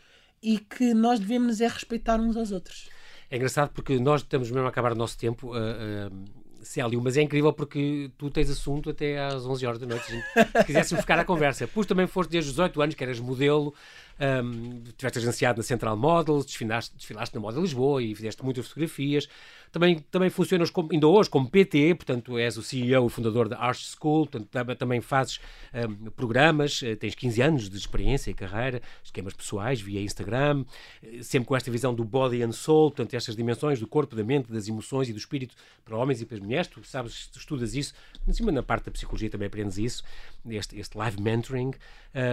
e 0.42 0.58
que 0.60 0.94
nós 0.94 1.20
devemos 1.20 1.62
é 1.62 1.68
respeitar 1.68 2.20
uns 2.20 2.36
aos 2.36 2.52
outros. 2.52 2.90
É 3.30 3.36
engraçado 3.36 3.70
porque 3.74 4.00
nós 4.00 4.22
estamos 4.22 4.50
mesmo 4.50 4.66
a 4.66 4.70
acabar 4.70 4.92
o 4.94 4.96
nosso 4.96 5.18
tempo, 5.18 5.54
uh, 5.56 5.60
uh, 5.60 6.26
Célio, 6.68 7.02
mas 7.02 7.18
é 7.18 7.22
incrível 7.22 7.52
porque 7.54 8.12
tu 8.18 8.30
tens 8.30 8.50
assunto 8.50 8.90
até 8.90 9.20
às 9.20 9.46
11 9.46 9.66
horas 9.66 9.80
da 9.80 9.86
noite, 9.86 10.06
se 10.06 10.12
se 10.12 10.64
quiséssemos 10.66 11.02
ficar 11.02 11.20
à 11.20 11.26
conversa. 11.26 11.68
Pois 11.68 11.88
também 11.88 12.08
foste 12.08 12.32
desde 12.32 12.50
os 12.50 12.56
18 12.56 12.82
anos, 12.82 12.96
que 12.96 13.04
eras 13.04 13.20
modelo, 13.20 13.74
um, 14.20 14.84
tiveste 14.98 15.20
agenciado 15.20 15.58
na 15.58 15.64
Central 15.64 15.96
Models, 15.96 16.46
desfilaste, 16.46 16.96
desfilaste 16.96 17.36
na 17.36 17.42
Moda 17.42 17.60
Lisboa 17.60 18.02
e 18.02 18.14
fizeste 18.14 18.44
muitas 18.44 18.68
fotografias. 18.68 19.28
Também, 19.72 20.00
também 20.12 20.30
funcionas 20.30 20.70
como, 20.70 20.90
ainda 20.92 21.08
hoje 21.08 21.30
como 21.30 21.50
PT, 21.50 21.96
portanto 21.96 22.38
és 22.38 22.58
o 22.58 22.64
CEO 22.64 23.08
e 23.08 23.10
fundador 23.10 23.50
da 23.50 23.60
Art 23.60 23.80
School, 23.80 24.28
portanto 24.28 24.48
tam- 24.50 24.76
também 24.76 25.02
fazes 25.02 25.40
um, 25.74 26.10
programas, 26.12 26.82
eh, 26.84 26.96
tens 26.96 27.16
15 27.16 27.42
anos 27.42 27.70
de 27.70 27.78
experiência 27.78 28.32
e 28.32 28.34
carreira, 28.34 28.82
esquemas 29.04 29.34
pessoais 29.34 29.82
via 29.82 30.02
Instagram, 30.02 30.66
eh, 31.04 31.22
sempre 31.22 31.48
com 31.48 31.56
esta 31.56 31.70
visão 31.70 31.94
do 31.94 32.04
body 32.04 32.42
and 32.44 32.52
soul, 32.52 32.92
portanto 32.92 33.14
estas 33.14 33.36
dimensões 33.36 33.80
do 33.80 33.88
corpo, 33.88 34.16
da 34.16 34.24
mente, 34.24 34.52
das 34.52 34.68
emoções 34.68 35.10
e 35.10 35.14
do 35.14 35.20
espírito 35.20 35.56
para 35.84 35.96
homens 35.98 36.22
e 36.22 36.26
para 36.26 36.38
mulheres, 36.40 36.68
tu 36.68 36.84
sabes, 36.84 37.28
tu 37.28 37.40
estudas 37.40 37.76
isso, 37.76 37.94
mas 38.26 38.38
cima 38.38 38.52
na 38.52 38.64
parte 38.64 38.86
da 38.86 38.92
psicologia 38.92 39.30
também 39.30 39.48
aprendes 39.48 39.78
isso, 39.78 40.04
este, 40.50 40.80
este 40.80 40.98
live 40.98 41.22
mentoring, 41.22 41.72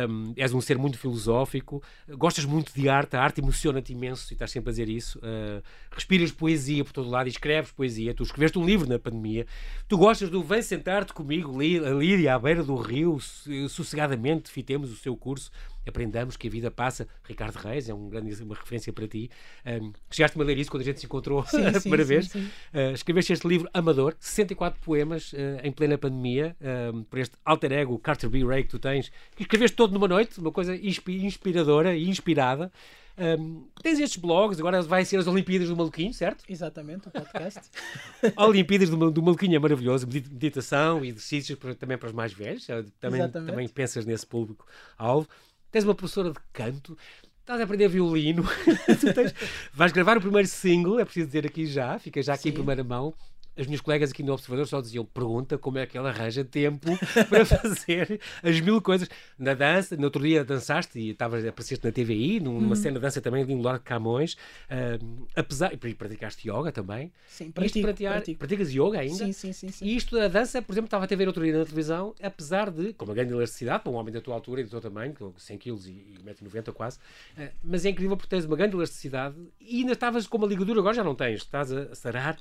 um, 0.08 0.32
és 0.36 0.52
um 0.52 0.60
ser 0.60 0.78
muito 0.78 0.98
filosófico, 0.98 1.82
gostas 2.10 2.44
muito 2.44 2.72
de 2.74 2.88
arte, 2.88 3.16
a 3.16 3.22
arte 3.22 3.40
emociona-te 3.40 3.92
imenso 3.92 4.32
e 4.32 4.34
estás 4.34 4.50
sempre 4.50 4.70
a 4.70 4.72
dizer 4.72 4.88
isso, 4.88 5.18
uh, 5.18 5.62
respiras 5.90 6.30
poesia 6.32 6.84
por 6.84 6.92
todo 6.92 7.08
lado 7.08 7.23
e 7.26 7.30
escreves 7.30 7.72
poesia, 7.72 8.14
tu 8.14 8.22
escreveste 8.22 8.58
um 8.58 8.64
livro 8.64 8.88
na 8.88 8.98
pandemia, 8.98 9.46
tu 9.88 9.96
gostas 9.98 10.30
do 10.30 10.42
vem 10.42 10.62
sentar-te 10.62 11.12
comigo 11.12 11.58
ali 11.60 12.28
à 12.28 12.38
beira 12.38 12.62
do 12.62 12.76
rio, 12.76 13.18
so- 13.20 13.68
sossegadamente, 13.68 14.50
fitemos 14.50 14.90
o 14.92 14.96
seu 14.96 15.16
curso, 15.16 15.50
aprendamos 15.86 16.36
que 16.36 16.46
a 16.48 16.50
vida 16.50 16.70
passa. 16.70 17.06
Ricardo 17.24 17.56
Reis 17.56 17.88
é 17.88 17.94
um 17.94 18.08
grande, 18.08 18.42
uma 18.42 18.54
referência 18.54 18.92
para 18.92 19.06
ti. 19.08 19.30
Um, 19.66 19.92
chegaste-me 20.10 20.42
a 20.42 20.46
ler 20.46 20.58
isso 20.58 20.70
quando 20.70 20.82
a 20.82 20.84
gente 20.84 21.00
se 21.00 21.06
encontrou 21.06 21.44
Sim, 21.46 21.64
a 21.66 21.80
primeira 21.80 22.04
sim, 22.04 22.08
vez. 22.08 22.28
sim. 22.28 22.48
Uh, 22.72 22.92
escreveste 22.94 23.32
este 23.32 23.46
livro 23.48 23.68
Amador, 23.72 24.14
64 24.20 24.80
poemas 24.80 25.32
uh, 25.32 25.36
em 25.62 25.72
plena 25.72 25.96
pandemia, 25.98 26.56
um, 26.92 27.02
por 27.04 27.18
este 27.18 27.36
alter 27.44 27.72
ego 27.72 27.98
Carter 27.98 28.28
B. 28.30 28.44
Ray 28.44 28.64
que 28.64 28.70
tu 28.70 28.78
tens, 28.78 29.10
que 29.36 29.42
escreveste 29.42 29.76
todo 29.76 29.92
numa 29.92 30.08
noite, 30.08 30.38
uma 30.40 30.52
coisa 30.52 30.74
inspi- 30.76 31.24
inspiradora 31.24 31.96
e 31.96 32.08
inspirada. 32.08 32.70
Um, 33.16 33.68
tens 33.80 34.00
estes 34.00 34.20
blogs, 34.20 34.58
agora 34.58 34.82
vai 34.82 35.04
ser 35.04 35.18
as 35.18 35.28
Olimpíadas 35.28 35.68
do 35.68 35.76
Maluquinho, 35.76 36.12
certo? 36.12 36.42
Exatamente, 36.48 37.06
o 37.06 37.10
podcast. 37.12 37.60
Olimpíadas 38.36 38.90
do, 38.90 39.08
do 39.08 39.22
Maluquinho 39.22 39.54
é 39.54 39.58
maravilhoso, 39.60 40.04
medit- 40.04 40.28
meditação 40.32 41.04
e 41.04 41.10
exercícios 41.10 41.56
para- 41.56 41.76
também 41.76 41.96
para 41.96 42.08
os 42.08 42.12
mais 42.12 42.32
velhos, 42.32 42.68
eh, 42.68 42.84
também, 42.98 43.20
Exatamente. 43.20 43.50
também 43.52 43.68
pensas 43.68 44.04
nesse 44.04 44.26
público-alvo. 44.26 45.28
Tens 45.74 45.82
uma 45.82 45.92
professora 45.92 46.30
de 46.30 46.38
canto, 46.52 46.96
estás 47.40 47.60
a 47.60 47.64
aprender 47.64 47.88
violino, 47.88 48.44
tens- 49.12 49.34
vais 49.72 49.90
gravar 49.90 50.16
o 50.16 50.20
primeiro 50.20 50.46
single, 50.46 51.00
é 51.00 51.04
preciso 51.04 51.26
dizer 51.26 51.44
aqui 51.44 51.66
já, 51.66 51.98
fica 51.98 52.22
já 52.22 52.34
aqui 52.34 52.48
em 52.48 52.52
Sim. 52.52 52.58
primeira 52.58 52.84
mão. 52.84 53.12
As 53.56 53.66
minhas 53.66 53.80
colegas 53.80 54.10
aqui 54.10 54.22
no 54.22 54.32
Observador 54.32 54.66
só 54.66 54.80
diziam: 54.80 55.04
pergunta 55.04 55.56
como 55.56 55.78
é 55.78 55.86
que 55.86 55.96
ela 55.96 56.08
arranja 56.10 56.44
tempo 56.44 56.88
para 57.30 57.44
fazer 57.46 58.20
as 58.42 58.60
mil 58.60 58.80
coisas. 58.82 59.08
Na 59.38 59.54
dança, 59.54 59.96
no 59.96 60.04
outro 60.04 60.22
dia 60.22 60.44
dançaste 60.44 60.98
e 60.98 61.10
estavas, 61.10 61.44
apareceste 61.46 61.84
na 61.86 61.92
TVI, 61.92 62.40
numa 62.40 62.68
Uhum. 62.68 62.74
cena 62.74 62.94
de 62.98 63.02
dança 63.02 63.20
também 63.20 63.44
de 63.46 63.52
um 63.52 63.60
Lorde 63.60 63.84
Camões. 63.84 64.36
ah, 64.68 64.98
apesar, 65.36 65.72
e 65.72 65.76
praticaste 65.94 66.48
yoga 66.48 66.72
também. 66.72 67.12
Sim, 67.28 67.44
Isto 67.44 67.52
pratico, 67.54 67.80
praticar- 67.86 68.12
pratico. 68.14 68.38
Praticas 68.38 68.70
yoga 68.72 68.98
ainda? 69.00 69.14
Sim, 69.14 69.32
sim, 69.32 69.52
sim. 69.52 69.68
sim. 69.68 69.84
E 69.84 69.96
isto 69.96 70.16
da 70.16 70.28
dança, 70.28 70.60
por 70.60 70.72
exemplo, 70.72 70.86
estava 70.86 71.04
a 71.04 71.06
ter 71.06 71.16
ver 71.16 71.28
outro 71.28 71.44
dia 71.44 71.56
na 71.56 71.64
televisão, 71.64 72.14
apesar 72.22 72.70
de, 72.70 72.92
com 72.94 73.04
uma 73.04 73.14
grande 73.14 73.32
elasticidade, 73.32 73.82
para 73.84 73.92
um 73.92 73.94
homem 73.94 74.12
da 74.12 74.20
tua 74.20 74.34
altura 74.34 74.60
e 74.62 74.64
do 74.64 74.70
teu 74.70 74.80
tamanho, 74.80 75.14
com 75.14 75.32
100 75.36 75.58
kg 75.58 75.70
e 75.88 76.18
1,90m 76.24 76.72
quase, 76.72 76.98
eh, 77.36 77.52
mas 77.62 77.84
é 77.84 77.90
incrível 77.90 78.16
porque 78.16 78.28
tens 78.30 78.44
uma 78.44 78.56
grande 78.56 78.74
elasticidade 78.76 79.36
e 79.60 79.80
ainda 79.80 79.92
estavas 79.92 80.26
com 80.26 80.38
uma 80.38 80.46
ligadura, 80.46 80.80
agora 80.80 80.94
já 80.94 81.04
não 81.04 81.14
tens, 81.14 81.40
estás 81.42 81.70
a 81.70 81.94
sarar 81.94 82.36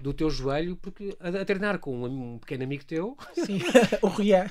do 0.00 0.12
teu 0.12 0.28
joelho, 0.30 0.76
porque 0.76 1.16
a, 1.20 1.28
a 1.28 1.44
treinar 1.44 1.78
com 1.78 1.96
um, 2.02 2.34
um 2.34 2.38
pequeno 2.38 2.64
amigo 2.64 2.84
teu, 2.84 3.16
Sim. 3.34 3.60
o 4.02 4.08
Rian. 4.08 4.46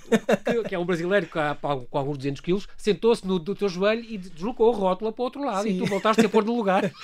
que, 0.45 0.63
que 0.69 0.75
é 0.75 0.79
um 0.79 0.85
brasileiro 0.85 1.27
com, 1.27 1.39
há- 1.39 1.55
com 1.55 1.97
alguns 1.97 2.17
200 2.17 2.41
quilos, 2.41 2.67
sentou-se 2.77 3.25
no 3.27 3.37
do 3.39 3.53
teu 3.55 3.69
joelho 3.69 4.03
e 4.03 4.17
deslocou 4.17 4.73
a 4.73 4.75
rótula 4.75 5.11
para 5.11 5.21
o 5.21 5.25
outro 5.25 5.43
lado 5.45 5.67
e 5.67 5.73
Sim. 5.73 5.79
tu 5.79 5.85
voltaste 5.85 6.25
a 6.25 6.29
pôr 6.29 6.43
no 6.45 6.55
lugar. 6.55 6.91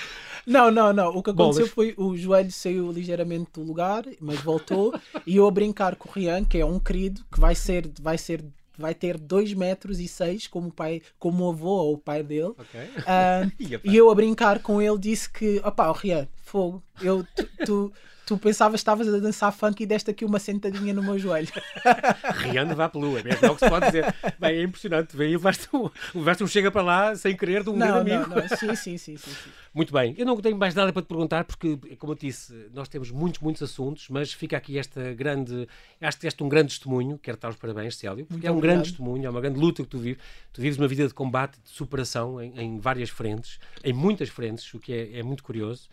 Não, 0.47 0.71
não, 0.71 0.91
não. 0.93 1.09
O 1.09 1.21
que 1.21 1.29
aconteceu 1.29 1.67
Bolas. 1.67 1.69
foi 1.73 1.93
o 1.97 2.15
joelho 2.17 2.51
saiu 2.51 2.91
ligeiramente 2.91 3.51
do 3.53 3.61
lugar, 3.61 4.03
mas 4.21 4.39
voltou. 4.39 4.97
e 5.27 5.35
eu 5.35 5.45
a 5.45 5.51
brincar 5.51 5.95
com 5.97 6.09
o 6.09 6.11
Rian, 6.11 6.43
que 6.45 6.57
é 6.57 6.65
um 6.65 6.79
querido, 6.79 7.21
que 7.31 7.39
vai 7.39 7.53
ser, 7.53 7.91
vai 8.01 8.17
ser, 8.17 8.43
vai 8.75 8.95
ter 8.95 9.17
2 9.17 9.53
metros 9.53 9.99
e 9.99 10.07
6 10.07 10.47
como 10.47 10.69
o 10.69 10.71
pai, 10.71 11.01
como 11.19 11.45
o 11.45 11.49
avô 11.51 11.67
ou 11.69 11.93
o 11.95 11.97
pai 11.97 12.23
dele. 12.23 12.53
Ok? 12.57 12.79
Ah, 13.05 13.47
Ia, 13.59 13.77
pá. 13.79 13.89
e 13.91 13.95
eu 13.95 14.09
a 14.09 14.15
brincar 14.15 14.59
com 14.59 14.81
ele 14.81 14.97
disse 14.97 15.29
que, 15.29 15.61
opá, 15.63 15.89
o 15.89 15.93
Rian, 15.93 16.27
fogo, 16.37 16.81
eu, 17.01 17.23
tu, 17.35 17.49
tu, 17.65 17.93
tu 18.29 18.37
pensavas 18.37 18.73
que 18.73 18.81
estavas 18.81 19.11
a 19.11 19.17
dançar 19.17 19.51
funk 19.51 19.81
e 19.81 19.87
deste 19.87 20.11
aqui 20.11 20.23
uma 20.23 20.37
sentadinha 20.37 20.93
no 20.93 21.01
meu 21.01 21.17
joelho. 21.17 21.47
Riando 22.37 22.75
vá 22.75 22.87
pela 22.87 23.03
lua, 23.03 23.21
é 23.21 23.23
mesmo 23.23 23.43
é 23.43 23.49
o 23.49 23.55
que 23.55 23.65
se 23.65 23.69
pode 23.69 23.87
dizer. 23.87 24.05
Bem, 24.37 24.59
é 24.59 24.61
impressionante. 24.61 25.17
Vem, 25.17 25.31
levaste 25.31 25.67
um, 25.73 25.89
levaste 26.13 26.43
um 26.43 26.47
chega 26.47 26.69
para 26.69 26.83
lá 26.83 27.15
sem 27.15 27.35
querer 27.35 27.63
de 27.63 27.71
um 27.71 27.75
não, 27.75 27.87
grande 27.87 28.11
não, 28.11 28.17
amigo. 28.17 28.35
não. 28.35 28.47
Sim, 28.49 28.75
sim, 28.75 28.97
sim, 28.99 29.17
sim, 29.17 29.31
sim. 29.31 29.49
Muito 29.73 29.91
bem, 29.91 30.13
eu 30.15 30.27
não 30.27 30.39
tenho 30.39 30.55
mais 30.55 30.75
nada 30.75 30.93
para 30.93 31.01
te 31.01 31.07
perguntar 31.07 31.43
porque, 31.43 31.75
como 31.97 32.13
eu 32.13 32.17
disse, 32.17 32.53
nós 32.71 32.87
temos 32.87 33.09
muitos, 33.09 33.39
muitos 33.41 33.63
assuntos, 33.63 34.07
mas 34.09 34.31
fica 34.31 34.55
aqui 34.55 34.77
esta 34.77 35.11
grande, 35.13 35.67
acho 35.99 36.19
que 36.19 36.27
este 36.27 36.43
um 36.43 36.49
grande 36.49 36.69
testemunho, 36.69 37.17
quero 37.17 37.35
dar 37.37 37.49
os 37.49 37.55
parabéns, 37.55 37.95
Célio, 37.95 38.25
porque 38.27 38.33
Muito 38.33 38.45
é 38.47 38.51
um 38.51 38.57
obrigado. 38.57 38.75
grande 38.75 38.89
testemunho, 38.89 39.25
é 39.25 39.29
uma 39.29 39.41
grande 39.41 39.59
luta 39.59 39.81
que 39.81 39.89
tu 39.89 39.97
vives, 39.97 40.21
tu 40.53 40.61
vives 40.61 40.77
uma 40.77 40.87
vida 40.87 41.07
de 41.07 41.15
combate, 41.15 41.59
de 41.63 41.69
superação 41.71 42.39
em, 42.39 42.53
em 42.59 42.79
várias 42.79 43.09
frentes, 43.09 43.59
em 43.83 43.91
muitas 43.91 44.29
frentes, 44.29 44.71
o 44.75 44.79
que 44.79 44.93
é, 44.93 45.17
é 45.17 45.23
muito 45.23 45.43
curioso. 45.43 45.89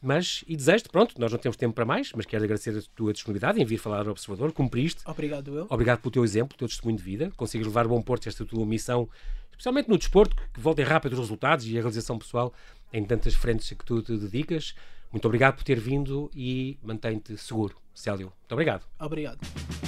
Mas, 0.00 0.44
e 0.46 0.56
desejo-te, 0.56 0.88
pronto, 0.90 1.14
nós 1.18 1.32
não 1.32 1.38
temos 1.38 1.56
tempo 1.56 1.74
para 1.74 1.84
mais, 1.84 2.12
mas 2.14 2.24
quero 2.24 2.44
agradecer 2.44 2.76
a 2.76 2.82
tua 2.94 3.12
disponibilidade 3.12 3.60
em 3.60 3.64
vir 3.64 3.78
falar 3.78 4.06
ao 4.06 4.12
Observador, 4.12 4.52
cumpriste, 4.52 5.02
Obrigado, 5.04 5.54
eu. 5.56 5.66
Obrigado 5.68 6.00
pelo 6.00 6.12
teu 6.12 6.24
exemplo, 6.24 6.48
pelo 6.56 6.58
teu 6.58 6.68
testemunho 6.68 6.96
de 6.96 7.02
vida. 7.02 7.32
Consegues 7.36 7.66
levar 7.66 7.84
a 7.84 7.88
bom 7.88 8.00
porto 8.00 8.28
esta 8.28 8.44
tua 8.44 8.64
missão, 8.64 9.08
especialmente 9.50 9.88
no 9.88 9.98
desporto, 9.98 10.36
que- 10.54 10.60
voltem 10.60 10.84
rápido 10.84 11.14
os 11.14 11.18
resultados 11.18 11.66
e 11.66 11.70
a 11.76 11.80
realização 11.80 12.16
pessoal 12.18 12.52
em 12.92 13.04
tantas 13.04 13.34
frentes 13.34 13.68
que 13.70 13.84
tu 13.84 14.00
te 14.00 14.16
dedicas. 14.16 14.74
Muito 15.10 15.24
obrigado 15.24 15.56
por 15.56 15.64
ter 15.64 15.80
vindo 15.80 16.30
e 16.34 16.78
mantém-te 16.82 17.36
seguro, 17.36 17.74
Célio. 17.92 18.26
Muito 18.40 18.52
obrigado. 18.52 18.84
Obrigado. 19.00 19.87